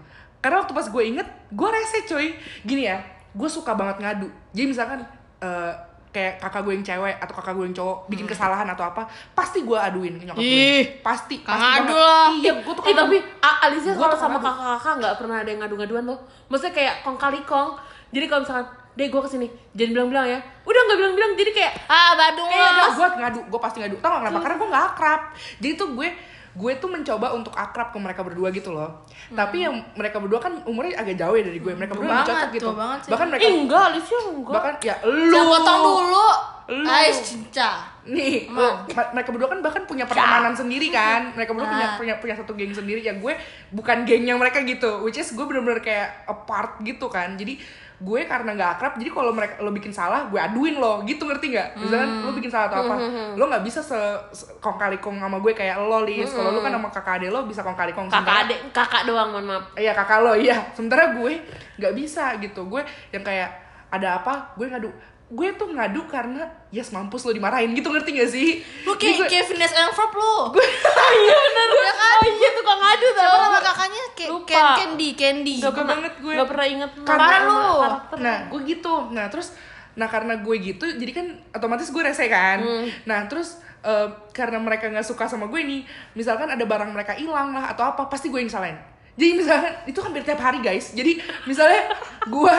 Karena 0.44 0.62
waktu 0.62 0.74
pas 0.78 0.86
gue 0.86 1.04
inget 1.04 1.28
gue 1.50 1.70
rese 1.72 2.06
coy 2.06 2.38
gini 2.62 2.86
ya 2.86 3.02
gue 3.36 3.50
suka 3.52 3.76
banget 3.76 4.00
ngadu. 4.00 4.28
Jadi 4.56 4.66
misalkan 4.72 5.00
eh, 5.44 5.74
kayak 6.16 6.40
kakak 6.40 6.62
gue 6.62 6.72
yang 6.72 6.86
cewek 6.86 7.16
atau 7.18 7.34
kakak 7.34 7.54
gue 7.54 7.66
yang 7.66 7.76
cowok 7.76 7.98
bikin 8.08 8.24
kesalahan 8.26 8.64
atau 8.66 8.86
apa 8.86 9.04
pasti 9.32 9.62
gue 9.62 9.76
aduin 9.76 10.16
ke 10.16 10.24
nyokap 10.24 10.40
gue 10.40 10.48
Ih, 10.48 10.84
pasti 11.00 11.36
Kang 11.40 11.54
pasti 11.54 11.68
adu 11.78 11.92
banget. 11.92 12.00
lah. 12.00 12.28
iya 12.34 12.52
gue 12.56 12.74
tuh 12.74 12.84
Eh 12.84 12.96
tapi 12.96 13.18
A- 13.40 13.60
Alicia 13.62 13.92
Gua 13.92 14.00
kalau 14.02 14.10
tuh 14.10 14.22
sama 14.22 14.34
ngadu. 14.34 14.48
kakak-kakak 14.48 14.94
nggak 14.96 15.14
pernah 15.16 15.36
ada 15.38 15.50
yang 15.50 15.60
ngadu-ngaduan 15.60 16.04
loh 16.06 16.20
Maksudnya 16.48 16.74
kayak 16.74 16.96
kong 17.02 17.18
kali 17.18 17.40
kong 17.44 17.70
Jadi 18.10 18.26
kalau 18.26 18.42
misalkan 18.42 18.66
Deh 18.94 19.08
gue 19.08 19.20
ke 19.20 19.28
sini 19.28 19.48
Jangan 19.74 19.92
bilang-bilang 19.92 20.26
ya 20.26 20.40
Udah 20.64 20.82
nggak 20.82 20.98
bilang-bilang 20.98 21.32
Jadi 21.34 21.52
kayak 21.52 21.74
ah 21.86 22.12
Badung 22.14 22.48
Kayak 22.48 22.72
gue 22.90 23.08
ngadu, 23.18 23.40
gue 23.44 23.60
pasti 23.60 23.78
ngadu. 23.78 23.96
Tau 23.98 24.10
gak 24.10 24.22
kenapa? 24.24 24.40
Karena 24.40 24.56
gue 24.56 24.70
gak 24.70 24.86
akrab. 24.90 25.22
Jadi 25.58 25.74
tuh 25.76 25.88
gue 25.92 26.08
gue 26.56 26.72
tuh 26.80 26.88
mencoba 26.88 27.36
untuk 27.36 27.52
akrab 27.52 27.92
ke 27.92 28.00
mereka 28.00 28.24
berdua 28.24 28.48
gitu 28.50 28.72
loh. 28.72 29.04
Tapi 29.28 29.68
yang 29.68 29.76
mereka 29.94 30.24
berdua 30.24 30.40
kan 30.40 30.64
umurnya 30.64 31.04
agak 31.04 31.20
jauh 31.20 31.36
ya 31.36 31.44
dari 31.44 31.60
gue. 31.60 31.72
Mereka 31.76 31.92
berdua 31.94 32.24
banget, 32.24 32.28
cocok 32.32 32.50
gitu. 32.56 32.70
banget 32.72 33.00
sih. 33.04 33.10
Bahkan 33.12 33.28
mereka 33.28 33.44
Eh 33.44 33.54
enggak 33.54 33.84
Alicia 33.92 34.20
enggak 34.24 34.54
bahkan 34.56 34.74
ya 34.80 34.96
lu. 35.04 35.36
Potong 35.36 35.82
dulu 35.84 36.28
Lu. 36.66 36.82
Ais 36.82 37.22
cinta 37.22 37.94
Nih, 38.06 38.50
ma- 38.50 38.86
mereka 39.14 39.30
berdua 39.30 39.50
kan 39.50 39.62
bahkan 39.62 39.86
punya 39.86 40.06
pertemanan 40.06 40.54
sendiri 40.54 40.90
kan. 40.90 41.30
Mereka 41.34 41.54
berdua 41.54 41.70
punya 41.70 41.88
Nah. 41.90 41.98
punya 41.98 42.14
punya 42.18 42.34
satu 42.34 42.54
geng 42.54 42.74
sendiri. 42.74 43.02
Ya 43.02 43.14
gue 43.14 43.34
bukan 43.70 44.02
gengnya 44.06 44.34
mereka 44.34 44.62
gitu. 44.62 45.02
Which 45.02 45.18
is 45.18 45.34
gue 45.34 45.42
bener-bener 45.42 45.82
kayak 45.82 46.26
apart 46.26 46.82
gitu 46.82 47.06
kan. 47.06 47.34
Jadi 47.34 47.58
gue 47.96 48.22
karena 48.28 48.52
nggak 48.60 48.72
akrab 48.76 48.94
jadi 49.00 49.08
kalau 49.08 49.32
mereka 49.32 49.64
lo 49.64 49.72
bikin 49.72 49.96
salah 49.96 50.28
gue 50.28 50.36
aduin 50.36 50.76
lo. 50.80 51.04
Gitu 51.08 51.24
ngerti 51.24 51.56
nggak? 51.56 51.70
Misalkan 51.80 52.10
lo 52.28 52.32
bikin 52.36 52.52
salah 52.52 52.68
atau 52.68 52.80
apa 52.88 52.96
lo 53.40 53.44
nggak 53.48 53.64
bisa 53.64 53.80
se, 53.80 54.00
se 54.36 54.46
kong 54.60 54.76
kali 54.76 55.00
kong 55.00 55.16
sama 55.20 55.40
gue 55.40 55.54
kayak 55.56 55.80
lo 55.80 56.04
lis. 56.04 56.28
Kalau 56.32 56.52
lo 56.52 56.60
kan 56.60 56.76
sama 56.76 56.90
kakak 56.92 57.24
ade 57.24 57.28
lo 57.32 57.48
bisa 57.48 57.64
kong 57.64 57.78
kali 57.78 57.96
kong 57.96 58.12
kakak 58.12 58.48
adik 58.48 58.60
kakak 58.76 59.08
doang 59.08 59.32
mohon 59.32 59.46
maaf. 59.48 59.66
Iya 59.80 59.96
kakak 59.96 60.20
lo 60.24 60.36
iya. 60.36 60.60
Sementara 60.76 61.16
gue 61.16 61.40
nggak 61.80 61.94
bisa 61.96 62.36
gitu. 62.44 62.68
Gue 62.68 62.84
yang 63.16 63.24
kayak 63.24 63.50
ada 63.92 64.20
apa? 64.20 64.52
Gue 64.60 64.68
ngadu 64.68 64.92
gue 65.26 65.50
tuh 65.54 65.68
ngadu 65.68 66.06
karena 66.06 66.46
yes 66.70 66.90
mampus 66.90 67.26
lo 67.26 67.34
dimarahin 67.34 67.74
gitu 67.74 67.90
ngerti 67.90 68.14
gak 68.14 68.30
sih 68.30 68.50
Lu 68.86 68.94
kayak 68.94 69.14
gue- 69.18 69.28
kayak 69.28 69.46
Phineas 69.48 69.74
Envelope 69.74 70.14
lu. 70.14 70.36
iya 71.18 71.36
benar 71.36 71.68
oh 71.74 72.22
iya 72.24 72.50
tukang 72.54 72.78
ngadu 72.78 73.08
tau 73.12 73.36
nama 73.42 73.60
kakaknya? 73.60 74.04
Kayak 74.14 74.30
Lupa. 74.32 74.48
Ken 74.48 74.66
Candy, 74.78 75.10
Candy. 75.14 75.56
Gak 75.58 75.74
pernah 75.74 75.90
banget 75.92 76.14
gue. 76.20 76.34
Gak 76.36 76.48
pernah 76.48 76.68
inget 76.68 76.92
Karena 77.02 77.36
lu. 77.42 77.62
karakter. 77.80 78.18
Nah, 78.18 78.38
gue 78.48 78.62
gitu. 78.66 78.94
Nah, 79.10 79.26
terus 79.28 79.48
nah 79.96 80.06
karena 80.06 80.36
gue 80.38 80.56
gitu, 80.60 80.86
jadi 80.92 81.12
kan 81.14 81.26
otomatis 81.52 81.88
gue 81.88 82.04
rese 82.04 82.28
kan. 82.28 82.60
Hmm. 82.60 82.86
Nah, 83.04 83.26
terus 83.26 83.58
eh, 83.82 84.08
karena 84.30 84.60
mereka 84.60 84.86
nggak 84.88 85.04
suka 85.04 85.26
sama 85.26 85.48
gue 85.48 85.58
nih, 85.58 85.82
misalkan 86.12 86.46
ada 86.46 86.62
barang 86.62 86.92
mereka 86.92 87.16
hilang 87.16 87.50
lah 87.50 87.72
atau 87.72 87.88
apa, 87.88 88.06
pasti 88.06 88.28
gue 88.28 88.38
yang 88.38 88.52
salahin. 88.52 88.76
Jadi 89.16 89.32
misalkan 89.34 89.72
itu 89.86 90.00
hampir 90.00 90.22
tiap 90.22 90.38
hari 90.38 90.60
guys. 90.60 90.92
Jadi 90.92 91.18
misalnya 91.46 91.88
gue 92.22 92.56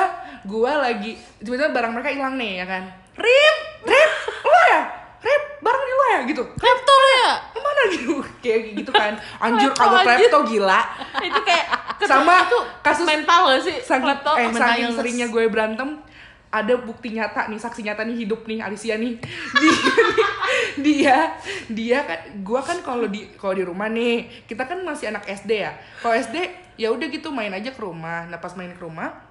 gue 0.47 0.73
lagi 0.73 1.13
tiba-tiba 1.39 1.71
barang 1.71 1.93
mereka 1.93 2.11
hilang 2.11 2.35
nih 2.35 2.63
ya 2.63 2.67
kan. 2.67 2.83
Rip, 3.17 3.57
Rip, 3.83 4.11
lo 4.43 4.61
ya? 4.69 4.83
Rip, 5.19 5.43
barang 5.59 5.83
di 5.83 5.93
lo 5.93 6.05
ya 6.07 6.21
gitu. 6.25 6.43
Klepto 6.55 6.93
lu 6.95 7.09
ya? 7.19 7.33
Ke 7.51 7.59
mana 7.59 7.83
gitu? 7.89 8.13
Kayak 8.43 8.61
gitu 8.75 8.91
kan. 8.91 9.13
Kagak 9.19 9.43
anjir. 9.43 9.71
klepto 9.73 10.39
gila. 10.47 10.81
itu 11.19 11.41
kayak 11.43 11.67
Sama 11.99 12.45
itu 12.45 12.59
kasus- 12.81 13.09
mental 13.09 13.41
gak 13.49 13.63
sih 13.63 13.77
saking, 13.81 14.05
Klepto? 14.05 14.33
eh, 14.37 14.47
saking 14.49 14.93
seringnya 14.93 15.27
gue 15.27 15.43
berantem 15.49 15.99
ada 16.47 16.73
bukti 16.79 17.11
nyata 17.11 17.51
nih 17.51 17.59
saksi 17.59 17.83
nyata 17.83 18.07
nih 18.07 18.23
hidup 18.23 18.47
nih 18.47 18.63
Alicia 18.63 18.97
nih 18.97 19.19
dia 19.57 19.77
dia 20.79 21.17
dia 21.69 21.99
kan 22.01 22.21
gue 22.39 22.61
kan 22.63 22.79
kalau 22.81 23.07
di 23.07 23.29
kalau 23.35 23.53
di 23.53 23.65
rumah 23.65 23.89
nih 23.89 24.47
kita 24.47 24.63
kan 24.63 24.79
masih 24.81 25.11
anak 25.11 25.27
SD 25.27 25.51
ya 25.59 25.73
kalau 26.01 26.15
SD 26.15 26.37
ya 26.77 26.89
udah 26.89 27.07
gitu 27.09 27.29
main 27.29 27.51
aja 27.51 27.73
ke 27.73 27.81
rumah 27.81 28.25
nah 28.29 28.39
pas 28.39 28.55
main 28.55 28.71
ke 28.71 28.79
rumah 28.79 29.26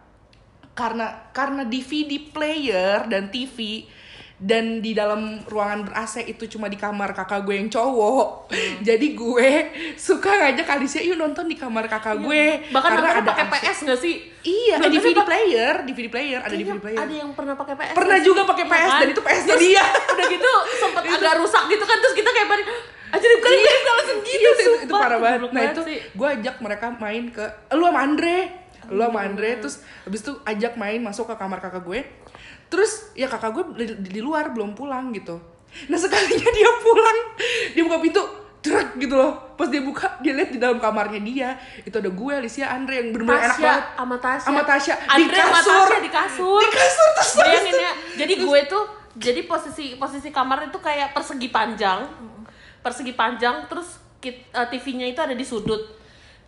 karena 0.75 1.31
karena 1.31 1.63
DVD 1.63 2.19
player 2.29 3.07
dan 3.07 3.31
TV 3.31 3.87
dan 4.35 4.83
di 4.83 4.91
dalam 4.91 5.39
ruangan 5.47 5.87
ber 5.87 5.95
AC 5.95 6.27
itu 6.27 6.43
cuma 6.51 6.67
di 6.67 6.75
kamar 6.75 7.15
kakak 7.15 7.47
gue 7.47 7.55
yang 7.55 7.71
cowok. 7.71 8.51
Jadi 8.87 9.15
gue 9.15 9.49
suka 9.95 10.27
ngajak 10.27 10.67
Alicia 10.75 10.99
yuk 10.99 11.15
nonton 11.15 11.47
di 11.47 11.55
kamar 11.55 11.87
kakak 11.87 12.19
gue. 12.19 12.67
Bahkan 12.67 12.89
Karena 12.91 13.23
nontonnya 13.23 13.47
pakai. 13.47 13.63
PS 13.63 13.77
gak 13.87 13.99
sih? 14.03 14.15
Iya, 14.43 14.75
ada 14.75 14.91
DVD 14.91 15.23
player, 15.23 15.73
DVD 15.87 16.07
player, 16.11 16.39
ada 16.43 16.51
DVD 16.51 16.77
player. 16.83 16.99
ada 16.99 17.13
yang 17.15 17.31
pernah 17.31 17.55
pakai 17.55 17.75
PS 17.79 17.95
Pernah 17.95 18.19
juga 18.19 18.41
pakai 18.43 18.65
Iya 18.67 18.73
PS 18.75 18.91
kan? 18.91 18.99
dan 18.99 19.09
itu 19.09 19.21
PS-nya 19.23 19.53
Terus 19.55 19.63
dia. 19.63 19.83
udah 19.87 20.25
gitu 20.27 20.51
sempet 20.83 21.03
agak 21.15 21.33
rusak 21.39 21.63
gitu 21.71 21.83
kan 21.87 21.97
terus 22.03 22.13
kita 22.13 22.29
kayak 22.29 22.47
balik 22.51 22.67
aja 23.15 23.25
kali 23.39 23.55
kita 23.63 23.91
langsung 23.95 24.19
gitu 24.19 24.35
Iya, 24.35 24.51
itu, 24.51 24.71
itu, 24.83 24.91
parah 24.93 25.19
banget. 25.23 25.39
Nah 25.55 25.63
itu 25.71 25.81
gue 26.11 26.27
ajak 26.35 26.55
mereka 26.59 26.85
main 26.91 27.23
ke, 27.31 27.45
lu 27.71 27.87
sama 27.87 27.99
Andre, 28.03 28.64
lu 28.89 29.01
sama 29.01 29.19
Andre, 29.23 29.57
terus 29.57 29.81
habis 30.03 30.21
itu 30.21 30.33
ajak 30.41 30.75
main 30.75 30.99
masuk 30.99 31.25
ke 31.27 31.35
kamar 31.35 31.59
kakak 31.59 31.81
gue. 31.81 31.99
Terus 32.67 33.13
ya 33.13 33.25
kakak 33.25 33.51
gue 33.51 33.63
di, 33.77 33.85
di 34.09 34.21
luar 34.21 34.51
belum 34.51 34.73
pulang 34.73 35.09
gitu. 35.11 35.37
Nah 35.87 35.97
sekalinya 35.97 36.49
dia 36.51 36.69
pulang, 36.79 37.17
dia 37.71 37.83
buka 37.83 37.99
pintu, 37.99 38.23
Drak 38.59 38.97
gitu 38.97 39.13
loh. 39.13 39.37
Pas 39.53 39.69
dia 39.69 39.79
buka, 39.79 40.17
dia 40.19 40.33
lihat 40.33 40.49
di 40.49 40.57
dalam 40.57 40.81
kamarnya 40.81 41.21
dia, 41.21 41.53
itu 41.81 41.93
ada 41.93 42.09
gue, 42.09 42.33
Alicia, 42.33 42.65
Andre 42.67 42.97
yang 42.97 43.07
bener-bener 43.13 43.45
enak 43.45 43.59
banget. 43.61 43.83
sama 43.93 44.15
Tasya 44.17 44.41
Sama 44.41 44.61
Tasya 44.65 44.95
di 44.97 45.25
kasur. 45.29 45.85
Tasya 45.85 45.99
di 46.01 46.11
kasur 46.11 46.59
Di 46.59 46.69
kasur 46.73 47.09
terus 47.13 47.31
jadi 48.15 48.33
gue 48.35 48.59
tuh 48.65 48.83
jadi 49.15 49.41
posisi 49.45 49.95
posisi 49.95 50.27
kamar 50.27 50.67
itu 50.67 50.75
kayak 50.75 51.15
persegi 51.15 51.47
panjang 51.47 52.03
persegi 52.81 53.15
panjang 53.15 53.63
terus 53.65 53.95
kit- 54.19 54.43
eh, 54.49 54.67
TV-nya 54.67 55.07
itu 55.07 55.19
ada 55.19 55.31
di 55.31 55.41
sudut 55.41 55.79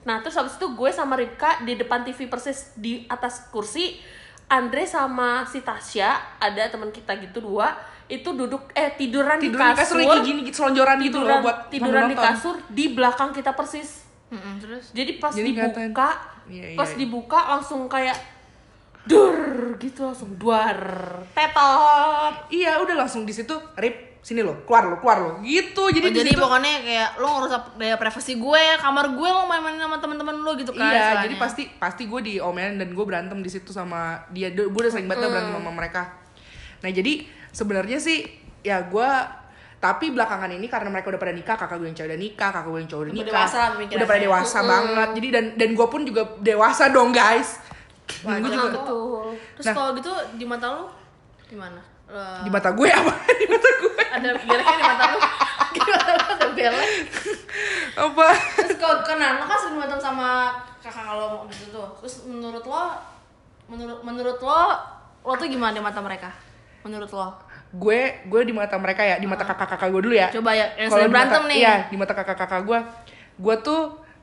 nah 0.07 0.23
terus 0.23 0.39
habis 0.39 0.55
itu 0.55 0.71
gue 0.71 0.89
sama 0.95 1.19
Ripka 1.19 1.67
di 1.67 1.75
depan 1.75 2.07
TV 2.07 2.31
persis 2.31 2.71
di 2.79 3.03
atas 3.11 3.51
kursi 3.51 3.99
Andre 4.47 4.87
sama 4.87 5.43
si 5.43 5.59
Tasya 5.59 6.39
ada 6.39 6.71
teman 6.71 6.87
kita 6.95 7.19
gitu 7.19 7.43
dua 7.43 7.75
itu 8.07 8.31
duduk 8.31 8.71
eh 8.71 8.95
tiduran, 8.95 9.35
tidur 9.35 9.59
di 9.59 9.67
di 9.67 9.75
kasur, 9.75 9.99
kasur 9.99 10.07
kayak 10.07 10.23
gini 10.23 10.39
gitu 10.47 10.63
selonjoran 10.63 10.97
gitu 11.03 11.19
tiduran 11.19 11.27
loh 11.27 11.39
buat 11.43 11.57
tiduran 11.67 12.03
di 12.07 12.15
kasur 12.15 12.55
di 12.71 12.85
belakang 12.95 13.35
kita 13.35 13.51
persis 13.51 14.07
Mm-mm, 14.27 14.59
terus 14.59 14.91
jadi 14.91 15.11
pas 15.23 15.31
Jadi 15.31 15.55
dibuka, 15.55 16.09
Iya, 16.47 16.65
iya, 16.71 16.77
pas 16.79 16.89
iya. 16.91 16.97
dibuka 16.99 17.39
langsung 17.55 17.87
kayak 17.91 18.15
dur 19.07 19.35
gitu 19.79 20.03
langsung 20.03 20.35
duar 20.35 20.75
tetot. 21.31 22.35
Iya, 22.51 22.83
udah 22.83 22.95
langsung 23.03 23.23
di 23.23 23.31
situ, 23.31 23.55
Rip, 23.79 24.06
sini 24.19 24.41
lo, 24.41 24.63
keluar 24.63 24.83
lo, 24.85 24.95
keluar 24.97 25.17
lo. 25.17 25.31
Gitu. 25.39 25.83
Jadi 25.89 26.03
Oh, 26.03 26.11
di 26.11 26.19
jadi 26.19 26.31
situ 26.31 26.39
pokoknya 26.39 26.73
kayak 26.79 27.09
lo 27.15 27.27
ngerusak 27.33 27.63
daya 27.75 27.95
privasi 27.95 28.33
gue, 28.35 28.63
kamar 28.77 29.05
gue 29.09 29.29
lo 29.29 29.41
main-main 29.45 29.77
sama 29.77 29.97
teman-teman 29.97 30.35
lo 30.37 30.51
gitu 30.53 30.71
kan. 30.71 30.83
Iya, 30.83 30.93
istilahnya. 30.93 31.23
jadi 31.23 31.35
pasti 31.37 31.63
pasti 31.73 32.03
gue 32.05 32.19
diomelin 32.21 32.75
dan 32.75 32.89
gue 32.89 33.05
berantem 33.05 33.37
di 33.37 33.47
situ 33.47 33.69
sama 33.69 33.99
dia. 34.29 34.49
Gue 34.49 34.67
udah 34.67 34.89
sering 34.89 35.05
banget 35.05 35.27
berantem 35.27 35.53
sama 35.53 35.71
mereka. 35.71 36.01
Nah, 36.77 36.89
jadi 36.89 37.13
sebenarnya 37.49 37.97
sih 37.97 38.27
ya 38.61 38.83
gue 38.83 39.09
tapi 39.77 40.09
belakangan 40.09 40.49
ini 40.49 40.65
karena 40.65 40.89
mereka 40.89 41.07
udah 41.07 41.21
pada 41.21 41.31
nikah, 41.31 41.55
kakak 41.55 41.77
gue 41.77 41.85
yang 41.85 41.95
cewek 41.95 42.09
udah 42.09 42.19
nikah, 42.19 42.49
kakak 42.51 42.67
gue 42.67 42.79
yang 42.79 42.89
cowok 42.89 43.03
udah 43.03 43.13
Udah 43.13 43.21
nikah. 43.21 43.33
dewasa 43.37 43.59
udah 43.77 44.07
pada 44.07 44.21
dewasa 44.21 44.57
banget. 44.61 45.09
Jadi 45.13 45.27
dan 45.29 45.45
dan 45.53 45.69
gue 45.71 45.87
pun 45.87 46.01
juga 46.01 46.21
dewasa 46.37 46.83
dong, 46.89 47.09
guys. 47.11 47.61
Dan 48.19 48.41
gue 48.41 48.49
juga. 48.49 48.69
Betul. 48.73 49.23
Terus 49.53 49.65
Nah. 49.65 49.73
kalau 49.73 49.89
gitu 49.93 50.11
di 50.33 50.45
mata 50.45 50.67
lo 50.67 50.83
gimana? 51.45 51.79
Di 52.41 52.49
mata 52.49 52.69
gue 52.71 52.87
apa? 52.87 53.13
di 53.39 53.45
mata 53.45 53.69
gue 53.77 53.96
ada 54.09 54.29
beleknya 54.35 54.75
di 54.75 54.85
mata? 54.85 55.03
Gimana 55.69 56.11
lo 56.11 56.25
ada 56.29 56.47
belek? 56.49 56.89
apa? 57.97 58.27
Terus 58.57 58.77
kalau 58.77 58.97
kenal 59.01 59.31
lo 59.37 59.45
kan 59.45 59.57
sering 59.57 59.75
berantem 59.75 59.99
sama 59.99 60.29
kakak 60.79 61.05
lo 61.09 61.45
gitu 61.47 61.71
tuh. 61.71 61.87
Terus 61.99 62.15
menurut 62.25 62.63
lo, 62.63 62.83
menurut 63.67 63.99
menurut 64.01 64.39
lo, 64.39 64.61
lo 65.21 65.33
tuh 65.33 65.45
gimana 65.45 65.71
di 65.71 65.79
mata 65.79 65.99
mereka? 65.99 66.29
Menurut 66.81 67.09
lo? 67.09 67.29
gue 67.67 67.99
gue 68.23 68.41
di 68.43 68.55
mata 68.55 68.79
mereka 68.79 69.03
ya 69.03 69.19
di 69.19 69.27
mata 69.27 69.43
kakak-kakak 69.43 69.91
gue 69.91 70.01
dulu 70.01 70.15
ya 70.15 70.31
Coba 70.31 70.55
ya, 70.55 70.71
yang 70.77 70.87
sering 70.87 71.03
di 71.03 71.11
mata- 71.11 71.35
berantem 71.35 71.43
nih. 71.45 71.57
iya 71.59 71.75
di 71.85 71.95
mata 71.95 72.15
kakak-kakak 72.15 72.63
gue 72.63 72.79
gue 73.37 73.55
tuh 73.59 73.81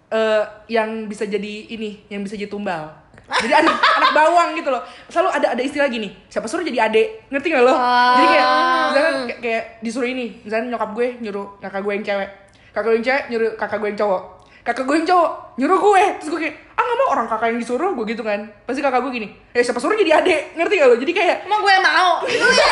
eh, 0.08 0.42
yang 0.72 1.04
bisa 1.04 1.28
jadi 1.28 1.68
ini 1.68 2.08
yang 2.08 2.24
bisa 2.24 2.40
jadi 2.40 2.48
tumbal 2.48 2.88
jadi 3.24 3.64
anak 3.64 3.76
anak 3.80 4.10
bawang 4.12 4.48
gitu 4.52 4.68
loh. 4.68 4.82
Selalu 5.08 5.28
ada 5.40 5.46
ada 5.56 5.62
istilah 5.64 5.88
gini 5.88 6.12
siapa 6.28 6.44
suruh 6.44 6.60
jadi 6.60 6.88
adek 6.88 7.32
ngerti 7.32 7.46
gak 7.52 7.64
lo? 7.64 7.74
Jadi 7.74 8.26
kayak 8.28 8.48
misalkan 8.92 9.14
kayak, 9.14 9.38
kayak 9.40 9.64
disuruh 9.80 10.08
ini 10.08 10.26
misalnya 10.44 10.76
nyokap 10.76 10.90
gue 10.92 11.06
nyuruh 11.24 11.46
kakak 11.60 11.80
gue 11.80 11.92
yang 11.96 12.04
cewek. 12.04 12.28
Kakak 12.74 12.84
gue 12.84 12.94
yang 13.00 13.06
cewek 13.06 13.24
nyuruh 13.32 13.50
kakak 13.56 13.78
gue 13.80 13.88
yang 13.88 14.00
cowok. 14.04 14.22
Kakak 14.64 14.84
gue 14.84 14.96
yang 15.00 15.08
cowok 15.08 15.30
nyuruh 15.56 15.78
gue. 15.80 16.02
Terus 16.20 16.28
gue 16.36 16.40
kayak 16.44 16.56
ah 16.74 16.82
nggak 16.84 16.96
mau 17.00 17.08
orang 17.16 17.26
kakak 17.32 17.46
yang 17.48 17.58
disuruh. 17.64 17.90
Gue 17.96 18.04
gitu 18.12 18.22
kan. 18.22 18.40
Pasti 18.68 18.80
kakak 18.84 19.00
gue 19.00 19.12
gini 19.16 19.28
eh 19.56 19.62
siapa 19.64 19.80
suruh 19.80 19.96
jadi 19.96 20.20
adek 20.20 20.60
ngerti 20.60 20.74
gak 20.76 20.88
lo? 20.92 20.96
Jadi 21.00 21.12
kayak 21.16 21.36
Emang 21.48 21.60
gue 21.64 21.72
yang 21.72 21.84
mau? 21.84 22.12
Gitu 22.28 22.44
ya? 22.44 22.68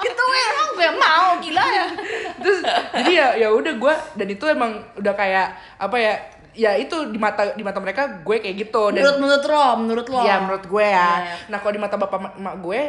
gitu 0.00 0.24
ya, 0.32 0.46
emang 0.56 0.68
gue 0.72 0.84
yang 0.88 0.96
mau, 0.96 1.28
gila 1.44 1.64
ya? 1.68 1.86
terus 2.40 2.58
jadi 2.96 3.12
ya 3.12 3.26
ya 3.46 3.48
udah 3.52 3.74
gue 3.76 3.94
dan 4.16 4.26
itu 4.32 4.44
emang 4.48 4.80
udah 4.96 5.14
kayak 5.14 5.52
apa 5.76 5.96
ya 6.00 6.14
ya 6.52 6.74
itu 6.74 6.92
di 7.06 7.16
mata 7.16 7.50
di 7.50 7.60
mata 7.60 7.78
mereka 7.78 8.20
gue 8.20 8.36
kayak 8.38 8.56
gitu 8.60 8.90
dan 8.90 9.00
Menurut 9.00 9.18
menurut 9.18 9.44
lo, 9.46 9.66
menurut 9.76 10.06
lo. 10.08 10.20
ya 10.20 10.36
menurut 10.38 10.64
gue 10.64 10.82
ya 10.82 10.90
Iya, 10.90 11.08
iya. 11.22 11.34
nah 11.46 11.58
kalau 11.58 11.72
di 11.72 11.80
mata 11.80 11.94
bapak 11.94 12.18
ma- 12.18 12.34
emak 12.34 12.56
gue 12.58 12.80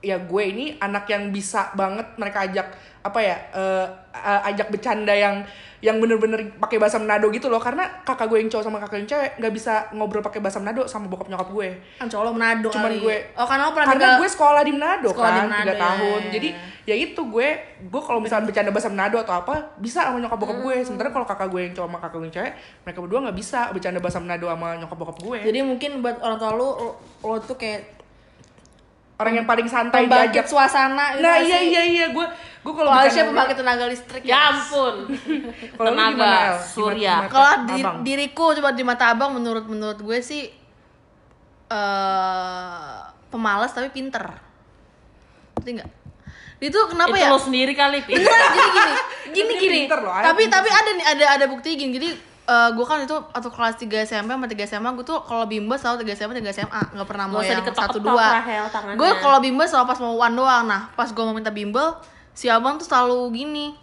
ya 0.00 0.16
gue 0.16 0.42
ini 0.44 0.64
anak 0.76 1.04
yang 1.06 1.28
bisa 1.28 1.70
banget 1.72 2.14
mereka 2.14 2.38
ajak 2.42 2.66
apa 3.00 3.18
ya 3.18 3.36
eh, 3.54 3.86
eh, 4.12 4.40
ajak 4.50 4.68
bercanda 4.68 5.12
yang 5.12 5.42
yang 5.78 6.02
bener-bener 6.02 6.58
pakai 6.58 6.74
bahasa 6.74 6.98
Manado 6.98 7.30
gitu 7.30 7.46
loh. 7.46 7.62
Karena 7.62 7.86
kakak 8.02 8.26
gue 8.26 8.42
yang 8.42 8.50
cowok 8.50 8.64
sama 8.66 8.82
kakak 8.82 8.98
yang 8.98 9.08
cewek 9.08 9.30
nggak 9.38 9.52
bisa 9.54 9.86
ngobrol 9.94 10.18
pakai 10.18 10.42
bahasa 10.42 10.58
Manado 10.58 10.82
sama 10.90 11.06
bokap 11.06 11.30
nyokap 11.30 11.54
gue. 11.54 11.68
Kan 12.02 12.10
cowok 12.10 12.24
lo 12.26 12.32
Manado 12.34 12.66
cuman 12.66 12.90
kali. 12.90 12.98
gue. 12.98 13.16
Oh, 13.38 13.46
karena 13.46 13.62
lo 13.62 13.70
pernah 13.70 13.86
karena 13.86 14.02
tinggal- 14.02 14.18
gue 14.18 14.28
sekolah 14.28 14.62
di 14.66 14.72
Manado 14.74 15.08
Sekolah 15.14 15.30
kan 15.30 15.46
tiga 15.62 15.74
tahun. 15.78 16.20
ya, 16.20 16.30
jadi 16.34 16.48
ya 16.82 16.96
itu 16.98 17.20
gue 17.22 17.48
gue 17.84 18.02
kalau 18.02 18.18
misalnya 18.18 18.50
bercanda 18.50 18.74
bahasa 18.74 18.90
Manado 18.90 19.16
atau 19.22 19.34
apa 19.38 19.54
bisa 19.78 20.02
sama 20.02 20.18
nyokap 20.18 20.34
bokap 20.36 20.58
gue. 20.58 20.74
Hmm. 20.74 20.82
sementara 20.82 21.08
kalau 21.14 21.26
kakak 21.30 21.46
gue 21.46 21.60
yang 21.62 21.74
cowok 21.78 21.86
sama 21.86 21.98
kakak 22.02 22.16
gue 22.18 22.26
yang 22.26 22.34
cewek 22.34 22.52
mereka 22.82 22.98
berdua 22.98 23.18
nggak 23.22 23.36
bisa 23.38 23.60
bercanda 23.70 23.98
bahasa 24.02 24.18
Manado 24.18 24.46
sama 24.50 24.68
nyokap 24.74 24.98
bokap 24.98 25.18
gue. 25.22 25.38
Jadi 25.46 25.58
mungkin 25.62 25.90
buat 26.02 26.16
orang 26.18 26.38
tua 26.42 26.50
lo, 26.52 26.68
lo, 27.22 27.34
tuh 27.38 27.54
kayak 27.54 27.80
orang 29.18 29.34
yang 29.34 29.46
paling 29.46 29.66
santai 29.66 30.06
diajak 30.06 30.46
suasana 30.46 31.14
gitu 31.14 31.22
nah 31.22 31.38
iya 31.38 31.58
sih? 31.58 31.70
iya 31.70 31.82
iya. 31.86 32.06
Gue 32.10 32.26
gue 32.68 32.76
kalau 32.76 32.92
Aisyah 32.92 33.24
pembangkit 33.32 33.56
tenaga 33.56 33.88
listrik 33.88 34.22
Ya 34.28 34.52
ampun. 34.52 35.08
Kalau? 35.80 35.88
Tenaga 35.88 36.60
surya. 36.60 37.24
Kalau 37.32 37.64
di- 37.64 37.96
diriku 38.04 38.52
coba 38.52 38.76
di 38.76 38.84
mata 38.84 39.08
abang 39.08 39.32
menurut 39.32 39.64
menurut 39.64 39.96
gue 39.96 40.18
sih 40.20 40.52
eh 41.72 42.96
pemalas 43.32 43.72
tapi 43.72 43.88
pinter. 43.88 44.20
Ngerti 45.56 45.70
nggak? 45.80 45.90
Itu 46.60 46.78
kenapa 46.92 47.16
itu 47.16 47.24
ya? 47.24 47.32
lo 47.32 47.40
sendiri 47.40 47.72
kali. 47.72 48.04
Pi. 48.04 48.12
Beneran 48.20 48.48
jadi 48.52 48.68
gini, 48.68 48.92
gini 49.36 49.48
Tapi 49.48 49.62
gini. 49.64 49.76
pinter 49.84 49.98
loh, 50.04 50.12
tapi 50.12 50.40
pinter 50.44 50.56
tapi 50.60 50.68
ada 50.68 50.90
nih 50.92 51.06
ada 51.08 51.24
ada 51.40 51.44
bukti 51.48 51.72
gini. 51.72 51.92
Jadi 51.96 52.10
gue 52.48 52.86
kan 52.88 53.04
itu 53.04 53.12
atau 53.12 53.50
kelas 53.52 53.76
3 53.76 54.08
SMP 54.08 54.32
sama 54.32 54.48
3 54.48 54.56
SMA 54.64 54.88
gue 54.96 55.04
tuh 55.04 55.20
kalau 55.20 55.44
bimbel 55.44 55.76
selalu 55.76 56.08
3 56.08 56.16
SMP 56.16 56.32
3 56.40 56.48
SMA 56.56 56.80
nggak 56.96 57.04
pernah 57.04 57.28
mau 57.28 57.44
yang 57.44 57.60
satu 57.60 58.00
dua 58.00 58.40
gue 58.96 59.10
kalau 59.20 59.36
bimbel 59.36 59.68
selalu 59.68 59.84
pas 59.92 60.00
mau 60.00 60.16
one 60.16 60.32
doang 60.32 60.64
nah 60.64 60.88
pas 60.96 61.12
gue 61.12 61.20
mau 61.20 61.36
minta 61.36 61.52
bimbel 61.52 61.92
si 62.38 62.46
abang 62.46 62.78
tuh 62.78 62.86
selalu 62.86 63.34
gini 63.34 63.74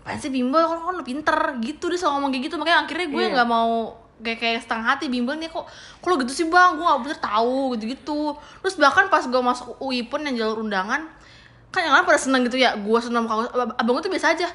apaan 0.00 0.16
sih 0.16 0.32
bimbel? 0.32 0.64
Kan 0.64 0.80
kan 0.80 1.04
pinter? 1.04 1.36
Gitu 1.60 1.84
dia 1.92 1.98
selalu 2.00 2.14
ngomong 2.16 2.30
kayak 2.32 2.44
gitu. 2.48 2.56
Makanya 2.56 2.78
akhirnya 2.88 3.06
gue 3.12 3.22
Iya. 3.28 3.32
nggak 3.36 3.48
mau 3.52 3.92
kayak 4.24 4.38
kayak 4.40 4.58
setengah 4.64 4.86
hati 4.96 5.06
bimbel 5.12 5.36
nih 5.36 5.52
kok 5.52 5.68
kok 5.68 6.06
lu 6.08 6.16
gitu 6.24 6.32
sih 6.32 6.46
bang? 6.48 6.80
Gue 6.80 6.88
nggak 6.88 7.00
bener 7.04 7.18
tahu 7.20 7.76
gitu 7.76 7.84
gitu 7.92 8.20
terus 8.64 8.74
bahkan 8.80 9.12
pas 9.12 9.20
gue 9.20 9.42
masuk 9.44 9.76
UI 9.84 10.08
pun 10.08 10.24
yang 10.24 10.32
jalur 10.40 10.64
undangan 10.64 11.04
kan 11.68 11.80
yang 11.84 11.92
lain 11.92 12.08
pada 12.08 12.16
seneng 12.16 12.48
gitu 12.48 12.56
ya. 12.56 12.72
Gue 12.80 12.96
seneng 13.04 13.28
kalau 13.28 13.44
abang 13.76 13.92
gue 14.00 14.08
tuh 14.08 14.12
biasa 14.16 14.32
aja 14.32 14.48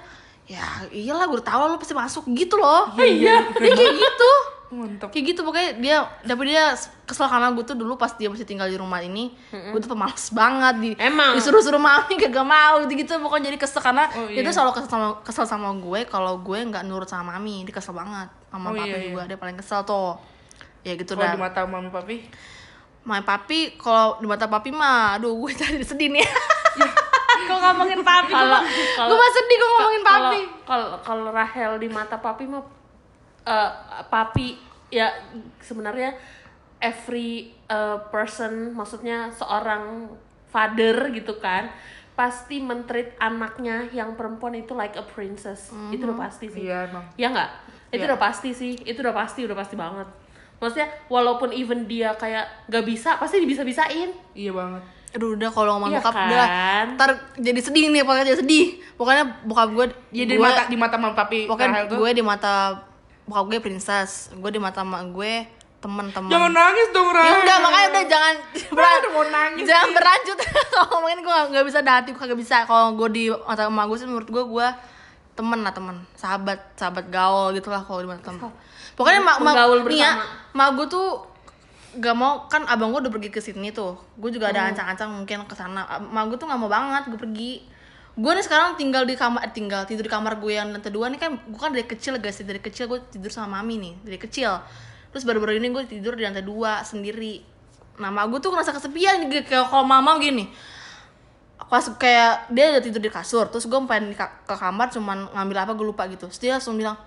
ya 0.43 0.65
iyalah 0.91 1.29
gue 1.29 1.39
udah 1.39 1.47
tahu 1.47 1.61
lu 1.69 1.77
pasti 1.77 1.93
masuk 1.93 2.25
gitu 2.33 2.57
loh. 2.57 2.89
Iya. 2.97 3.53
Dia 3.53 3.69
kayak 3.69 3.93
gitu 4.01 4.31
Mantap. 4.75 5.07
kayak 5.07 5.25
gitu 5.27 5.41
pokoknya 5.41 5.69
dia 5.75 5.97
tapi 6.19 6.41
dia 6.45 6.73
kesel 7.03 7.25
karena 7.25 7.49
gue 7.49 7.61
tuh 7.61 7.73
dulu 7.73 7.93
pas 7.93 8.11
dia 8.11 8.25
masih 8.25 8.43
tinggal 8.43 8.65
di 8.65 8.75
rumah 8.75 8.97
ini 8.97 9.31
gue 9.49 9.77
tuh 9.77 9.87
pemalas 9.87 10.27
banget 10.29 10.75
di 10.77 10.89
Emang. 10.95 11.33
disuruh-suruh 11.33 11.77
mami 11.77 12.13
gak 12.15 12.33
mau 12.41 12.81
gitu 12.81 12.93
gitu 12.97 13.13
pokoknya 13.17 13.47
jadi 13.47 13.57
kesel 13.57 13.79
karena 13.79 14.09
Oh, 14.11 14.25
dia 14.25 14.35
iya. 14.35 14.43
tuh 14.43 14.53
selalu 14.53 14.71
kesel 14.73 14.89
sama 14.89 15.07
kesel 15.21 15.45
sama 15.45 15.69
gue 15.73 15.99
kalau 16.05 16.37
gue 16.37 16.59
nggak 16.59 16.83
nurut 16.83 17.05
sama 17.05 17.33
mami. 17.33 17.61
Dia 17.61 17.73
kesel 17.73 17.93
banget 17.93 18.27
sama 18.47 18.67
Oh, 18.67 18.73
papi 18.73 18.85
iya, 18.85 18.97
iya. 18.97 19.05
juga 19.07 19.21
dia 19.25 19.37
paling 19.37 19.55
kesel 19.55 19.81
tuh. 19.83 20.17
Ya 20.81 20.93
gitu 20.93 21.13
Kalau 21.13 21.23
dah. 21.23 21.31
di 21.31 21.39
mata 21.39 21.59
mami 21.63 21.87
papi, 21.87 22.17
My 23.03 23.19
papi 23.19 23.75
kalau 23.75 24.15
di 24.17 24.25
mata 24.25 24.45
papi 24.45 24.69
mah 24.69 25.15
aduh 25.15 25.33
gue 25.33 25.51
tadi 25.51 25.79
sedih 25.85 26.09
nih. 26.09 26.23
Kok 27.43 27.57
ngomongin 27.57 27.99
papi? 28.01 28.31
Kalau 28.31 28.59
gue 29.03 29.17
mah 29.17 29.31
sedih 29.33 29.57
kok 29.57 29.69
ngomongin 29.69 30.01
kalau- 30.01 30.15
papi. 30.25 30.39
Kalau 30.63 30.87
kalau 30.99 31.23
Rahel 31.29 31.71
di 31.77 31.87
mata 31.87 32.15
papi 32.17 32.43
mah 32.45 32.63
eh, 33.43 33.71
papi 34.05 34.55
ya 34.89 35.11
sebenarnya 35.57 36.13
every 36.77 37.51
eh, 37.65 37.97
person 38.07 38.71
maksudnya 38.71 39.29
seorang 39.29 40.11
father 40.47 41.09
gitu 41.09 41.37
kan 41.37 41.71
pasti 42.13 42.61
mentreat 42.61 43.17
anaknya 43.17 43.89
yang 43.89 44.13
perempuan 44.13 44.53
itu 44.53 44.71
like 44.71 44.93
a 44.93 45.01
princess. 45.01 45.73
Itu 45.89 46.05
udah 46.05 46.19
pasti 46.21 46.45
sih. 46.45 46.61
Iya 46.63 46.85
emang. 46.85 47.01
ya 47.15 47.27
nggak? 47.27 47.49
Itu 47.89 47.99
Iya. 47.99 48.09
udah 48.13 48.19
pasti 48.21 48.49
sih. 48.53 48.77
Itu 48.77 49.01
udah 49.01 49.15
pasti 49.15 49.41
udah 49.41 49.57
pasti 49.57 49.73
banget. 49.73 50.05
Maksudnya 50.61 50.93
walaupun 51.09 51.49
even 51.51 51.83
dia 51.83 52.13
kayak 52.13 52.69
nggak 52.69 52.85
bisa 52.85 53.17
pasti 53.17 53.41
bisa 53.43 53.65
bisain 53.65 54.13
Iya 54.31 54.53
banget. 54.53 54.83
aduh 55.09 55.33
udah 55.33 55.49
kalau 55.49 55.77
ngomong 55.77 55.89
Iya 55.89 55.99
bokap 55.99 56.13
kan? 56.15 56.25
udah 56.27 56.47
ntar 56.93 57.09
jadi 57.35 57.59
sedih 57.59 57.85
nih 57.89 58.01
pokoknya 58.01 58.25
jadi 58.29 58.39
sedih. 58.39 58.65
Pokoknya 58.93 59.23
bokap 59.43 59.69
gue 59.71 59.85
Iya 60.11 60.25
di 60.27 60.37
mata 60.37 60.61
di 60.65 60.77
mata 60.77 60.95
mami 60.95 61.13
papi 61.13 61.39
pokoknya 61.45 61.85
gue 61.87 62.09
di 62.13 62.21
mata 62.21 62.77
bokap 63.25 63.45
gue 63.47 63.59
princess. 63.61 64.11
Gue 64.33 64.49
di 64.49 64.57
mata 64.57 64.81
mak 64.81 65.09
gue 65.09 65.45
teman-teman 65.79 66.31
Jangan 66.31 66.51
nangis 66.51 66.87
dong 66.89 67.09
Rahel. 67.09 67.27
ya 67.27 67.33
udah 67.37 67.57
makanya 67.59 67.87
udah 67.89 68.03
jangan 68.07 68.35
udah 68.73 69.09
mau 69.09 69.25
nangis 69.25 69.65
jangan 69.65 69.83
nih. 69.85 69.95
berlanjut. 69.95 70.37
Kalau 70.39 70.85
ngomongin 70.93 71.19
gue 71.19 71.35
nggak- 71.51 71.65
bisa 71.65 71.79
dah 71.79 71.93
hati 71.97 72.09
gue 72.09 72.17
kagak 72.17 72.39
bisa. 72.39 72.63
Kalau 72.63 72.93
gue 72.93 73.07
di 73.09 73.23
mata 73.29 73.65
emak 73.65 73.85
gue 73.85 73.97
sih 73.97 74.07
menurut 74.07 74.27
gue 74.27 74.43
gue 74.45 74.67
temen 75.33 75.59
lah 75.59 75.71
temen. 75.71 75.95
Sahabat 76.13 76.71
sahabat 76.73 77.09
gaul 77.09 77.51
gitu 77.51 77.67
lah 77.67 77.81
kalau 77.81 77.99
di 77.99 78.07
mata 78.07 78.23
temen. 78.23 78.47
Pokoknya 78.93 79.19
mak 79.19 79.37
mak 79.39 79.53
nih 79.83 79.99
ya 79.99 80.11
mak 80.51 80.71
gue 80.73 80.87
tuh 80.87 81.07
gak 81.93 82.15
mau 82.15 82.47
kan 82.47 82.65
abang 82.65 82.89
gue 82.89 83.01
udah 83.01 83.11
pergi 83.11 83.29
ke 83.29 83.37
Sydney 83.37 83.69
tuh. 83.69 83.93
Gue 84.15 84.29
juga 84.29 84.47
Hmm. 84.47 84.55
ada 84.55 84.71
ancang-ancang 84.71 85.09
mungkin 85.11 85.43
ke 85.43 85.53
sana. 85.53 85.83
Mak 85.99 86.23
gue 86.27 86.37
tuh 86.37 86.47
nggak 86.47 86.57
mau 86.57 86.65
banget 86.67 87.05
gue 87.05 87.17
pergi 87.17 87.51
gue 88.13 88.31
nih 88.37 88.45
sekarang 88.45 88.77
tinggal 88.77 89.09
di 89.09 89.17
kamar 89.17 89.49
tinggal 89.49 89.89
tidur 89.89 90.05
di 90.05 90.11
kamar 90.13 90.37
gue 90.37 90.53
yang 90.53 90.69
lantai 90.69 90.93
dua 90.93 91.09
nih 91.09 91.17
kan 91.17 91.33
gue 91.33 91.59
kan 91.59 91.73
dari 91.73 91.85
kecil 91.89 92.21
guys 92.21 92.37
dari 92.45 92.61
kecil 92.61 92.85
gue 92.85 93.01
tidur 93.09 93.33
sama 93.33 93.57
mami 93.57 93.81
nih 93.81 93.93
dari 94.05 94.17
kecil 94.21 94.61
terus 95.09 95.25
baru-baru 95.25 95.57
ini 95.57 95.73
gue 95.73 95.83
tidur 95.89 96.13
di 96.13 96.21
lantai 96.21 96.45
dua 96.45 96.85
sendiri 96.85 97.41
mak 97.97 98.25
gue 98.29 98.39
tuh 98.41 98.53
ngerasa 98.53 98.73
kesepian 98.77 99.25
gitu 99.29 99.45
kayak 99.49 99.65
kalau 99.69 99.85
mama 99.85 100.17
gini 100.21 100.49
pas 101.69 101.85
kayak 101.97 102.53
dia 102.53 102.77
udah 102.77 102.83
tidur 102.85 103.01
di 103.01 103.09
kasur 103.09 103.49
terus 103.49 103.65
gue 103.65 103.79
pengen 103.89 104.13
ke 104.13 104.55
kamar 104.61 104.93
cuman 104.93 105.33
ngambil 105.33 105.57
apa 105.65 105.71
gue 105.73 105.85
lupa 105.89 106.05
gitu 106.05 106.29
terus 106.29 106.37
dia 106.37 106.61
langsung 106.61 106.77
bilang 106.77 106.97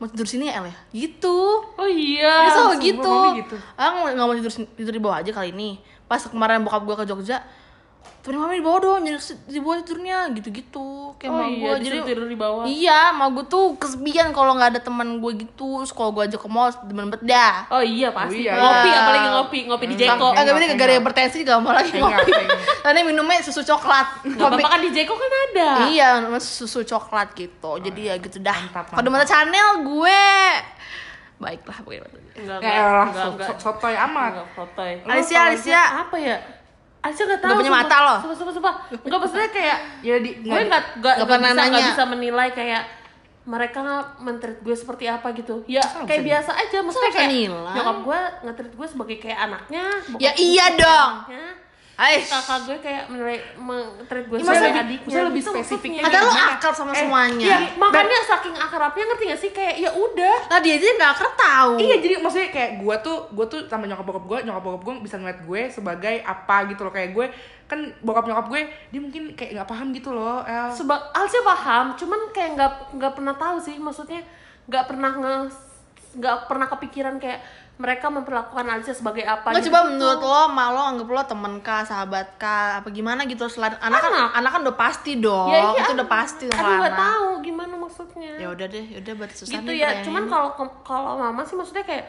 mau 0.00 0.08
tidur 0.08 0.24
sini 0.24 0.48
ya 0.48 0.64
El 0.64 0.72
ya 0.72 0.76
gitu 0.96 1.36
oh 1.76 1.88
iya 1.88 2.48
dia 2.48 2.52
selalu 2.56 2.74
gitu. 2.80 3.12
Gitu. 3.44 3.56
Ah 3.76 3.92
nggak 4.08 4.24
mau 4.24 4.32
tidur 4.32 4.52
tidur 4.72 4.92
di 4.96 5.00
bawah 5.00 5.20
aja 5.20 5.28
kali 5.28 5.52
ini. 5.52 5.76
Pas 6.08 6.24
kemarin 6.24 6.64
bokap 6.64 6.82
gue 6.88 6.96
ke 6.98 7.04
Jogja, 7.04 7.44
temenin 8.20 8.36
mami 8.38 8.54
di 8.54 8.62
bawah 8.62 8.80
dong, 8.80 9.00
jadi 9.02 9.16
di 9.46 9.58
bawah 9.58 9.76
tidurnya 9.78 10.18
gitu-gitu. 10.30 10.88
Kayak 11.16 11.30
oh 11.30 11.36
mau 11.36 11.48
iya 11.48 11.56
gue 11.70 11.76
jadi 11.80 11.98
tidur 12.02 12.26
di 12.26 12.36
bawah 12.36 12.62
Iya, 12.62 13.00
mau 13.12 13.28
gue 13.30 13.44
tuh 13.44 13.74
kesepian 13.74 14.28
kalau 14.30 14.52
nggak 14.52 14.70
ada 14.70 14.80
teman 14.80 15.18
gue 15.18 15.32
gitu. 15.38 15.80
Terus 15.80 15.90
kalau 15.90 16.10
gue 16.10 16.24
ajak 16.24 16.36
ke 16.36 16.46
mall, 16.46 16.68
demen 16.82 17.08
bet 17.08 17.22
dah. 17.22 17.64
Oh 17.68 17.80
iya 17.80 18.08
pasti. 18.10 18.36
Oh 18.38 18.42
iya, 18.42 18.52
ngopi 18.54 18.86
iya. 18.86 18.98
apalagi 18.98 19.28
ngopi, 19.30 19.58
ngopi 19.64 19.84
di 19.86 19.96
Jeko. 19.96 20.12
Enggak, 20.26 20.36
Agak 20.38 20.52
beda 20.52 20.64
enggak. 20.66 20.78
gara 20.78 20.92
hipertensi 20.94 21.36
gak 21.42 21.58
mau 21.58 21.72
lagi 21.72 21.90
Enggak, 21.90 22.12
ngopi. 22.14 22.32
enggak. 22.34 22.58
Tadi 22.80 23.00
minumnya 23.02 23.40
susu 23.40 23.62
coklat. 23.62 24.06
Apa-apa 24.26 24.68
kan 24.68 24.80
di 24.80 24.90
Jeko 24.90 25.14
kan 25.14 25.30
ada. 25.46 25.68
Iya, 25.88 26.08
susu 26.36 26.80
coklat 26.82 27.32
gitu. 27.32 27.72
Jadi 27.78 28.00
ya 28.04 28.14
gitu 28.16 28.36
dah. 28.38 28.58
Mantap, 28.68 28.92
Kalau 28.92 29.08
mata 29.08 29.24
channel 29.24 29.80
gue 29.80 30.22
baiklah 31.36 31.76
pokoknya. 31.78 32.04
Enggak, 32.36 32.58
Ya 32.60 32.68
elah, 32.78 33.06
enggak, 33.06 33.16
so- 33.16 33.32
enggak. 33.32 33.48
so- 33.50 33.60
sotoy 33.66 33.94
amat. 33.96 34.32
Enggak 34.36 34.48
fotoy. 34.54 34.92
Lo 35.00 35.08
Alicia, 35.08 35.32
kalau 35.34 35.48
Alicia. 35.48 35.82
Apa 36.04 36.16
ya? 36.16 36.36
Alicia 37.00 37.24
gak 37.24 37.40
tahu. 37.40 37.48
Nggak 37.48 37.60
punya 37.60 37.72
mata 37.74 37.96
lo. 37.98 38.14
Sumpah, 38.18 38.36
sumpah, 38.36 38.54
sumpah. 38.54 38.74
Enggak 39.00 39.18
maksudnya 39.18 39.50
kayak 39.50 39.78
Ya 40.00 40.14
di 40.16 40.30
gue 40.38 40.60
nggak 40.62 40.82
nggak 40.98 41.26
pernah 41.26 41.50
bisa 41.50 41.60
nanya. 41.64 41.86
bisa 41.88 42.04
menilai 42.04 42.48
kayak 42.50 42.82
mereka 43.42 43.80
mentreat 44.18 44.58
gue 44.58 44.74
seperti 44.74 45.04
apa 45.06 45.32
gitu 45.32 45.64
ya 45.66 45.80
Masa 45.80 46.04
kayak 46.04 46.22
biasa 46.22 46.50
aja 46.52 46.76
maksudnya 46.80 47.08
kayak 47.10 47.30
nilai? 47.30 47.72
nyokap 47.72 47.96
gue 48.04 48.18
ngetreat 48.44 48.74
gue 48.74 48.86
sebagai 48.86 49.16
kayak 49.16 49.38
anaknya 49.42 49.84
Ya 50.18 50.30
iya 50.36 50.66
dong. 50.72 51.12
anaknya. 51.24 51.46
Ais. 52.00 52.24
kakak 52.26 52.58
gue 52.64 52.76
kayak 52.78 53.02
menilai 53.06 53.36
mentreat 53.54 54.24
gue 54.24 54.36
Ya, 54.36 54.42
sebagai 54.42 54.60
lebih- 54.64 54.80
adiknya 54.82 55.12
masa 55.12 55.26
lebih 55.26 55.36
gitu 55.38 55.50
spesifiknya 55.52 56.00
maksudnya. 56.00 56.16
Kata 56.16 56.16
lu 56.18 56.32
gimana? 56.32 56.54
akrab 56.56 56.74
sama 56.74 56.90
Eh, 56.90 56.98
semuanya. 56.98 57.46
Iya, 57.46 57.58
makanya 57.76 58.18
saking 58.24 58.56
akrabnya 58.56 59.04
ngerti 59.04 59.24
gak 59.26 59.38
sih 59.38 59.50
kayak 59.50 59.74
ya 59.78 59.90
udah 59.92 60.36
Nah 60.46 60.58
dia 60.58 60.74
aja 60.74 60.86
nggak 60.90 61.10
akrab 61.12 61.34
tahu. 61.34 61.72
Iya 61.78 61.96
jadi 61.98 62.14
maksudnya 62.18 62.48
kayak 62.48 62.70
gue 62.78 62.94
tuh 63.00 63.16
gue 63.30 63.46
tuh 63.46 63.60
sama 63.66 63.84
nyokap 63.84 64.06
bokap 64.06 64.24
gue 64.26 64.38
nyokap 64.42 64.62
bokap 64.62 64.82
gue 64.82 64.94
bisa 65.00 65.16
ngeliat 65.16 65.40
gue 65.42 65.60
sebagai 65.68 66.16
apa 66.22 66.56
gitu 66.66 66.80
loh 66.80 66.90
kayak 66.90 67.10
gue 67.10 67.26
kan 67.66 67.78
bokap 68.00 68.24
nyokap 68.24 68.46
gue 68.48 68.60
dia 68.88 68.98
mungkin 68.98 69.22
kayak 69.32 69.50
nggak 69.54 69.68
paham 69.68 69.88
gitu 69.90 70.10
loh 70.10 70.40
El 70.42 70.72
Seba 70.72 70.96
Alcia 71.12 71.42
paham, 71.42 71.92
cuman 71.94 72.20
kayak 72.30 72.50
nggak 72.52 72.72
nggak 72.94 73.12
pernah 73.14 73.34
tahu 73.34 73.56
sih, 73.58 73.76
maksudnya 73.76 74.24
nggak 74.66 74.84
pernah 74.86 75.12
nge 75.12 75.34
nggak 76.12 76.36
pernah 76.44 76.66
kepikiran 76.66 77.14
kayak 77.16 77.38
mereka 77.80 78.12
memperlakukan 78.12 78.60
Alcia 78.68 78.92
sebagai 78.92 79.24
apa. 79.24 79.56
Nggak 79.56 79.64
gitu. 79.64 79.72
coba 79.72 79.80
menurut 79.88 80.20
lo, 80.20 80.42
ma 80.52 80.68
lo 80.68 80.82
anggap 80.84 81.08
lo 81.08 81.22
temen 81.24 81.52
kah, 81.64 81.80
sahabat 81.80 82.36
kah, 82.36 82.84
apa 82.84 82.88
gimana 82.92 83.24
gitu 83.24 83.48
selain 83.48 83.72
anak 83.80 84.04
kan 84.04 84.12
Anak. 84.12 84.30
anak 84.36 84.50
kan 84.52 84.60
udah 84.68 84.76
pasti 84.76 85.12
dong, 85.16 85.48
Ya, 85.48 85.72
iya, 85.72 85.82
itu 85.82 85.92
udah 85.96 86.08
pasti 86.12 86.44
dong 86.46 86.60
Aku 86.60 86.72
nggak 86.76 86.92
anak. 86.92 87.00
tahu 87.00 87.26
gimana 87.40 87.74
maksudnya. 87.74 88.32
Ya 88.36 88.48
udah 88.52 88.66
deh, 88.68 88.84
ya 88.84 88.98
udah 89.00 89.14
berarti 89.16 89.36
susah 89.40 89.58
gitu 89.58 89.72
ya. 89.72 89.88
Cuman 90.04 90.28
kalau 90.28 90.48
kalau 90.84 91.16
mama 91.16 91.40
sih 91.42 91.56
maksudnya 91.56 91.82
kayak 91.82 92.04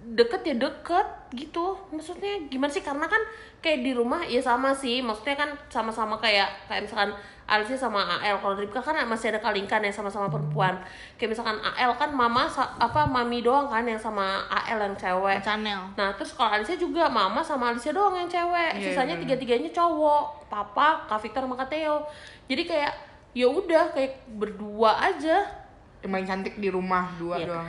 deket 0.00 0.40
ya 0.42 0.54
deket 0.56 1.06
gitu 1.30 1.76
maksudnya 1.92 2.48
gimana 2.48 2.72
sih 2.72 2.80
karena 2.80 3.04
kan 3.04 3.20
kayak 3.60 3.84
di 3.84 3.92
rumah 3.92 4.24
ya 4.24 4.40
sama 4.40 4.72
sih 4.72 5.04
maksudnya 5.04 5.36
kan 5.36 5.50
sama-sama 5.68 6.16
kayak 6.16 6.48
kayak 6.66 6.88
misalkan 6.88 7.12
Alicia 7.50 7.74
sama 7.74 8.06
AL 8.16 8.38
kalau 8.38 8.54
Ripka 8.54 8.78
kan 8.78 8.94
masih 9.04 9.34
ada 9.34 9.42
kalingkan 9.42 9.82
yang 9.82 9.90
sama-sama 9.90 10.30
perempuan 10.30 10.78
kayak 11.18 11.34
misalkan 11.34 11.58
AL 11.58 11.98
kan 11.98 12.14
mama 12.14 12.46
apa 12.78 13.02
mami 13.04 13.42
doang 13.42 13.66
kan 13.66 13.82
yang 13.82 13.98
sama 13.98 14.46
AL 14.46 14.78
yang 14.78 14.94
cewek 14.94 15.42
channel. 15.42 15.82
Nah 15.98 16.14
terus 16.14 16.30
kalau 16.30 16.54
Alicia 16.54 16.78
juga 16.78 17.10
mama 17.10 17.42
sama 17.42 17.74
Alicia 17.74 17.90
doang 17.90 18.14
yang 18.14 18.30
cewek, 18.30 18.78
Iya, 18.78 18.94
sisanya 18.94 19.18
iya. 19.18 19.22
tiga-tiganya 19.26 19.70
cowok, 19.70 20.46
papa, 20.46 21.02
kak 21.04 21.18
Victor 21.18 21.42
sama 21.42 21.58
kak 21.58 21.68
Theo. 21.68 22.06
Jadi 22.46 22.62
kayak 22.64 22.92
ya 23.34 23.46
udah 23.46 23.90
kayak 23.90 24.30
berdua 24.30 24.94
aja. 24.96 25.42
yang 26.00 26.10
main 26.10 26.24
cantik 26.24 26.56
di 26.56 26.70
rumah 26.70 27.12
dua 27.18 27.36
Iya. 27.36 27.46
doang 27.46 27.68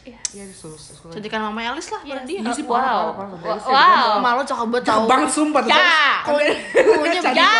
Iya. 0.00 0.16
Iya 0.32 0.44
susah. 0.48 1.12
Jadikan 1.12 1.44
mama 1.44 1.60
Elis 1.60 1.92
lah 1.92 2.00
pada 2.00 2.24
dia. 2.24 2.40
Iya 2.40 2.52
sih, 2.56 2.64
wow. 2.64 2.72
parah, 2.72 3.12
parah, 3.12 3.36
parah. 3.36 3.60
Wow. 3.68 4.24
Ma 4.24 4.30
lo 4.32 4.42
cakep 4.42 4.66
banget 4.72 4.84
tau. 4.88 5.04
Bang 5.04 5.24
sumpah 5.28 5.60
tuh. 5.60 5.70
Ya, 5.70 6.24
kuenya 6.96 7.20
Cantik 7.20 7.36
ya. 7.36 7.52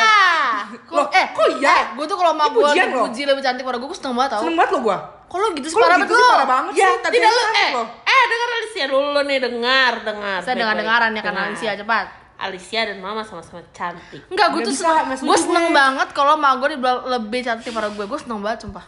Loh, 0.88 1.06
eh, 1.10 1.26
kok 1.34 1.46
iya? 1.58 1.92
gue 1.92 2.04
tuh 2.06 2.16
kalau 2.16 2.32
ma 2.32 2.46
Ini 2.48 2.54
gue 2.56 2.70
dipuji 2.72 3.22
lebih 3.28 3.42
cantik 3.42 3.62
pada 3.66 3.76
gue, 3.76 3.88
gue 3.90 3.98
seneng 3.98 4.14
banget 4.16 4.30
tau. 4.38 4.40
Seneng 4.46 4.56
banget 4.56 4.70
lo 4.72 4.80
gue 4.86 4.98
Kok 5.30 5.36
lo 5.38 5.46
gitu 5.54 5.66
sih 5.70 5.76
lo 5.78 5.84
parah 5.86 5.98
gitu 5.98 6.10
banget 6.10 6.16
sih, 6.16 6.24
lo? 6.24 6.30
parah 6.32 6.48
banget 6.48 6.72
Ya, 6.74 6.88
sih. 6.90 7.02
tadi 7.04 7.16
Tidak 7.18 7.30
lu 7.30 7.38
lu 7.38 7.52
eh. 7.54 7.70
eh 7.76 8.10
eh 8.10 8.24
dengar 8.26 8.48
Alicia 8.50 8.84
dulu 8.88 9.20
nih 9.22 9.38
dengar 9.38 9.92
dengar. 10.02 10.38
Saya 10.40 10.54
dengar 10.56 10.74
baik-baik. 10.74 10.80
dengaran 10.80 11.10
ya 11.12 11.22
karena. 11.22 11.42
Alicia 11.46 11.70
cepat. 11.76 12.06
Alicia 12.40 12.80
dan 12.88 12.98
Mama 13.04 13.20
sama-sama 13.20 13.60
cantik. 13.70 14.22
Enggak, 14.32 14.46
gue 14.56 14.60
tuh 14.64 14.72
seneng, 14.72 15.06
gue 15.12 15.38
seneng 15.38 15.66
banget 15.76 16.08
kalau 16.16 16.40
ma 16.40 16.56
gue 16.56 16.72
dibilang 16.72 17.04
lebih 17.04 17.44
cantik 17.44 17.68
pada 17.68 17.92
gue, 17.92 18.00
gue 18.00 18.18
seneng 18.18 18.40
banget 18.40 18.64
sumpah. 18.64 18.86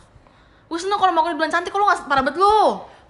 Gue 0.73 0.79
seneng 0.81 0.97
kalau 0.97 1.13
ma 1.13 1.21
gue 1.21 1.37
dibilang 1.37 1.53
cantik, 1.53 1.69
kalau 1.69 1.85
nggak 1.85 2.09
parah 2.09 2.25
banget 2.25 2.41
lu. 2.41 2.59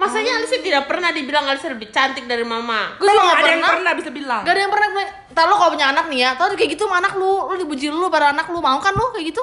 Masanya 0.03 0.32
Alicia 0.36 0.59
tidak 0.59 0.84
pernah 0.84 1.11
dibilang 1.11 1.46
Alicia 1.46 1.70
lebih 1.70 1.88
cantik 1.88 2.26
dari 2.26 2.42
Mama. 2.42 2.98
Gue 2.98 3.07
juga 3.07 3.22
nggak 3.22 3.38
ada 3.38 3.46
yang 3.46 3.62
pernah. 3.62 3.72
pernah 3.78 3.92
bisa 3.94 4.11
bilang 4.11 4.42
Gak 4.42 4.55
ada 4.55 4.62
yang 4.66 4.72
pernah 4.74 4.88
Ntar 5.32 5.44
lo 5.46 5.55
kalau 5.57 5.70
punya 5.72 5.86
anak 5.88 6.05
nih 6.11 6.18
ya, 6.20 6.30
tau 6.34 6.50
kayak 6.53 6.70
gitu 6.74 6.84
sama 6.84 7.00
anak 7.00 7.14
lu, 7.14 7.30
lu 7.48 7.55
dipuji 7.57 7.86
lu 7.88 8.07
pada 8.11 8.34
anak 8.34 8.50
lu, 8.50 8.59
mau 8.59 8.76
kan 8.78 8.92
lu 8.92 9.07
kayak 9.11 9.30
gitu? 9.30 9.42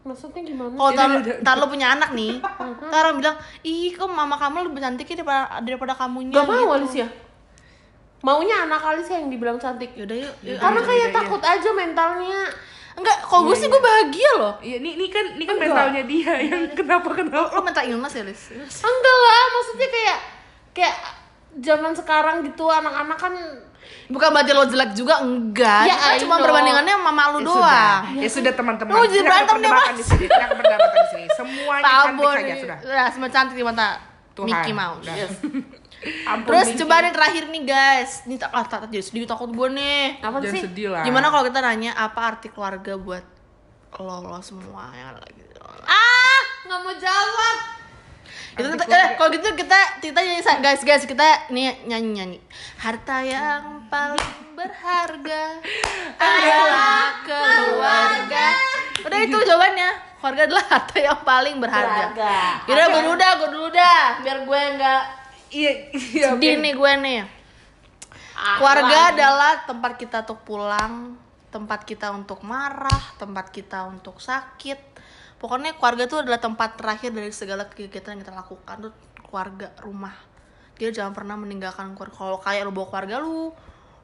maksudnya 0.00 0.40
gimana 0.40 0.72
Kalau 0.72 0.92
tar, 0.96 1.06
Iya, 1.06 1.20
iya, 1.20 1.34
iya. 1.36 1.44
tar 1.44 1.56
lo 1.60 1.66
punya 1.68 1.86
anak 1.92 2.10
nih, 2.16 2.40
tar 2.90 3.02
orang 3.04 3.20
bilang, 3.20 3.36
ih 3.60 3.92
kok 3.92 4.08
mama 4.08 4.34
kamu 4.34 4.72
lebih 4.72 4.80
cantik 4.80 5.06
ya 5.06 5.20
daripada, 5.20 5.60
daripada 5.60 5.92
kamunya 5.92 6.34
gak 6.34 6.48
mau 6.48 6.56
gitu. 6.56 6.72
Alicia 6.72 7.06
maunya 8.20 8.56
anak 8.64 8.80
Alicia 8.80 9.16
yang 9.16 9.28
dibilang 9.28 9.56
cantik 9.56 9.96
Yaudah 9.96 10.16
yuk, 10.18 10.34
yuk. 10.44 10.56
karena 10.56 10.80
Iya, 10.80 10.86
kayak 10.88 10.98
iya, 10.98 11.08
iya. 11.08 11.16
takut 11.16 11.42
aja 11.42 11.68
mentalnya 11.72 12.40
Enggak, 12.92 13.18
kalau 13.22 13.42
gue 13.44 13.54
sih 13.54 13.66
gue 13.66 13.78
bahagia 13.78 14.30
loh 14.34 14.54
Iya, 14.58 14.76
ini 14.78 14.90
ini 14.94 15.06
kan 15.06 15.24
ini 15.30 15.44
kan 15.44 15.54
Enggak. 15.54 15.68
mentalnya 15.68 16.02
dia 16.04 16.32
yang 16.42 16.62
kenapa 16.72 17.08
kenapa. 17.12 17.50
Lo 17.50 17.60
mental 17.60 17.84
illness 17.84 18.12
ya, 18.12 18.22
Lis? 18.22 18.42
enggak 18.76 19.16
lah 19.16 19.42
maksudnya 19.52 19.88
kayak 19.88 20.18
kayak 20.72 20.96
zaman 21.60 21.92
sekarang 21.92 22.36
gitu 22.42 22.64
anak-anak 22.64 23.16
kan 23.16 23.34
Bukan 24.06 24.28
berarti 24.28 24.50
lo 24.50 24.66
jelek 24.66 24.90
juga, 24.92 25.18
enggak 25.18 25.82
Ya, 25.84 25.94
Kan 25.96 26.14
I 26.14 26.18
cuma 26.18 26.34
know. 26.36 26.44
perbandingannya 26.44 26.94
sama 26.94 27.04
mama 27.08 27.22
lu 27.30 27.38
Ya 27.38 27.44
doang 27.44 27.56
sudah, 27.56 27.94
ya 28.18 28.28
sudah 28.28 28.52
teman-teman. 28.52 28.90
Lu 28.90 28.98
jadi 29.00 29.10
Tidak 29.12 29.24
berantem 29.24 29.46
deh, 29.46 29.62
perdebatan 29.62 29.86
Mas. 29.86 29.96
di 29.96 30.04
sini. 30.04 30.24
Tidak 30.26 30.48
perdebatan 30.50 30.90
di 30.92 31.08
sini. 31.08 31.24
Semuanya 31.38 31.82
cantik 31.82 32.06
Tabur 32.12 32.32
saja 32.32 32.54
sudah. 32.58 32.78
Ya, 32.84 33.04
semua 33.08 33.28
cantik 33.28 33.54
di 33.54 33.64
mata 33.64 33.86
Tuhan. 34.32 34.46
Mickey 34.46 34.72
Mouse 34.72 35.00
Udah. 35.00 35.14
yes. 35.16 35.32
Ampun, 36.00 36.48
Terus 36.48 36.68
Vicky. 36.72 36.80
coba 36.80 36.94
nih 37.04 37.12
terakhir 37.12 37.44
nih 37.52 37.62
guys. 37.68 38.10
Ini 38.24 38.36
tak, 38.40 38.50
ah, 38.56 38.64
tak, 38.64 38.88
jadi 38.88 39.04
sedih 39.04 39.28
takut 39.28 39.52
gue 39.52 39.68
nih. 39.76 40.16
Apa 40.24 40.40
Jangan 40.40 40.52
sih? 40.56 40.60
Sedih 40.64 40.88
lah. 40.96 41.04
Gimana 41.04 41.28
kalau 41.28 41.44
kita 41.44 41.60
nanya 41.60 41.92
apa 41.92 42.20
arti 42.24 42.48
keluarga 42.48 42.96
buat 42.96 43.24
lo, 44.00 44.16
lo 44.24 44.40
semua? 44.40 44.88
Yang 44.96 45.08
ada 45.12 45.20
lagi. 45.20 45.42
Ah 45.84 46.40
nggak 46.64 46.80
mau 46.80 46.94
jawab. 46.96 47.56
Itu 48.50 48.66
eh, 48.66 49.08
kalau 49.14 49.30
gitu 49.32 49.48
kita 49.54 49.80
kita 50.02 50.18
nyanyi 50.20 50.42
guys 50.60 50.82
guys 50.82 51.04
kita 51.04 51.52
nih 51.52 51.84
nyanyi 51.84 52.08
nyanyi. 52.16 52.38
Harta 52.80 53.20
yang 53.20 53.84
paling 53.92 54.56
berharga 54.56 55.60
adalah 56.20 57.24
keluarga. 57.28 58.46
udah 59.04 59.18
itu 59.20 59.36
jawabannya. 59.36 59.90
Keluarga 60.20 60.42
adalah 60.48 60.64
harta 60.68 60.96
yang 60.96 61.20
paling 61.24 61.56
berharga. 61.60 62.02
Berharga. 62.12 62.36
Yaudah 62.68 62.86
gue 62.88 63.00
dulu 63.04 63.16
dah 63.16 63.30
gue 63.36 63.48
dulu 63.52 63.68
dah. 63.68 64.04
Biar 64.24 64.38
gue 64.48 64.62
nggak 64.80 65.02
Iya, 65.50 65.72
iya. 65.92 66.26
sedih 66.34 66.62
nih 66.62 66.72
gue 66.78 66.92
nih. 67.02 67.18
Ah, 68.38 68.56
keluarga 68.56 68.98
lagi. 69.10 69.12
adalah 69.18 69.52
tempat 69.66 69.92
kita 70.00 70.16
untuk 70.24 70.40
pulang 70.46 70.94
tempat 71.50 71.82
kita 71.82 72.14
untuk 72.14 72.46
marah 72.46 73.02
tempat 73.18 73.50
kita 73.50 73.84
untuk 73.90 74.22
sakit. 74.22 74.78
Pokoknya 75.36 75.74
keluarga 75.74 76.06
itu 76.06 76.16
adalah 76.16 76.38
tempat 76.38 76.78
terakhir 76.78 77.10
dari 77.10 77.34
segala 77.34 77.66
kegiatan 77.66 78.14
yang 78.14 78.22
kita 78.22 78.32
lakukan 78.32 78.76
tuh 78.88 78.94
keluarga 79.26 79.74
rumah. 79.82 80.14
Dia 80.78 80.94
jangan 80.94 81.12
pernah 81.12 81.34
meninggalkan 81.36 81.92
keluarga. 81.98 82.16
Kalau 82.16 82.38
kayak 82.38 82.62
lo 82.64 82.72
bawa 82.72 82.86
keluarga 82.88 83.16
lu 83.20 83.50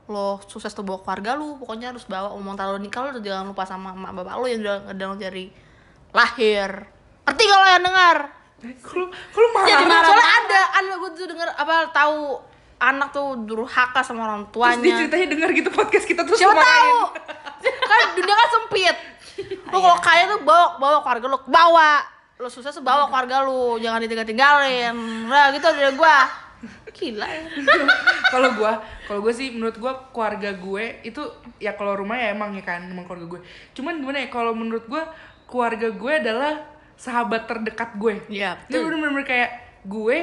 lo 0.06 0.38
sukses 0.46 0.70
tuh 0.70 0.86
bawa 0.86 1.02
keluarga 1.02 1.34
lu 1.34 1.58
pokoknya 1.58 1.90
harus 1.90 2.06
bawa 2.06 2.30
omong 2.30 2.54
taruh 2.54 2.78
nikah 2.78 3.10
lo 3.10 3.18
jangan 3.18 3.50
lupa 3.50 3.66
sama 3.66 3.90
emak 3.90 4.22
bapak 4.22 4.34
lo 4.38 4.46
yang 4.46 4.60
udah 4.62 4.76
ngedang 4.90 5.14
dari 5.18 5.44
lahir. 6.10 6.70
Ngerti 7.26 7.44
kalau 7.46 7.66
yang 7.70 7.82
dengar 7.86 8.18
Kalau 8.80 9.06
kalau 9.10 9.48
marah. 9.54 9.68
ya 9.68 9.76
di 9.78 9.86
mana 9.86 10.02
soalnya 10.02 10.30
ada 10.42 10.60
ada 10.74 10.92
gue 10.96 11.10
tuh 11.14 11.26
denger 11.28 11.48
apa 11.54 11.74
tahu 11.90 12.18
anak 12.76 13.08
tuh 13.08 13.28
durhaka 13.48 14.00
sama 14.04 14.28
orang 14.28 14.42
Terus 14.52 14.60
dia 14.60 14.76
tuanya. 14.84 14.96
ceritanya 15.00 15.26
dengar 15.32 15.48
gitu 15.52 15.70
podcast 15.72 16.04
kita 16.04 16.22
terus 16.28 16.36
siapa 16.36 16.56
tahu? 16.56 17.00
Kan 17.90 18.00
dunia 18.14 18.34
kan 18.34 18.48
sempit. 18.52 18.96
Lu 19.72 19.78
kalau 19.80 19.98
kaya 19.98 20.22
tuh 20.28 20.40
bawa 20.44 20.76
bawa 20.76 20.98
keluarga 21.00 21.26
lu 21.28 21.38
bawa. 21.48 21.92
Lu 22.36 22.48
sukses 22.52 22.72
tuh 22.72 22.84
bawa 22.84 23.08
keluarga 23.08 23.42
lu 23.42 23.80
jangan 23.80 24.04
ditinggal 24.04 24.28
tinggalin 24.28 24.94
nah 25.26 25.48
gitu 25.50 25.64
dari 25.72 25.96
gua. 25.96 26.28
Gila. 26.92 27.26
Ya 27.28 27.42
kalau 28.32 28.56
gua 28.56 28.80
kalau 29.04 29.20
gue 29.20 29.32
sih 29.32 29.52
menurut 29.52 29.76
gua 29.76 30.08
keluarga 30.12 30.52
gue 30.52 30.84
itu 31.04 31.20
ya 31.56 31.76
kalau 31.76 31.96
rumah 31.96 32.16
ya 32.16 32.32
emang 32.32 32.52
ya 32.56 32.64
kan 32.64 32.84
emang 32.84 33.04
keluarga 33.04 33.36
gue. 33.36 33.40
Cuman 33.72 34.00
gimana 34.00 34.24
ya 34.24 34.28
kalau 34.28 34.52
menurut 34.52 34.84
gua 34.84 35.08
keluarga 35.48 35.88
gue 35.92 36.12
adalah 36.12 36.54
sahabat 36.96 37.44
terdekat 37.46 37.94
gue. 38.00 38.24
Iya, 38.32 38.56
Dia 38.66 38.80
bener-bener 38.82 39.22
kayak 39.22 39.50
gue 39.86 40.16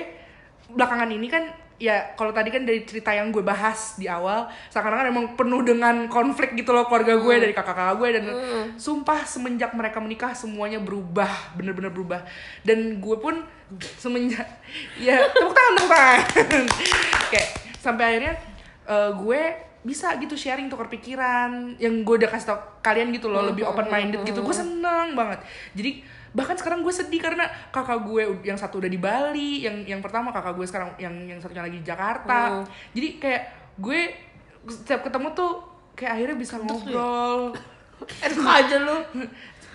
belakangan 0.74 1.10
ini 1.14 1.28
kan 1.30 1.44
ya 1.82 2.16
kalau 2.16 2.32
tadi 2.32 2.48
kan 2.54 2.64
dari 2.64 2.86
cerita 2.88 3.12
yang 3.12 3.34
gue 3.34 3.44
bahas 3.44 3.98
di 4.00 4.08
awal 4.08 4.46
seakan-akan 4.72 5.10
emang 5.10 5.26
penuh 5.36 5.66
dengan 5.66 6.06
konflik 6.08 6.56
gitu 6.56 6.72
loh 6.72 6.88
keluarga 6.88 7.20
gue 7.20 7.36
dari 7.44 7.52
kakak-kakak 7.52 7.96
gue 8.00 8.10
dan 8.16 8.26
sumpah 8.80 9.26
semenjak 9.28 9.76
mereka 9.76 10.00
menikah 10.00 10.32
semuanya 10.38 10.80
berubah 10.80 11.30
bener-bener 11.58 11.92
berubah. 11.92 12.22
Dan 12.62 13.02
gue 13.04 13.18
pun 13.20 13.44
semenjak 14.00 14.48
ya 15.08 15.28
tepuk 15.34 15.54
tangan 15.54 15.74
tepuk 15.78 15.92
tangan. 15.92 16.20
Kayak 17.34 17.48
sampai 17.84 18.04
akhirnya 18.16 18.34
eh, 18.88 19.12
gue 19.20 19.42
bisa 19.84 20.16
gitu 20.16 20.40
sharing 20.40 20.72
tukar 20.72 20.88
pikiran 20.88 21.76
yang 21.76 22.08
gue 22.08 22.16
udah 22.16 22.32
kasih 22.32 22.56
tau 22.56 22.60
kalian 22.80 23.12
gitu 23.12 23.28
loh 23.28 23.44
lebih 23.44 23.68
open 23.68 23.92
minded 23.92 24.24
gitu. 24.24 24.40
gue 24.40 24.56
seneng 24.56 25.12
banget. 25.12 25.44
Jadi 25.76 25.92
bahkan 26.34 26.58
sekarang 26.58 26.82
gue 26.82 26.90
sedih 26.90 27.22
karena 27.22 27.46
kakak 27.70 28.04
gue 28.04 28.42
yang 28.42 28.58
satu 28.58 28.82
udah 28.82 28.90
di 28.90 28.98
Bali 28.98 29.64
yang 29.64 29.86
yang 29.86 30.02
pertama 30.02 30.34
kakak 30.34 30.54
gue 30.54 30.66
sekarang 30.66 30.90
yang 30.98 31.14
yang 31.24 31.38
satunya 31.38 31.62
lagi 31.62 31.78
di 31.78 31.86
Jakarta. 31.86 32.66
Jadi 32.92 33.08
kayak 33.18 33.42
gue 33.78 34.00
setiap 34.66 35.06
ketemu 35.06 35.30
tuh 35.32 35.62
kayak 35.94 36.12
akhirnya 36.18 36.36
bisa 36.36 36.56
ngobrol. 36.58 37.54
Enak 38.26 38.46
aja 38.50 38.78
lu? 38.82 38.98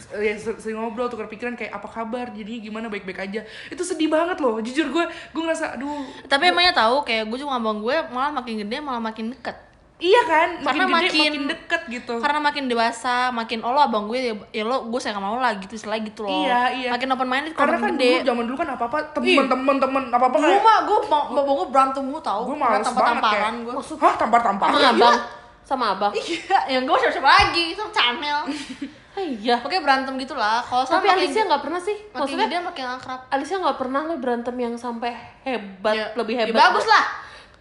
Ya 0.09 0.32
ser- 0.40 0.56
sering 0.56 0.80
ngobrol 0.80 1.04
tukar 1.04 1.28
pikiran 1.28 1.52
kayak 1.52 1.68
apa 1.68 1.84
kabar? 1.84 2.32
Jadi 2.32 2.64
gimana? 2.64 2.88
Baik-baik 2.88 3.28
aja. 3.28 3.44
Itu 3.68 3.84
sedih 3.84 4.09
banget 4.09 4.40
loh 4.40 4.56
jujur 4.56 4.88
gue 4.88 5.04
gue 5.04 5.42
ngerasa 5.44 5.76
aduh. 5.76 6.00
Tapi 6.24 6.48
emangnya 6.48 6.72
tahu 6.72 7.04
kayak 7.04 7.28
gue 7.28 7.36
juga 7.36 7.61
abang 7.61 7.76
gue 7.76 7.92
malah 8.09 8.32
makin 8.32 8.64
gede 8.64 8.80
malah 8.80 9.04
makin 9.04 9.36
deket 9.36 9.67
iya 9.99 10.22
kan? 10.22 10.49
Karena 10.59 10.84
makin 10.84 10.94
gede 11.01 11.11
makin- 11.11 11.22
makin 11.28 11.44
deket 11.49 11.82
gitu. 11.88 12.14
karena 12.16 12.38
makin 12.38 12.64
dewasa 12.66 13.14
makin 13.30 13.59
oh 13.61 13.70
lo 13.70 13.80
abang 13.80 14.07
gue 14.07 14.18
ya, 14.20 14.34
ya 14.53 14.62
lo 14.62 14.86
gue 14.86 14.96
sayang 14.96 15.18
sama 15.18 15.34
lo 15.34 15.38
lah 15.38 15.55
gitu 15.55 15.74
istilah 15.74 15.99
gitu 15.99 16.22
loh. 16.22 16.30
Iya, 16.40 16.61
iya. 16.72 16.90
makin 16.90 17.11
open 17.11 17.26
minded 17.26 17.53
karena 17.53 17.76
kan 17.76 17.90
gede. 17.92 18.11
dulu 18.14 18.24
zaman 18.24 18.44
dulu 18.46 18.57
kan 18.57 18.68
apa 18.70 18.84
apa 18.86 18.99
temen 19.12 19.44
temen 19.44 19.76
temen 19.76 20.03
apa 20.09 20.24
apa 20.24 20.36
kayak 20.38 20.62
mah 20.62 20.78
gue 20.82 20.99
bapak 21.05 21.42
gue 21.51 21.66
berantem 21.68 22.03
mulu 22.05 22.20
tau. 22.20 22.40
Gue 22.44 22.55
males 22.55 22.78
banget 22.78 22.86
tampar-tamparan 22.88 23.53
kayak 23.57 23.64
gue 23.66 23.99
hah 23.99 24.14
tampar 24.14 24.40
tamparan 24.40 24.72
sama 24.72 24.88
abang. 24.88 25.16
Sama 25.62 25.84
abang. 25.92 26.12
Iya, 26.14 26.59
yang 26.72 26.82
gue 26.84 26.96
siapa-siapa 26.96 27.28
lagi, 27.28 27.64
itu 27.72 27.82
channel. 27.90 28.40
Ah, 29.11 29.26
iya. 29.26 29.59
Oke 29.59 29.82
berantem 29.82 30.14
gitu 30.14 30.30
lah. 30.32 30.62
Kalau 30.62 30.86
tapi 30.86 31.11
sama 31.11 31.18
Alicia 31.18 31.42
nggak 31.42 31.59
pernah 31.59 31.80
sih. 31.82 31.96
maksudnya 32.09 32.46
gede 32.46 32.62
makin 32.62 32.86
akrab. 32.88 33.20
Alicia 33.26 33.59
nggak 33.59 33.74
pernah 33.74 34.07
lo 34.07 34.14
berantem 34.14 34.55
yang 34.55 34.78
sampai 34.78 35.11
hebat 35.42 35.90
Ya, 35.90 36.07
lebih 36.14 36.38
ya 36.38 36.46
hebat. 36.46 36.70
bagus 36.70 36.86
lah. 36.86 37.03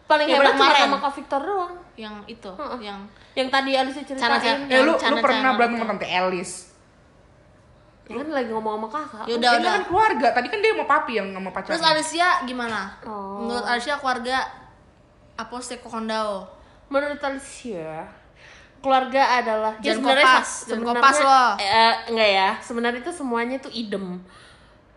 Paling 0.07 0.25
Ya, 0.25 0.35
hebat 0.35 0.47
cuma 0.49 0.65
kemarin. 0.65 0.83
sama 0.83 0.97
Kak 0.99 1.13
Victor 1.13 1.41
doang 1.41 1.73
Yang 1.95 2.15
itu, 2.29 2.51
Heeh. 2.53 2.79
yang 2.81 2.99
yang 3.33 3.47
tadi 3.49 3.71
Alicia 3.73 4.03
Cana-cana. 4.03 4.37
ceritain 4.37 4.59
eh 4.67 4.79
lu 4.79 4.93
lu 4.93 5.17
pernah 5.19 5.51
berantem 5.53 5.77
sama 5.77 5.89
tante 5.91 6.07
Elis 6.07 6.51
Ya 8.05 8.15
kan 8.15 8.29
lagi 8.29 8.49
ngomong 8.49 8.73
sama 8.77 8.87
kakak 8.89 9.23
ya 9.25 9.35
udah 9.35 9.51
Ini 9.51 9.59
udah. 9.59 9.71
kan 9.73 9.83
keluarga 9.83 10.27
tadi 10.31 10.47
kan 10.47 10.59
dia 10.59 10.71
sama 10.71 10.85
papi 10.85 11.11
yang 11.13 11.27
sama 11.29 11.49
pacarnya 11.49 11.69
Terus 11.69 11.83
Alicia 11.85 12.29
gimana? 12.41 12.81
Oh. 13.03 13.43
Menurut 13.43 13.65
Alicia 13.65 13.95
keluarga 13.97 14.37
Aposte 15.35 15.75
Kokondao. 15.77 16.47
menurut 16.87 17.19
Alicia 17.19 18.07
keluarga 18.77 19.21
adalah 19.35 19.73
ya 19.75 19.91
Jangan 19.91 19.97
sebenarnya 19.99 20.23
kopas, 20.31 20.47
se- 20.47 20.63
jangan 20.63 20.71
sebenarnya- 20.79 21.03
kopas 21.03 21.17
lo. 21.19 21.43
eh, 21.59 21.93
enggak 22.07 22.29
ya 22.31 22.49
sebenarnya 22.57 22.99
itu 23.01 23.11
semuanya 23.11 23.55
itu 23.57 23.69
idem 23.75 24.05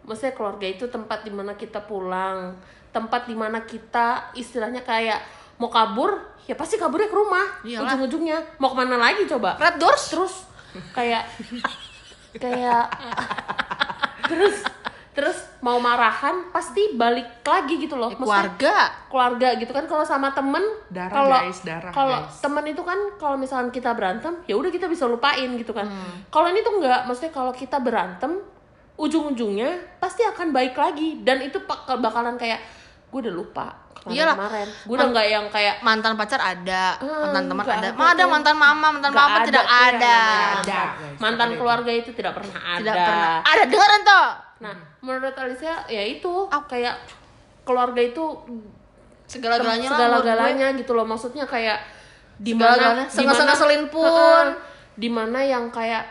maksudnya 0.02 0.32
keluarga 0.32 0.66
itu 0.66 0.84
tempat 0.86 1.18
di 1.20 1.32
mana 1.32 1.52
kita 1.54 1.82
pulang 1.82 2.54
tempat 2.90 3.24
di 3.24 3.34
mana 3.34 3.62
kita 3.62 4.30
istilahnya 4.32 4.80
kayak 4.80 5.20
mau 5.56 5.68
kabur 5.68 6.16
ya 6.42 6.54
pasti 6.54 6.74
kaburnya 6.74 7.06
ke 7.06 7.14
rumah 7.14 7.46
Iyalah. 7.62 7.84
ujung-ujungnya 7.88 8.38
mau 8.56 8.68
ke 8.68 8.76
mana 8.76 8.96
lagi 8.96 9.22
coba 9.24 9.54
Red 9.56 9.76
Doors? 9.76 10.04
terus 10.08 10.34
kayak 10.90 11.26
kayak 12.34 12.86
terus 14.24 14.62
terus 15.10 15.36
mau 15.58 15.76
marahan 15.76 16.48
pasti 16.48 16.94
balik 16.94 17.42
lagi 17.42 17.76
gitu 17.76 17.94
loh 17.94 18.08
Ya, 18.08 18.16
Maksudnya, 18.16 18.30
keluarga. 18.56 18.76
keluarga 19.10 19.48
gitu 19.56 19.70
kan 19.70 19.84
kalau 19.84 20.02
sama 20.02 20.30
temen 20.30 20.62
Darah, 20.88 21.10
kalau 21.12 21.36
guys, 21.36 21.60
darah, 21.60 21.92
kalau 21.92 22.18
guys. 22.22 22.38
temen 22.40 22.64
itu 22.64 22.80
kan 22.80 22.98
kalau 23.16 23.36
misalkan 23.36 23.68
kita 23.68 23.90
berantem 23.92 24.38
ya 24.44 24.54
udah 24.54 24.70
kita 24.70 24.86
bisa 24.86 25.04
lupain 25.04 25.50
gitu 25.52 25.70
kan 25.70 25.84
Hmm. 25.84 26.24
kalau 26.28 26.46
ini 26.48 26.62
tuh 26.62 26.78
enggak 26.78 27.04
maksudnya 27.04 27.30
kalau 27.30 27.50
kita 27.52 27.78
berantem 27.78 28.38
ujung-ujungnya 28.96 29.70
pasti 29.96 30.22
akan 30.22 30.50
baik 30.50 30.74
lagi 30.74 31.20
dan 31.20 31.40
itu 31.40 31.58
bakalan 31.90 32.36
kayak 32.36 32.62
gue 33.10 33.18
udah 33.20 33.34
lupa 33.34 33.68
Iyalah. 34.02 34.32
kemarin 34.32 34.64
kemarin 34.64 34.68
gue 34.80 34.94
udah 34.96 35.06
nggak 35.10 35.26
yang 35.28 35.46
kayak 35.46 35.74
Mantan 35.80 36.12
pacar 36.14 36.40
ada, 36.40 36.84
Ah, 36.96 37.20
mantan 37.20 37.44
teman 37.46 37.64
ada. 37.64 37.74
ada 37.76 37.88
Mah 37.92 38.08
ada 38.10 38.24
mantan 38.24 38.56
mama, 38.56 38.86
mantan 38.90 39.12
papa 39.12 39.38
tidak 39.44 39.60
tuh 39.60 39.68
yang 39.68 39.92
ada. 39.92 40.18
Ada, 40.56 40.80
guys, 40.96 41.18
mantan 41.18 41.44
ada 41.44 41.52
itu. 41.52 41.60
keluarga 41.60 41.90
itu 41.92 42.10
tidak 42.10 42.32
pernah 42.32 42.56
ada 42.56 42.80
Tidak 42.80 42.94
pernah. 42.96 43.34
Ada 43.44 43.62
dengeran 43.66 44.02
toh. 44.02 44.28
nah 44.60 44.74
menurut 45.00 45.34
Alicia 45.34 45.74
ya 45.86 46.02
itu 46.02 46.32
kayak 46.66 46.94
keluarga 47.62 48.00
itu 48.00 48.24
Segala-galanya 49.24 49.86
lah. 49.86 49.94
segala-galanya 49.94 50.66
gitu 50.74 50.90
loh 50.90 51.04
maksudnya 51.04 51.44
kayak 51.44 51.78
di 52.34 52.50
mana 52.52 53.04
Sengasel-ngaselin 53.06 53.86
pun. 53.88 54.44
Di 54.96 55.06
mana 55.06 55.38
yang 55.40 55.68
kayak 55.68 56.02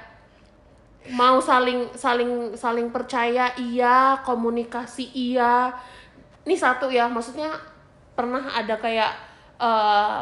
mau 1.09 1.37
saling 1.39 1.89
saling 1.93 2.53
saling 2.53 2.87
percaya 2.89 3.49
iya 3.57 4.21
komunikasi 4.21 5.09
iya 5.11 5.73
ini 6.49 6.57
satu 6.57 6.89
ya 6.89 7.05
maksudnya 7.05 7.53
pernah 8.17 8.41
ada 8.49 8.73
kayak 8.81 9.13
eh, 9.61 10.19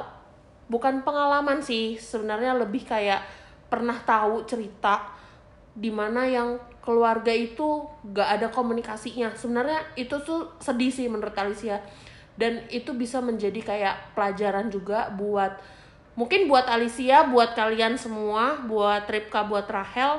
bukan 0.67 1.07
pengalaman 1.07 1.63
sih 1.63 1.95
sebenarnya 1.95 2.59
lebih 2.59 2.83
kayak 2.83 3.23
pernah 3.71 3.95
tahu 4.03 4.43
cerita 4.43 5.07
di 5.71 5.87
mana 5.87 6.27
yang 6.27 6.59
keluarga 6.83 7.31
itu 7.31 7.83
gak 8.15 8.39
ada 8.39 8.47
komunikasinya. 8.47 9.35
Sebenarnya 9.35 9.83
itu 9.99 10.15
tuh 10.23 10.55
sedih 10.63 10.91
sih 10.91 11.07
menurut 11.11 11.35
Alicia. 11.35 11.83
Dan 12.39 12.63
itu 12.71 12.95
bisa 12.95 13.19
menjadi 13.19 13.59
kayak 13.59 14.15
pelajaran 14.15 14.71
juga 14.71 15.11
buat 15.15 15.57
mungkin 16.17 16.49
buat 16.49 16.65
Alicia 16.65 17.29
buat 17.29 17.53
kalian 17.53 17.93
semua 17.93 18.57
buat 18.65 19.05
Ripka 19.05 19.45
buat 19.45 19.69
Rahel 19.69 20.17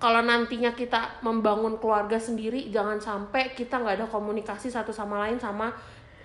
kalau 0.00 0.20
nantinya 0.20 0.72
kita 0.72 1.20
membangun 1.20 1.76
keluarga 1.76 2.16
sendiri 2.16 2.66
jangan 2.68 2.96
sampai 2.96 3.52
kita 3.52 3.76
nggak 3.76 3.94
ada 3.94 4.06
komunikasi 4.06 4.66
satu 4.66 4.90
sama 4.90 5.20
lain 5.20 5.36
sama 5.36 5.68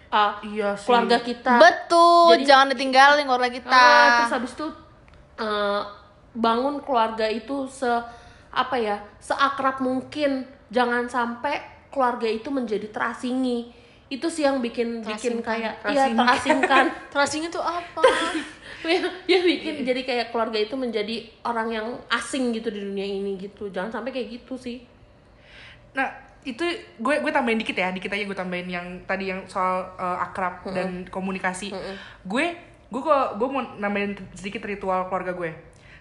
uh, 0.07 0.39
Iya 0.41 0.73
sih. 0.73 0.87
keluarga 0.87 1.19
kita 1.19 1.59
Betul, 1.59 2.39
Jadi- 2.39 2.45
jangan 2.45 2.67
ditinggalin 2.71 3.25
keluarga 3.25 3.51
kita. 3.51 3.67
Ah, 3.69 4.07
terus 4.17 4.33
habis 4.33 4.51
itu 4.53 4.67
eh, 5.35 5.81
bangun 6.31 6.79
keluarga 6.79 7.27
itu 7.27 7.63
se 7.65 7.87
apa 8.49 8.75
ya 8.75 8.95
seakrab 9.19 9.79
mungkin 9.79 10.43
jangan 10.67 11.03
sampai 11.05 11.59
keluarga 11.91 12.23
itu 12.25 12.47
menjadi 12.47 12.87
terasingi 12.87 13.71
itu 14.05 14.27
sih 14.27 14.43
yang 14.43 14.59
bikin 14.59 15.01
bikin 15.01 15.41
kayak 15.41 15.83
iya 15.85 16.07
Terasingkan. 16.07 16.15
terasingkan 16.63 16.85
Tracing 17.09 17.43
itu 17.45 17.59
apa? 17.59 17.99
ya, 18.87 19.01
ya 19.25 19.39
bikin 19.43 19.83
jadi 19.83 20.01
kayak 20.05 20.25
keluarga 20.31 20.57
itu 20.61 20.75
menjadi 20.77 21.27
orang 21.45 21.67
yang 21.73 21.87
asing 22.09 22.53
gitu 22.55 22.71
di 22.71 22.81
dunia 22.81 23.05
ini 23.05 23.37
gitu. 23.37 23.69
Jangan 23.69 24.01
sampai 24.01 24.15
kayak 24.15 24.41
gitu 24.41 24.55
sih. 24.55 24.85
Nah, 25.95 26.11
itu 26.45 26.61
gue 27.01 27.15
gue 27.23 27.31
tambahin 27.33 27.57
dikit 27.57 27.77
ya, 27.77 27.89
dikit 27.89 28.13
aja 28.13 28.23
gue 28.23 28.37
tambahin 28.37 28.69
yang 28.69 28.87
tadi 29.09 29.33
yang 29.33 29.47
soal 29.49 29.95
uh, 29.97 30.21
akrab 30.21 30.61
dan 30.71 31.09
komunikasi. 31.09 31.73
Gue 32.25 32.53
gue 32.85 33.01
kok 33.01 33.41
gue 33.41 33.47
mau 33.49 33.65
nambahin 33.81 34.13
sedikit 34.37 34.61
ritual 34.65 35.09
keluarga 35.09 35.33
gue. 35.33 35.51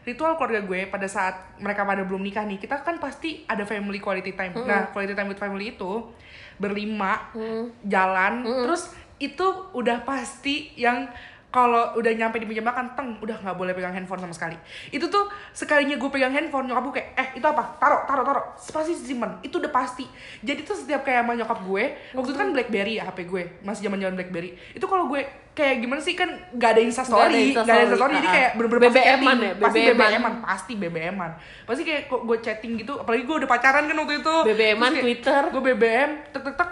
Ritual 0.05 0.37
keluarga 0.37 0.61
gue 0.61 0.85
pada 0.93 1.09
saat 1.09 1.57
mereka 1.57 1.81
pada 1.89 2.05
belum 2.05 2.21
nikah 2.21 2.45
nih, 2.45 2.61
kita 2.61 2.85
kan 2.85 3.01
pasti 3.01 3.41
ada 3.49 3.65
family 3.65 3.97
quality 4.05 4.37
time. 4.37 4.53
Nah, 4.53 4.93
quality 4.93 5.17
time 5.17 5.33
with 5.33 5.41
family 5.41 5.73
itu 5.73 6.13
berlima 6.61 7.33
jalan, 7.81 8.45
terus 8.45 8.93
itu 9.17 9.47
udah 9.73 10.05
pasti 10.05 10.77
yang 10.77 11.09
kalau 11.55 11.95
udah 11.95 12.11
nyampe 12.19 12.43
di 12.43 12.51
meja 12.51 12.59
makan 12.59 12.99
teng 12.99 13.15
udah 13.23 13.39
nggak 13.39 13.55
boleh 13.55 13.71
pegang 13.79 13.95
handphone 13.95 14.19
sama 14.19 14.35
sekali. 14.35 14.59
Itu 14.91 15.07
tuh 15.07 15.31
sekalinya 15.55 15.95
gue 15.95 16.11
pegang 16.11 16.35
handphone 16.35 16.67
nyokap 16.67 16.83
gue 16.91 16.95
kayak 16.99 17.09
eh 17.15 17.29
itu 17.39 17.47
apa? 17.47 17.79
Taruh 17.79 18.03
taruh 18.11 18.27
taruh. 18.27 18.45
Pasti 18.59 18.99
simpen. 18.99 19.39
Itu 19.39 19.63
udah 19.63 19.71
pasti. 19.71 20.03
Jadi 20.43 20.67
tuh 20.67 20.75
setiap 20.75 21.07
kayak 21.07 21.23
sama 21.23 21.39
nyokap 21.39 21.63
gue 21.63 21.85
waktu 22.19 22.29
itu 22.35 22.39
kan 22.43 22.49
blackberry 22.51 22.99
ya 22.99 23.07
hp 23.07 23.19
gue 23.23 23.43
masih 23.63 23.87
zaman 23.87 24.03
zaman 24.03 24.19
blackberry. 24.19 24.59
Itu 24.75 24.91
kalau 24.91 25.07
gue 25.07 25.23
kayak 25.55 25.87
gimana 25.87 26.03
sih 26.03 26.19
kan 26.19 26.35
nggak 26.51 26.71
ada 26.75 26.83
insta 26.83 27.07
Nggak 27.07 27.15
ada 27.15 27.23
story 27.23 27.43
Insta 27.47 27.63
nggak 27.63 27.77
ada 27.79 27.85
insta 27.87 27.95
story, 27.95 28.03
story. 28.03 28.15
Jadi 28.19 28.29
kayak 28.35 28.51
bener-bener 28.59 28.83
pasti 28.83 28.99
BBM-an 28.99 29.15
chatting. 29.15 29.39
ya, 29.39 29.55
pasti 29.55 29.79
BBM-an. 29.79 30.35
Pasti 30.43 30.73
BBM-an 30.75 31.31
pasti 31.65 31.83
kayak 31.87 32.03
kok 32.11 32.21
gue 32.27 32.39
chatting 32.43 32.73
gitu 32.83 32.93
apalagi 32.99 33.23
gue 33.23 33.37
udah 33.39 33.49
pacaran 33.49 33.85
kan 33.87 33.97
waktu 34.03 34.15
itu. 34.19 34.35
BBM-an, 34.43 34.91
kayak 34.91 35.05
Twitter. 35.07 35.43
gue 35.55 35.63
BBM 35.63 36.11
tek 36.35 36.43
tek 36.43 36.57
tek 36.59 36.71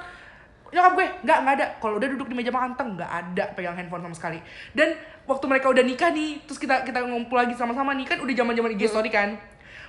nyokap 0.73 0.93
gue 0.97 1.07
nggak 1.29 1.39
nggak 1.45 1.55
ada. 1.61 1.67
Kalau 1.79 1.95
udah 2.01 2.09
duduk 2.09 2.27
di 2.33 2.35
meja 2.35 2.51
makan 2.51 2.73
teng 2.75 2.97
nggak 2.97 3.13
ada. 3.13 3.45
Pegang 3.53 3.77
handphone 3.77 4.03
sama 4.09 4.17
sekali. 4.17 4.39
Dan 4.73 4.97
waktu 5.29 5.45
mereka 5.47 5.69
udah 5.69 5.85
nikah 5.85 6.11
nih 6.11 6.43
terus 6.49 6.59
kita 6.59 6.83
kita 6.83 7.05
ngumpul 7.05 7.37
lagi 7.37 7.53
sama-sama 7.55 7.93
nih 7.93 8.09
kan 8.09 8.19
udah 8.25 8.35
zaman 8.35 8.53
zaman 8.57 8.71
IG 8.75 8.83
story 8.89 9.11
kan. 9.13 9.37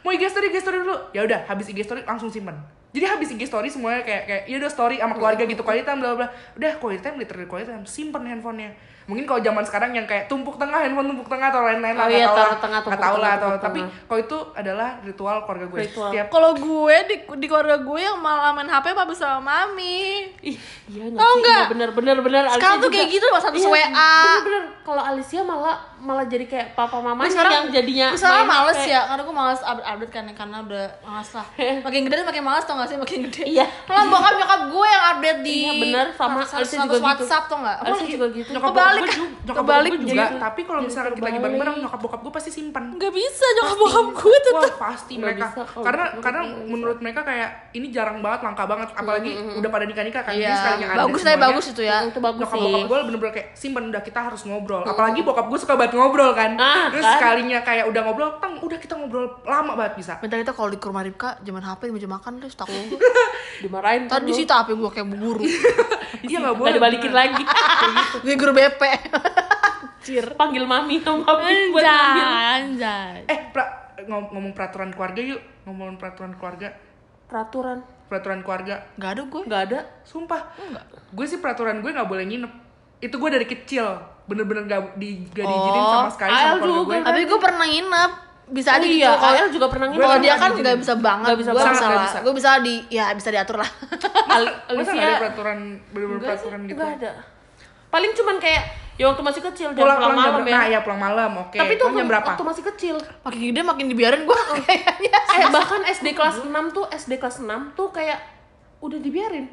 Mau 0.04 0.12
IG 0.12 0.28
story 0.28 0.52
IG 0.52 0.60
story 0.60 0.78
dulu. 0.84 0.96
Ya 1.16 1.24
udah 1.24 1.48
habis 1.48 1.66
IG 1.72 1.88
story 1.88 2.04
langsung 2.04 2.28
simpen. 2.28 2.60
Jadi 2.94 3.06
habis 3.10 3.32
IG 3.34 3.50
story 3.50 3.74
semuanya 3.74 4.06
kayak 4.06 4.24
kayak 4.30 4.44
ya 4.52 4.56
udah 4.62 4.70
story 4.70 4.96
sama 5.02 5.18
keluarga 5.18 5.44
gitu 5.50 5.66
quality 5.66 5.88
time 5.88 6.00
bla 6.04 6.14
bla 6.14 6.28
udah 6.60 6.72
quality 6.78 7.02
time 7.02 7.18
literally 7.18 7.50
quality 7.50 7.74
simpen 7.90 8.22
handphonenya 8.30 8.78
mungkin 9.04 9.24
kalau 9.24 9.40
zaman 9.40 9.64
sekarang 9.64 9.92
yang 9.92 10.04
kayak 10.04 10.26
tumpuk 10.26 10.56
tengah 10.56 10.80
handphone 10.80 11.08
tumpuk 11.08 11.28
tengah 11.28 11.48
atau 11.48 11.62
lain-lain 11.62 11.92
Oh 11.92 12.00
lah 12.00 12.08
iya, 12.08 12.16
nggak 12.20 12.28
tahu 12.28 12.38
taruh 12.38 12.48
lah. 12.48 12.60
tengah, 12.60 12.80
tumpuk 12.82 13.02
tahu 13.02 13.16
lah 13.16 13.20
tengah, 13.30 13.34
atau 13.36 13.50
tapi 13.60 13.80
tengah. 13.82 14.06
kalau 14.06 14.20
itu 14.22 14.38
adalah 14.54 14.90
ritual 15.00 15.38
keluarga 15.42 15.66
gue 15.66 15.80
Ritual. 15.82 16.10
setiap 16.10 16.26
Kalau 16.30 16.52
gue 16.54 16.96
di, 17.04 17.16
di 17.36 17.46
keluarga 17.46 17.78
gue 17.78 18.00
yang 18.02 18.18
malah 18.18 18.52
main 18.52 18.66
HP 18.66 18.86
apa 18.90 19.14
sama 19.14 19.40
mami. 19.40 20.32
Ih, 20.42 20.56
iya 20.88 21.04
Tau 21.12 21.34
nggak? 21.36 21.62
Iya, 21.62 21.72
bener 21.72 21.90
bener 21.92 22.18
bener 22.20 22.44
Sekarang 22.50 22.60
Alicia 22.74 22.80
tuh 22.80 22.90
juga. 22.90 22.96
kayak 22.96 23.10
gitu 23.12 23.26
loh, 23.26 23.40
satu 23.40 23.56
Iya, 23.56 23.68
WA. 23.68 23.84
bener 23.92 24.42
bener 24.42 24.64
kalau 24.82 25.04
Alicia 25.04 25.42
malah 25.42 25.78
malah 26.04 26.26
jadi 26.26 26.44
kayak 26.44 26.68
papa 26.74 27.00
Gue 27.00 27.32
sekarang 27.32 27.54
yang 27.54 27.68
jadinya 27.72 28.08
gue 28.12 28.20
sekarang 28.20 28.44
males 28.46 28.76
HP. 28.78 28.92
ya 28.92 29.02
karena 29.06 29.22
gue 29.24 29.36
males 29.36 29.62
update, 29.62 29.88
update 29.88 30.12
kan 30.12 30.24
karena 30.30 30.58
udah 30.60 30.84
males 31.02 31.30
lah. 31.32 31.46
Makin 31.88 32.00
gede 32.04 32.16
makin 32.22 32.44
males 32.44 32.64
tau 32.64 32.76
gak 32.76 32.88
sih? 32.88 32.98
Makin 32.98 33.20
gede. 33.26 33.44
Iya. 33.46 33.66
malah 33.86 34.06
bokap 34.06 34.34
nyokap 34.36 34.62
gue 34.68 34.88
yang 34.90 35.04
update 35.10 35.40
di 35.42 35.56
Iya, 35.64 35.74
bener. 35.80 36.06
Sama 36.14 36.40
Alicia 36.44 36.78
juga 36.82 36.92
gitu. 36.94 37.06
WhatsApp 37.06 37.44
tau 37.48 37.58
gak? 37.58 37.78
Alicia 37.82 38.08
juga 38.10 38.28
gitu. 38.30 38.50
nyokap 38.52 38.70
Kebalik. 38.70 39.00
bokap 39.00 39.08
gue 39.08 39.16
juga, 39.16 39.44
nyokap 39.44 39.64
Kebalik 39.64 39.92
gue 39.94 40.02
juga. 40.06 40.26
tapi 40.38 40.62
kalau 40.62 40.80
jadi 40.80 40.86
misalkan 40.86 41.04
kita 41.10 41.16
lagi 41.16 41.24
terbalik. 41.24 41.44
bareng-bareng 41.44 41.76
nyokap 41.80 42.00
bokap 42.02 42.20
gue 42.22 42.34
pasti 42.34 42.52
simpan 42.52 42.84
Gak 42.94 43.14
bisa 43.14 43.46
nyokap 43.54 43.78
bokap 43.80 44.08
gue 44.14 44.38
tuh 44.40 44.52
Wah 44.54 44.74
pasti 44.84 45.14
mereka. 45.16 45.46
kalau 45.56 45.84
karena 45.84 46.04
karena 46.20 46.42
bisa. 46.44 46.66
menurut 46.68 46.98
mereka 47.00 47.22
kayak 47.24 47.50
ini 47.72 47.88
jarang 47.90 48.20
banget 48.20 48.40
langka 48.44 48.64
banget. 48.66 48.90
Apalagi 48.94 49.32
udah 49.56 49.70
pada 49.70 49.86
nikah 49.86 50.04
nikah 50.04 50.22
kan 50.22 50.34
jadi 50.34 50.44
iya 50.44 50.56
sekalinya 50.56 50.88
ada 50.90 50.98
bagus 51.00 51.14
lah 51.16 51.32
semuanya, 51.32 51.46
bagus 51.48 51.66
itu 51.70 51.82
ya. 51.82 51.98
Itu 52.04 52.20
bagus 52.20 52.40
nyokap 52.44 52.58
bokap 52.60 52.82
gue 52.84 52.98
bener-bener 53.04 53.34
kayak 53.34 53.48
simpen 53.54 53.84
udah 53.88 54.02
kita 54.02 54.20
harus 54.22 54.42
ngobrol. 54.44 54.84
Apalagi 54.84 55.20
bokap 55.22 55.46
gue 55.46 55.60
suka 55.60 55.74
banget 55.74 55.93
ngobrol 55.96 56.32
kan. 56.32 56.56
Ah, 56.56 56.88
terus 56.88 57.02
kan? 57.02 57.14
sekalinya 57.16 57.60
kayak 57.60 57.86
udah 57.86 58.02
ngobrol 58.02 58.32
tang 58.38 58.58
udah 58.58 58.76
kita 58.76 58.94
ngobrol 58.94 59.26
lama 59.42 59.74
banget 59.74 59.94
bisa. 59.96 60.14
Bentar 60.18 60.38
kita 60.38 60.52
kalau 60.52 60.68
di 60.68 60.78
rumah 60.78 61.02
Ripka 61.02 61.38
zaman 61.40 61.62
HP 61.62 61.90
meja 61.90 62.06
makan 62.06 62.38
terus 62.38 62.54
takut. 62.54 62.74
Dimarahin 63.60 64.06
kan 64.06 64.20
Tadi 64.20 64.26
di 64.26 64.32
lu. 64.32 64.38
situ 64.38 64.52
HP 64.52 64.70
gue 64.72 64.90
kayak 64.90 65.06
bu 65.06 65.16
guru 65.16 65.44
iya 66.24 66.38
nggak 66.38 66.42
nggak 66.44 66.56
boleh. 66.58 66.74
dibalikin 66.74 67.08
bener. 67.08 67.22
lagi 67.24 67.44
Gue 68.20 68.34
guru 68.34 68.52
BP 68.52 68.82
Anjir. 68.84 70.26
Panggil 70.36 70.64
mami 70.64 71.00
sama 71.00 71.24
papi 71.24 71.72
buat 71.72 71.80
ngambil. 71.80 72.28
Anjay. 72.28 73.18
Eh 73.26 73.40
pra, 73.50 73.64
ngom- 74.04 74.30
ngomong 74.30 74.52
peraturan 74.52 74.92
keluarga 74.92 75.22
yuk. 75.24 75.40
Ngomongin 75.64 75.96
peraturan 75.96 76.36
keluarga. 76.36 76.76
Peraturan. 77.26 77.80
Peraturan 78.06 78.40
keluarga. 78.42 78.84
Gak 78.94 79.12
ada 79.12 79.22
gue 79.24 79.42
nggak 79.44 79.62
ada. 79.64 79.80
Sumpah. 80.04 80.52
Gue 81.10 81.24
sih 81.24 81.40
peraturan 81.40 81.80
gue 81.80 81.88
nggak 81.90 82.04
boleh 82.06 82.26
nginep. 82.26 82.52
Itu 83.00 83.16
gue 83.16 83.30
dari 83.32 83.44
kecil 83.46 83.86
bener-bener 84.26 84.64
gak, 84.66 84.82
di, 84.96 85.26
gak 85.30 85.44
diizinin 85.44 85.80
Oh, 85.80 85.92
sama 85.94 86.10
sekali 86.10 86.30
AL 86.30 86.40
sama 86.40 86.56
keluarga 86.58 86.80
juga. 86.80 86.88
gue. 86.90 86.98
Tapi 87.04 87.20
gue 87.24 87.40
pernah 87.40 87.66
nginep 87.66 88.12
Bisa 88.46 88.70
Oh 88.70 88.76
aja 88.76 88.86
iya, 88.86 88.94
gitu 88.94 89.18
kalau 89.18 89.36
AL 89.36 89.48
juga 89.50 89.68
pernah 89.68 89.88
nginep. 89.88 90.02
Kalau 90.02 90.18
dia 90.20 90.34
kan 90.36 90.50
nggak 90.54 90.78
bisa 90.78 90.94
banget 90.96 91.26
Nggak 91.26 91.40
bisa 91.40 91.50
Gue 91.50 91.60
banget. 91.60 91.74
bisa 91.74 91.88
bisa. 92.02 92.18
Gue 92.20 92.34
bisa 92.34 92.50
di 92.60 92.76
Ya 92.90 93.06
bisa 93.12 93.30
diatur 93.30 93.58
lah 93.58 93.70
Al- 94.30 94.56
Masa 94.74 94.92
nggak 94.92 95.06
ada 95.06 95.20
peraturan 95.22 95.60
bener-bener 95.90 96.20
sih 96.20 96.28
peraturan 96.30 96.60
gitu. 96.62 96.74
enggak 96.74 96.92
ada 96.98 97.12
paling 97.90 98.10
cuman 98.12 98.36
kayak 98.38 98.64
ya 98.94 99.06
waktu 99.06 99.22
masih 99.22 99.42
kecil 99.44 99.68
jangan 99.70 99.78
Pulang, 99.80 99.98
pulang, 99.98 100.10
pulang 100.10 100.18
jam 100.18 100.34
malam 100.34 100.44
ya 100.44 100.54
Nah 100.56 100.66
ya 100.66 100.80
pulang 100.82 100.98
malam, 101.00 101.32
oke. 101.40 101.54
tapi 101.56 101.72
itu 101.72 101.84
Pulang 101.84 101.94
jam 101.96 102.08
berapa? 102.08 102.26
waktu 102.28 102.44
masih 102.44 102.64
kecil 102.68 102.96
Makin 103.22 103.40
gede 103.44 103.62
makin 103.62 103.86
dibiarin 103.88 104.22
gue 104.24 104.40
kayaknya 104.60 105.14
eh 105.14 105.46
bahkan 105.48 105.82
SD 105.84 106.08
kelas 106.12 106.36
6 106.40 106.50
tuh 106.72 106.86
SD 106.90 107.14
kelas 107.16 107.38
6 107.40 107.48
tuh 107.72 107.88
kayak 107.90 108.18
udah 108.80 108.98
dibiarin 108.98 109.46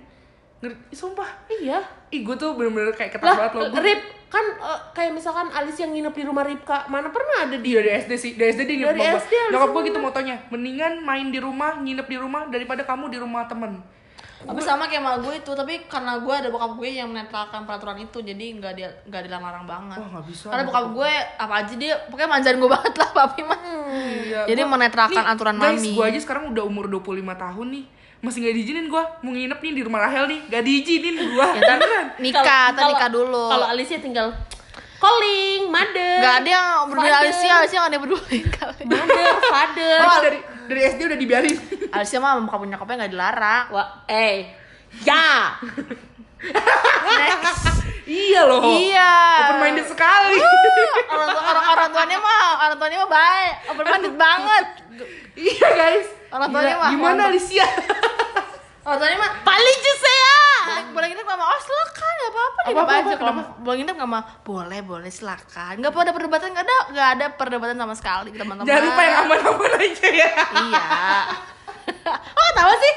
Ngerti? 0.61 0.81
Ih, 0.87 0.97
Sumpah. 0.97 1.29
iya 1.51 1.81
Ih 2.09 2.21
gue 2.21 2.35
tuh 2.35 2.53
bener-bener 2.53 2.93
kayak 2.93 3.17
ketat 3.17 3.25
lah 3.25 3.37
banget 3.49 3.53
loh. 3.55 3.69
Gue 3.71 3.83
Rip 3.83 4.01
kan 4.29 4.45
eh, 4.47 4.81
kayak 4.93 5.11
misalkan 5.11 5.49
Alis 5.49 5.75
yang 5.75 5.91
nginep 5.91 6.13
di 6.13 6.23
rumah 6.23 6.45
Ripka 6.45 6.87
mana 6.87 7.09
pernah 7.09 7.45
ada 7.45 7.57
di 7.57 7.67
Iya 7.67 7.81
dari 7.81 7.91
SD 7.99 8.13
sih, 8.15 8.33
dari 8.35 8.53
SD 8.53 8.63
dia 8.63 8.87
Dari 8.87 9.01
nginep 9.01 9.19
SD 9.19 9.33
langsung 9.33 9.53
Nyokap 9.53 9.69
gue 9.69 9.83
gitu 9.85 9.99
motonya, 9.99 10.37
mendingan 10.49 10.93
main 11.01 11.27
di 11.27 11.39
rumah, 11.39 11.73
nginep 11.77 12.07
di 12.07 12.17
rumah 12.17 12.43
daripada 12.47 12.83
kamu 12.83 13.09
di 13.09 13.19
rumah 13.19 13.45
temen. 13.45 13.83
Tapi 14.41 14.57
sama 14.59 14.89
kayak 14.89 15.01
sama 15.01 15.21
gue 15.21 15.35
itu 15.37 15.53
Tapi 15.53 15.75
karena 15.85 16.17
gue 16.17 16.33
ada 16.33 16.49
bokap 16.49 16.73
gue 16.75 16.89
yang 16.91 17.13
menetralkan 17.13 17.61
peraturan 17.63 18.01
itu 18.01 18.25
Jadi 18.25 18.57
nggak 18.57 18.73
dia 18.73 18.89
nggak 19.05 19.23
dilarang 19.29 19.69
banget 19.69 20.01
Wah 20.01 20.09
nggak 20.11 20.25
bisa. 20.29 20.47
Karena 20.49 20.65
bokap 20.65 20.87
gue 20.91 21.11
apa 21.37 21.55
aja 21.61 21.75
dia 21.77 21.95
Pokoknya 22.09 22.29
manjain 22.31 22.57
gue 22.57 22.71
banget 22.71 22.95
lah 22.97 23.11
papi 23.13 23.41
mah 23.45 23.61
Iya, 23.91 24.41
Jadi 24.49 24.63
gua- 24.63 24.73
menetralkan 24.73 25.25
Nih, 25.27 25.33
aturan 25.35 25.57
guys, 25.57 25.77
mami. 25.77 25.93
gue 25.93 26.05
aja 26.07 26.21
sekarang 26.21 26.45
udah 26.49 26.65
umur 26.65 26.89
25 26.89 27.05
tahun 27.37 27.67
nih 27.69 27.85
Masih 28.21 28.39
gak 28.41 28.53
diizinin 28.53 28.87
gue 28.87 29.03
Mau 29.21 29.31
nginep 29.31 29.59
nih 29.59 29.73
di 29.73 29.83
rumah 29.83 30.05
Rahel 30.05 30.29
nih. 30.29 30.41
Gak 30.47 30.63
diizinin 30.63 31.17
gue 31.17 31.47
Ya, 31.57 31.73
ntar 31.73 31.79
nikah, 32.19 32.65
ntar 32.73 32.85
nikah 32.93 33.09
dulu. 33.09 33.49
kalau 33.49 33.67
Alicia 33.67 33.97
tinggal 33.97 34.29
calling 35.01 35.73
mother 35.73 36.15
Gak 36.21 36.35
ada 36.45 36.49
yang 36.51 36.69
Father. 36.87 37.13
Alicia, 37.17 37.53
Alicia 37.59 37.79
gak 37.79 37.89
ada 37.89 37.97
yang 37.97 38.05
peduli 38.05 38.39
kali 38.53 38.83
mother 38.85 39.25
father. 39.49 39.97
Oh, 39.99 40.19
dari, 40.21 40.39
dari 40.69 40.81
SD 40.87 41.01
udah 41.03 41.19
dibiarin. 41.19 41.57
Alicia 41.89 42.21
mah 42.21 42.37
bokap 42.39 42.61
nyokapnya 42.63 42.97
gak 43.01 43.13
dilarang. 43.13 43.65
Wah 43.73 43.89
eh 44.05 44.53
ya 45.01 45.57
Iya 48.11 48.41
loh. 48.43 48.63
Iya. 48.65 49.13
Open 49.45 49.57
minded 49.61 49.87
sekali 49.87 50.35
orang, 51.07 51.29
tua- 51.31 51.47
orang, 51.47 51.65
orang 51.69 51.89
tuanya 51.91 52.19
mah 52.19 52.43
orang 52.61 52.77
tuanya 52.77 52.97
mah 52.99 53.11
baik. 53.11 53.55
Open 53.69 53.85
minded 53.87 54.15
banget. 54.17 54.65
Iya 55.35 55.69
guys. 55.71 56.09
Orang 56.31 56.49
tuanya 56.51 56.75
mah 56.77 56.91
Gimana. 56.91 57.23
Alicia? 57.31 57.67
orang 58.81 58.99
tuanya 58.99 59.17
mah 59.19 59.31
paling 59.45 59.79
saya 59.95 60.39
boleh 60.61 60.85
boleh 60.91 61.07
nginep 61.13 61.27
mau 61.29 61.47
oh 61.47 61.61
silakan. 61.61 62.13
Nggak 62.13 62.31
apa-apa 62.31 62.61
nginep 62.61 62.75
Apa-apa, 62.75 62.93
aja. 62.93 63.15
Kalau 63.15 63.33
kenapa? 63.33 63.53
boleh 63.61 63.77
nginep 63.79 63.97
mau 64.01 64.23
boleh 64.43 64.81
boleh 64.83 65.11
silakan. 65.11 65.73
Nggak 65.79 65.91
ada 65.93 66.13
perdebatan 66.13 66.49
nggak 66.51 66.67
ada 66.67 66.77
nggak 66.91 67.09
ada 67.15 67.27
perdebatan 67.31 67.77
sama 67.77 67.95
sekali 67.95 68.31
teman-teman. 68.35 68.67
Jangan 68.67 68.83
lupa 68.85 69.01
yang 69.01 69.17
aman-aman 69.23 69.73
aja 69.79 70.09
ya. 70.11 70.31
Iya 70.51 70.85
oh 72.39 72.51
tahu 72.53 72.73
sih? 72.75 72.95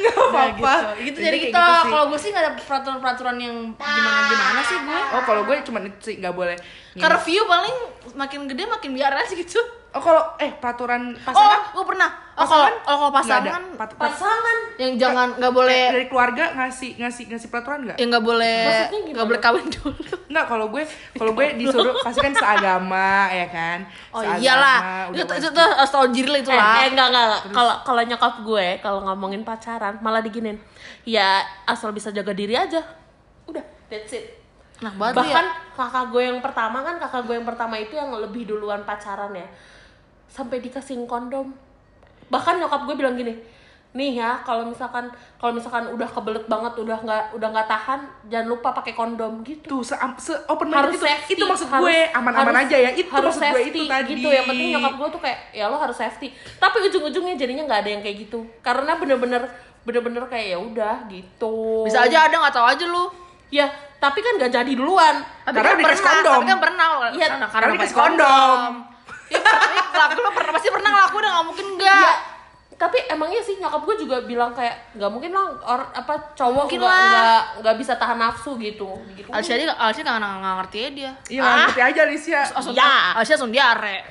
Gak 0.00 0.12
Nah, 0.14 0.50
apa-apa. 0.50 0.74
gitu, 0.98 1.14
gitu 1.14 1.18
jadi 1.20 1.36
kayak 1.38 1.52
gitu, 1.54 1.62
sih. 1.62 1.90
kalau 1.90 2.04
gue 2.08 2.18
sih 2.18 2.30
nggak 2.30 2.44
ada 2.44 2.52
peraturan-peraturan 2.58 3.36
yang 3.38 3.56
gimana 3.72 4.20
gimana 4.26 4.60
sih 4.62 4.78
gue 4.78 4.98
Oh 5.12 5.22
kalau 5.22 5.42
gue 5.44 5.54
cuma 5.62 5.78
itu 5.80 5.98
sih 6.00 6.14
gak 6.18 6.34
boleh 6.34 6.56
ke 6.92 7.06
review 7.06 7.42
paling 7.44 7.76
makin 8.14 8.40
gede 8.46 8.64
makin 8.66 8.90
biar 8.92 9.12
aja 9.12 9.30
gitu 9.30 9.58
Oh 9.94 10.02
kalau 10.02 10.22
eh 10.36 10.50
peraturan 10.52 11.14
Oh, 11.14 11.22
pasangan 11.22 11.60
gue 11.70 11.84
pernah. 11.86 12.10
Oh, 12.34 12.42
kalau 12.42 12.66
Pasangan? 12.66 12.74
oh, 12.74 12.82
kalau 12.82 12.98
nggak 12.98 13.14
pasangan 13.14 13.62
Pat- 13.78 13.94
pat- 13.94 14.10
pasangan 14.10 14.56
yang 14.74 14.92
jangan 14.98 15.28
nggak 15.38 15.54
boleh 15.54 15.82
dari 15.88 16.06
keluarga 16.10 16.44
ngasih 16.52 16.98
ngasih 16.98 17.24
ngasih 17.30 17.46
peraturan 17.46 17.86
nggak? 17.86 17.96
yang 17.96 18.10
nggak 18.10 18.26
boleh 18.26 18.58
Maksudnya 18.66 19.00
nggak 19.14 19.26
boleh 19.30 19.40
kawin 19.40 19.66
dulu. 19.70 19.94
Nggak 20.26 20.46
kalau 20.50 20.66
gue 20.68 20.82
kalau 21.14 21.32
gue 21.32 21.46
disuruh 21.54 21.94
pasti 22.02 22.20
kan 22.20 22.34
seagama 22.34 23.10
ya 23.30 23.46
kan. 23.48 23.78
Oh 24.10 24.18
Seagama, 24.18 24.42
iyalah. 24.42 24.78
udah 25.08 25.22
Itu 25.22 25.32
itu 25.36 25.48
tuh 25.48 25.68
tahu 25.86 26.04
diri 26.10 26.28
lah 26.28 26.40
itu 26.40 26.50
eh, 26.50 26.58
lah. 26.58 26.74
eh 26.76 26.86
enggak 26.90 27.06
enggak 27.08 27.24
enggak. 27.24 27.42
kalau 27.54 27.74
kalau 27.80 28.02
nyokap 28.02 28.34
gue 28.42 28.66
kalau 28.82 29.00
ngomongin 29.04 29.42
pacaran 29.42 29.94
malah 30.02 30.18
diginin 30.18 30.58
ya 31.04 31.38
asal 31.64 31.94
bisa 31.94 32.10
jaga 32.10 32.34
diri 32.34 32.52
aja 32.52 32.82
udah 33.46 33.62
that's 33.86 34.10
it 34.10 34.42
banget 34.82 35.14
lu 35.14 35.18
bahkan 35.22 35.46
ya. 35.46 35.54
kakak 35.72 36.04
gue 36.10 36.22
yang 36.24 36.40
pertama 36.42 36.82
kan 36.82 36.98
kakak 36.98 37.22
gue 37.24 37.34
yang 37.36 37.46
pertama 37.46 37.78
itu 37.78 37.94
yang 37.94 38.10
lebih 38.10 38.42
duluan 38.44 38.82
pacaran 38.82 39.30
ya 39.30 39.46
sampai 40.34 40.58
dikasihin 40.58 41.06
kondom. 41.06 41.54
Bahkan 42.26 42.58
nyokap 42.58 42.90
gue 42.90 42.94
bilang 42.98 43.14
gini 43.14 43.54
nih 43.94 44.18
ya 44.18 44.42
kalau 44.42 44.66
misalkan 44.66 45.06
kalau 45.38 45.54
misalkan 45.54 45.86
udah 45.94 46.10
kebelet 46.10 46.50
banget 46.50 46.74
udah 46.82 46.98
nggak 46.98 47.24
udah 47.38 47.48
nggak 47.54 47.68
tahan 47.70 48.00
jangan 48.26 48.50
lupa 48.50 48.74
pakai 48.74 48.90
kondom 48.90 49.46
gitu. 49.46 49.70
Tuh 49.70 49.86
se, 49.86 49.94
se 50.18 50.34
open 50.50 50.74
harus 50.74 50.98
itu, 50.98 51.06
safety 51.06 51.38
itu 51.38 51.46
maksud 51.46 51.70
harus- 51.70 51.86
gue. 51.86 51.98
Aman-aman 52.10 52.50
harus- 52.58 52.66
aja 52.66 52.76
ya 52.82 52.90
itu 52.90 53.06
harus 53.06 53.38
maksud 53.38 53.54
gue 53.54 53.62
safety 53.62 53.78
itu 53.78 53.82
tadi. 53.86 54.10
gitu. 54.18 54.28
Yang 54.34 54.46
penting 54.50 54.68
nyokap 54.74 54.94
gue 54.98 55.08
tuh 55.14 55.20
kayak 55.22 55.38
ya 55.54 55.64
lo 55.70 55.78
harus 55.78 55.94
safety. 55.94 56.34
Tapi 56.58 56.76
ujung-ujungnya 56.90 57.34
jadinya 57.38 57.62
nggak 57.70 57.80
ada 57.86 57.90
yang 57.94 58.02
kayak 58.02 58.16
gitu. 58.26 58.42
Karena 58.66 58.98
bener-bener 58.98 59.46
bener-bener 59.86 60.26
kayak 60.26 60.46
ya 60.50 60.58
udah 60.58 60.96
gitu. 61.06 61.86
Bisa 61.86 62.02
aja 62.02 62.26
ada 62.26 62.34
nggak 62.34 62.54
tahu 62.58 62.66
aja 62.66 62.84
lu. 62.90 63.06
ya 63.54 63.70
tapi 64.02 64.18
kan 64.18 64.34
gak 64.34 64.50
jadi 64.50 64.72
duluan. 64.74 65.22
Tapi 65.46 65.54
Karena 65.54 65.70
kan 65.70 65.78
pernah, 65.78 66.02
kondom. 66.02 66.34
Tapi 66.34 66.50
kan 66.50 66.58
pernah. 66.58 66.86
Iya, 67.14 67.26
karena, 67.30 67.46
karena 67.46 67.66
dikasih 67.70 67.78
dikasih 67.78 67.94
kondom. 67.94 68.93
Tapi 69.34 69.74
ngelakuin 69.94 70.20
lo 70.20 70.30
pernah 70.32 70.52
pasti 70.54 70.68
pernah 70.70 70.90
ngelakuin 70.90 71.24
nggak 71.24 71.46
mungkin 71.46 71.66
enggak. 71.76 72.02
ya 72.02 72.14
tapi 72.74 72.98
emangnya 73.06 73.38
sih 73.38 73.54
nyokap 73.62 73.86
gue 73.86 74.02
juga 74.02 74.26
bilang 74.26 74.50
kayak 74.50 74.98
nggak 74.98 75.06
mungkin 75.06 75.30
lah 75.30 75.46
or 75.62 75.78
apa 75.94 76.34
cowok 76.34 76.66
Mungkin 76.66 76.82
nggak 76.82 77.06
nggak 77.06 77.42
nggak 77.62 77.76
bisa 77.78 77.94
tahan 77.94 78.18
nafsu 78.18 78.58
gitu 78.58 78.98
gitu 79.14 79.30
dia 79.30 79.70
Alicia 79.78 80.02
nggak 80.02 80.18
nggak 80.42 80.54
ngerti 80.58 80.78
ya 80.82 80.88
dia. 80.90 81.10
iya 81.30 81.40
nggak 81.40 81.54
ngerti 81.70 81.80
aja 81.86 82.00
Alicia 82.02 82.40
Langsung, 82.50 82.74
Ya. 82.74 83.14
Alicia 83.14 83.34
langsung 83.38 83.54
diare. 83.54 83.96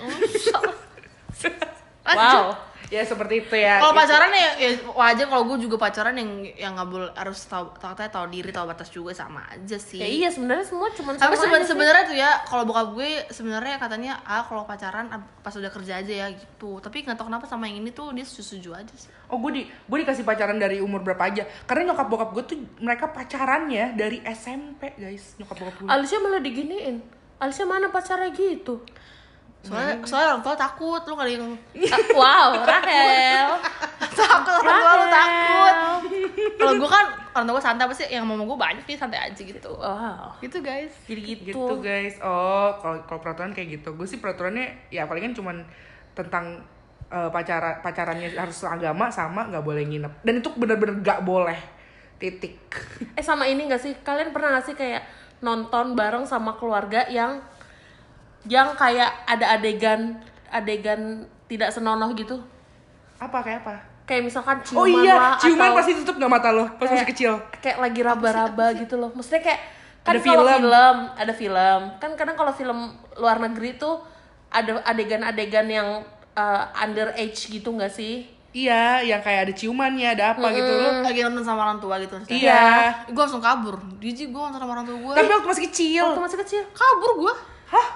wow 2.07 2.55
ya 2.88 3.01
seperti 3.01 3.41
itu 3.41 3.55
ya 3.55 3.77
Kalau 3.77 3.91
Itu. 3.91 3.99
pacaran 3.99 4.31
ya, 4.31 4.49
ya 4.55 4.69
wajar 4.88 5.25
kalau 5.25 5.43
gue 5.45 5.57
juga 5.61 5.75
pacaran 5.77 6.13
yang 6.13 6.29
yang 6.53 6.71
nggak 6.73 6.88
boleh 6.88 7.09
harus 7.13 7.39
tahu 7.43 7.71
katanya 7.73 8.11
tahu 8.11 8.25
diri 8.27 8.49
tahu 8.49 8.65
batas 8.65 8.88
juga 8.88 9.11
sama 9.11 9.43
aja 9.45 9.75
sih. 9.75 9.97
ya 9.97 10.05
iya 10.05 10.27
sebenarnya 10.27 10.63
semua 10.63 10.88
cuma 10.89 11.11
Tapi 11.11 11.31
sama 11.31 11.36
seben- 11.39 11.53
aja 11.53 11.63
sih. 11.63 11.71
sebenarnya 11.71 12.03
tuh 12.05 12.17
ya 12.17 12.31
kalau 12.43 12.63
bokap 12.63 12.88
gue 12.91 13.09
sebenarnya 13.27 13.75
katanya 13.77 14.13
ah 14.21 14.41
kalau 14.41 14.63
pacaran 14.63 15.07
pas 15.39 15.51
udah 15.51 15.69
kerja 15.69 15.93
aja 15.97 16.13
ya 16.15 16.27
gitu. 16.29 16.77
Tapi 16.77 17.01
nggak 17.01 17.15
tahu 17.15 17.27
kenapa 17.27 17.45
sama 17.45 17.65
yang 17.65 17.79
ini 17.79 17.89
tuh 17.89 18.11
dia 18.11 18.23
setuju 18.23 18.73
aja 18.73 18.93
sih. 18.93 19.09
Oh 19.27 19.39
gue 19.39 19.51
di 19.51 19.61
gue 19.65 19.97
dikasih 19.99 20.21
pacaran 20.21 20.55
dari 20.55 20.77
umur 20.77 21.01
berapa 21.01 21.23
aja 21.23 21.43
Karena 21.63 21.89
nyokap 21.89 22.05
bokap 22.05 22.29
gue 22.31 22.43
tuh 22.45 22.57
mereka 22.77 23.09
pacarannya 23.09 23.93
dari 23.93 24.21
SMP 24.23 24.93
guys 24.93 25.34
Nyokap 25.36 25.57
bokap 25.57 25.75
gue 25.75 25.88
Alicia 25.88 26.17
malah 26.17 26.38
diginiin 26.38 27.01
Alicia 27.36 27.65
mana 27.65 27.89
pacarnya 27.89 28.29
gitu 28.29 28.86
Soalnya 29.64 29.95
soalnya 30.03 30.36
orang 30.36 30.43
tua 30.43 30.55
takut 30.59 31.01
lu 31.07 31.16
kali 31.16 31.39
yang 31.39 31.55
wow 32.20 32.51
Rahel. 32.68 33.47
Takut 34.20 34.59
orang 34.59 34.78
tua 34.84 34.93
lu 34.99 35.07
takut. 35.07 35.76
Kalau 36.59 36.74
gue 36.76 36.89
kan 36.91 37.05
orang 37.32 37.45
tua 37.47 37.55
gue 37.55 37.64
santai 37.64 37.86
pasti 37.88 38.03
yang 38.11 38.28
mama 38.28 38.43
gue 38.43 38.59
banyak 38.59 38.84
nih 38.84 38.99
santai 38.99 39.24
aja 39.24 39.41
gitu. 39.41 39.72
wow. 39.80 40.36
Gitu 40.43 40.59
guys. 40.59 40.91
jadi 41.07 41.22
gitu, 41.24 41.47
gitu. 41.47 41.76
guys. 41.80 42.20
Oh 42.20 42.76
kalau 42.84 43.07
kalau 43.07 43.20
peraturan 43.24 43.55
kayak 43.55 43.80
gitu. 43.80 43.95
Gue 43.95 44.03
sih 44.03 44.20
peraturannya 44.20 44.91
ya 44.91 45.07
palingan 45.07 45.32
cuman 45.32 45.64
tentang 46.11 46.59
eh, 47.07 47.30
pacara 47.32 47.80
pacarannya 47.80 48.36
harus 48.36 48.68
agama 48.68 49.07
sama 49.07 49.47
nggak 49.47 49.64
boleh 49.64 49.88
nginep. 49.88 50.28
Dan 50.28 50.43
itu 50.43 50.51
bener-bener 50.59 50.99
nggak 50.99 51.24
boleh. 51.24 51.59
Titik. 52.20 52.59
Eh 53.16 53.24
sama 53.24 53.47
ini 53.47 53.68
gak 53.68 53.84
sih? 53.84 53.99
Kalian 53.99 54.32
pernah 54.32 54.55
gak 54.55 54.72
sih 54.72 54.76
kayak 54.80 55.03
nonton 55.43 55.91
bareng 55.91 56.24
sama 56.24 56.55
keluarga 56.55 57.03
yang 57.11 57.43
yang 58.46 58.76
kayak 58.76 59.12
ada 59.24 59.56
adegan 59.56 60.20
adegan 60.50 61.24
tidak 61.48 61.72
senonoh 61.72 62.12
gitu 62.14 62.39
apa 63.18 63.38
kayak 63.39 63.60
apa 63.64 63.76
kayak 64.04 64.28
misalkan 64.28 64.60
ciuman 64.62 64.84
oh 64.84 64.88
iya 65.00 65.16
lah, 65.16 65.36
ciuman 65.39 65.72
atau 65.72 65.78
pasti 65.80 65.91
tutup 65.96 66.16
nggak 66.20 66.32
mata 66.32 66.50
lo 66.52 66.66
pas 66.76 66.86
masih 66.86 66.96
kayak- 67.00 67.10
kecil 67.16 67.34
kayak 67.64 67.78
lagi 67.80 68.00
raba-raba 68.04 68.66
gitu 68.76 68.96
loh 69.00 69.10
maksudnya 69.16 69.41
kayak 69.41 69.62
kan 70.04 70.14
Ada 70.14 70.20
kalau 70.20 70.44
film. 70.44 70.60
film 70.60 70.98
ada 71.16 71.34
film 71.34 71.82
kan 71.96 72.12
kadang 72.20 72.36
kalau 72.36 72.52
film 72.52 72.80
luar 73.16 73.39
negeri 73.39 73.80
tuh 73.80 74.04
ada 74.52 74.84
adegan-adegan 74.84 75.68
yang 75.72 75.89
uh, 76.36 76.64
underage 76.76 77.48
gitu 77.48 77.72
nggak 77.72 77.88
sih 77.88 78.28
iya 78.52 79.00
yang 79.00 79.24
kayak 79.24 79.48
ada 79.48 79.54
ciumannya 79.56 80.14
ada 80.14 80.36
apa 80.36 80.52
gitu 80.52 80.68
lo 80.70 80.89
Lagi 81.02 81.24
nonton 81.24 81.41
sama 81.41 81.66
orang 81.66 81.80
tua 81.82 81.98
gitu. 81.98 82.14
Iya. 82.30 82.94
Gue 83.10 83.18
langsung 83.18 83.41
kabur. 83.41 83.82
Jijik 83.98 84.30
gue 84.30 84.38
nonton 84.38 84.62
sama 84.62 84.78
orang 84.78 84.86
tua 84.86 84.94
gue. 84.94 85.14
tapi 85.18 85.26
waktu 85.26 85.48
masih 85.50 85.64
kecil 85.66 86.04
waktu 86.06 86.22
masih 86.22 86.39
kecil 86.46 86.62
kabur 86.70 87.12
gue. 87.18 87.34
Hah? 87.74 87.88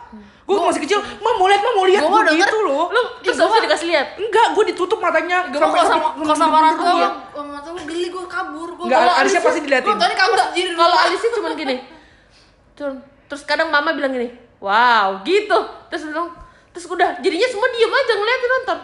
Gue 0.48 0.58
masih 0.58 0.82
kecil 0.82 1.00
mah 1.22 1.34
mau 1.38 1.46
lihat 1.46 1.62
mah 1.62 1.74
mau 1.78 1.86
lihat. 1.86 2.02
Mau 2.02 2.18
gue 2.18 2.34
gitu 2.34 2.58
loh. 2.66 2.90
Lu 2.90 3.02
terus 3.22 3.38
usah 3.38 3.62
dikasih 3.62 3.88
lihat. 3.94 4.08
Enggak 4.18 4.58
gue 4.58 4.64
ditutup 4.74 4.98
matanya. 4.98 5.46
Gue 5.54 5.62
kalau 5.62 5.86
sama 5.86 6.08
kalau 6.18 6.38
sama 6.38 6.56
orang 6.58 6.74
tua, 6.76 6.90
gue 6.90 7.10
orang 7.38 7.62
tua 7.62 7.84
geli 7.86 8.10
gue 8.10 8.26
kabur. 8.26 8.70
Gue 8.74 8.86
Enggak, 8.90 9.22
Alicia 9.22 9.40
pasti 9.46 9.60
diliatin. 9.62 9.88
Gue 9.88 9.96
tadi 10.02 10.16
kabur 10.18 10.38
sendiri. 10.42 10.72
kalau 10.74 10.98
Alicia 10.98 11.30
cuman 11.38 11.52
gini. 11.54 11.76
Terus- 12.74 13.02
terus 13.28 13.44
kadang 13.44 13.68
mama 13.68 13.92
bilang 13.92 14.16
gini 14.16 14.32
wow 14.64 15.20
gitu. 15.28 15.60
Terus 15.92 16.08
bilang 16.08 16.32
terus 16.72 16.86
udah 16.88 17.20
jadinya 17.20 17.48
semua 17.50 17.68
diem 17.74 17.90
aja 17.92 18.14
ngeliatin 18.16 18.50
nonton 18.54 18.78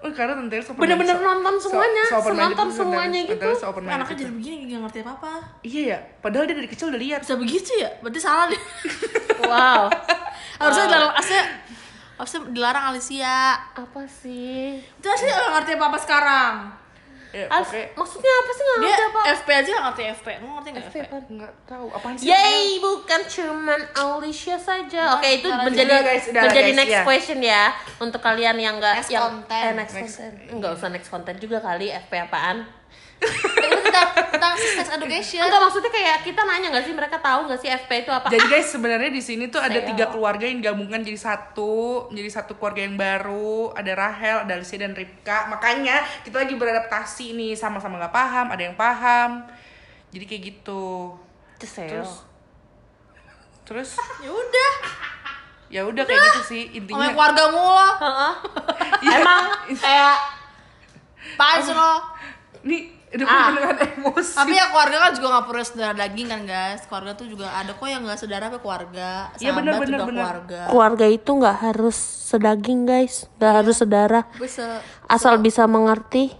Oh, 0.00 0.08
karena 0.08 0.32
tante 0.32 0.56
Elsa 0.56 0.72
Bener-bener 0.72 1.12
so- 1.12 1.20
nonton 1.20 1.54
so- 1.60 1.68
semuanya, 1.68 2.04
so 2.08 2.16
senonton 2.24 2.66
itu, 2.66 2.76
semuanya 2.80 3.20
gitu. 3.20 3.48
Anaknya 3.84 4.16
itu. 4.16 4.22
jadi 4.24 4.32
begini 4.32 4.56
gak 4.66 4.80
ngerti 4.80 4.98
apa 5.04 5.12
apa. 5.12 5.32
Iya 5.60 5.82
ya, 5.86 5.98
padahal 6.18 6.44
dia 6.48 6.56
dari 6.56 6.68
kecil 6.68 6.88
udah 6.88 6.96
lihat. 6.96 7.20
Bisa 7.20 7.36
begitu 7.36 7.70
ya? 7.76 7.90
Berarti 8.00 8.16
salah 8.16 8.48
deh. 8.48 8.60
wow 9.50 9.92
Harusnya 10.56 10.84
dilarang, 10.86 11.12
harusnya 11.12 11.42
harusnya 12.16 12.40
dilarang 12.48 12.84
Alicia. 12.88 13.38
apa 13.70 14.00
sih 14.06 14.80
Itu 14.80 15.04
Alicia 15.04 15.28
gak 15.30 15.52
ngerti 15.58 15.70
apa 15.76 15.84
apa 15.86 15.98
sekarang. 16.00 16.54
Ya, 17.30 17.46
As- 17.46 17.62
pokoknya 17.64 17.86
maksudnya 17.94 18.32
apa 18.32 18.50
sih 18.50 18.62
nggak 18.62 18.76
Dia 18.76 18.88
ngerti 18.88 19.04
apa 19.06 19.20
FP 19.32 19.48
aja 19.52 19.70
gak 19.70 19.84
ngerti 19.84 20.02
FP. 20.12 20.26
Lu 20.34 20.46
ngerti 20.50 20.68
gak 20.68 20.84
FP? 20.84 20.96
nggak 21.30 21.52
tahu 21.64 21.86
apaan 21.88 22.14
sih. 22.14 22.26
Yay, 22.26 22.66
bukan 22.78 23.20
cuman 23.24 23.80
Alicia 23.94 24.56
saja. 24.56 25.02
Oke, 25.14 25.28
itu 25.36 25.46
Udah, 25.46 25.62
menjadi 25.62 25.92
udah, 25.92 26.00
guys, 26.02 26.24
udah, 26.26 26.42
menjadi 26.42 26.66
guys, 26.66 26.78
next 26.78 26.90
ya. 26.92 27.02
question 27.02 27.38
ya 27.40 27.64
untuk 27.98 28.20
kalian 28.20 28.56
yang 28.56 28.74
enggak 28.76 28.98
Next 28.98 29.10
yang 29.10 29.22
content. 29.24 29.62
eh, 29.62 29.72
next, 29.72 29.94
Next- 29.94 30.16
content. 30.16 30.34
Enggak 30.50 30.70
usah 30.74 30.88
next 30.88 31.08
content 31.08 31.38
juga 31.38 31.58
kali 31.60 31.86
FP 31.88 32.12
apaan. 32.20 32.56
Itu 33.20 33.78
tentang 33.84 34.08
tentang 34.32 34.54
sex 34.56 34.88
education. 34.88 35.44
Enggak 35.44 35.60
maksudnya 35.60 35.92
kayak 35.92 36.16
kita 36.24 36.40
nanya 36.48 36.66
nggak 36.72 36.84
sih 36.88 36.94
mereka 36.96 37.16
tahu 37.20 37.46
nggak 37.46 37.60
sih 37.60 37.68
FP 37.68 38.08
itu 38.08 38.10
apa? 38.10 38.26
Jadi 38.32 38.46
guys 38.48 38.68
sebenarnya 38.72 39.10
di 39.12 39.22
sini 39.22 39.44
tuh 39.52 39.60
ada 39.60 39.76
tiga 39.84 40.08
keluarga 40.08 40.48
yang 40.48 40.64
digabungkan 40.64 41.04
jadi 41.04 41.20
satu, 41.20 42.08
jadi 42.08 42.30
satu 42.32 42.56
keluarga 42.56 42.80
yang 42.88 42.96
baru. 42.96 43.76
Ada 43.76 43.92
Rahel, 43.92 44.36
ada 44.48 44.52
Alicia 44.56 44.80
dan 44.80 44.96
Ripka. 44.96 45.52
Makanya 45.52 46.00
kita 46.24 46.40
lagi 46.40 46.56
beradaptasi 46.56 47.36
nih, 47.36 47.52
sama-sama 47.52 48.00
nggak 48.00 48.14
paham, 48.14 48.46
ada 48.48 48.62
yang 48.64 48.76
paham. 48.76 49.44
Jadi 50.10 50.24
kayak 50.24 50.42
gitu. 50.56 51.14
Cesel. 51.60 52.00
Terus, 52.00 52.12
terus 53.68 53.90
Ya 54.24 54.30
udah. 54.32 54.72
ya 55.70 55.80
udah 55.86 56.02
kayak 56.02 56.20
gitu 56.34 56.42
sih 56.50 56.62
intinya. 56.74 57.14
keluarga 57.14 57.44
mulu. 57.52 57.88
Heeh. 58.02 58.32
Iya. 59.06 59.16
Emang 59.22 59.42
kayak 59.84 60.16
sih 61.62 61.74
lo? 61.76 61.92
Nih 62.66 62.99
udah 63.10 63.26
Ah. 63.26 63.50
dengan 63.50 63.76
emosi. 63.80 64.32
Tapi 64.32 64.52
ya 64.52 64.66
keluarga 64.68 64.96
kan 65.00 65.10
juga 65.12 65.26
gak 65.32 65.44
perlu 65.44 65.62
saudara 65.62 65.94
daging 65.96 66.28
kan 66.28 66.42
guys 66.44 66.80
Keluarga 66.84 67.12
tuh 67.12 67.26
juga 67.26 67.46
ada 67.50 67.72
kok 67.72 67.84
yang 67.84 68.02
gak 68.02 68.16
saudara 68.16 68.46
tapi 68.46 68.58
keluarga 68.58 69.10
Iya, 69.34 69.50
Sahabat 69.50 69.58
bener, 69.58 69.72
bener, 69.74 69.88
juga 69.88 70.04
bener. 70.04 70.22
keluarga 70.22 70.60
keluarga 70.66 71.06
itu 71.06 71.30
nggak 71.32 71.56
harus 71.60 71.96
sedaging 72.24 72.80
guys, 72.84 73.26
nggak 73.36 73.52
harus 73.56 73.74
saudara. 73.76 74.20
Bisa 74.36 74.78
Asal 75.04 75.38
bisa 75.38 75.66
mengerti 75.66 76.30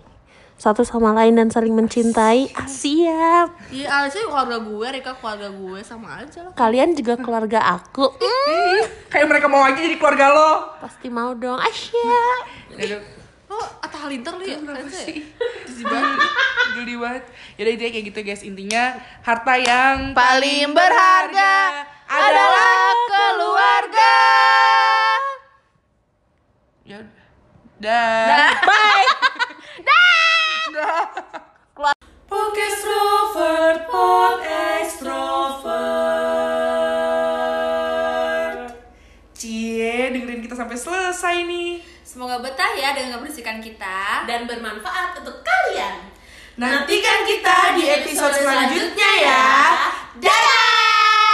satu 0.55 0.85
sama 0.85 1.11
lain 1.11 1.35
dan 1.35 1.49
saling 1.49 1.73
mencintai. 1.73 2.53
Ah, 2.53 2.69
siap. 2.69 3.49
Iya 3.69 4.07
juga 4.07 4.29
keluarga 4.31 4.57
gue, 4.61 4.87
Rika 4.93 5.13
keluarga 5.17 5.49
gue 5.49 5.81
sama 5.81 6.21
aja 6.21 6.45
lah 6.45 6.53
Kalian 6.53 6.93
juga 6.93 7.17
keluarga 7.17 7.59
aku. 7.67 8.13
Ih, 8.15 8.85
kayak 9.09 9.27
mereka 9.27 9.49
mau 9.49 9.65
aja 9.65 9.75
jadi 9.75 9.97
keluarga 9.97 10.31
lo. 10.31 10.53
pasti 10.79 11.09
mau 11.09 11.35
dong. 11.35 11.59
Ah, 11.59 11.75
Oh 13.51 13.67
Atta 13.83 14.07
Halilintar 14.07 14.39
lu 14.39 14.47
ya? 14.47 14.63
Kenapa 14.63 14.87
ya? 14.87 15.11
sih? 15.11 15.27
Jijik 15.67 15.91
banget. 15.91 16.19
Geli 16.79 16.95
banget. 16.95 17.25
Yaudah 17.59 17.73
intinya 17.75 17.91
kayak 17.91 18.07
gitu 18.15 18.21
guys. 18.23 18.43
Intinya 18.47 18.95
harta 19.27 19.55
yang 19.59 20.15
Paling 20.15 20.71
berharga 20.71 21.83
adalah 22.07 22.95
keluarga 23.11 24.15
Ya. 26.87 27.03
Dah. 27.83 28.55
Bye. 28.71 29.07
Podcast 32.31 32.87
extrovert, 32.87 33.91
pod 33.91 34.39
extrovert. 34.47 35.91
Cie, 39.35 40.15
dengerin 40.15 40.39
kita 40.47 40.55
sampai 40.55 40.79
selesai 40.79 41.43
nih. 41.43 41.90
Semoga 42.11 42.43
betah 42.43 42.75
ya 42.75 42.91
dengan 42.91 43.23
kebersihan 43.23 43.63
kita. 43.63 44.27
Dan 44.27 44.51
bermanfaat 44.51 45.23
untuk 45.23 45.47
kalian. 45.47 46.11
Nantikan 46.59 47.23
kita 47.23 47.79
di 47.79 47.87
episode 47.87 48.35
selanjutnya 48.35 49.11
ya. 49.23 49.47
Dadah! 50.19 51.30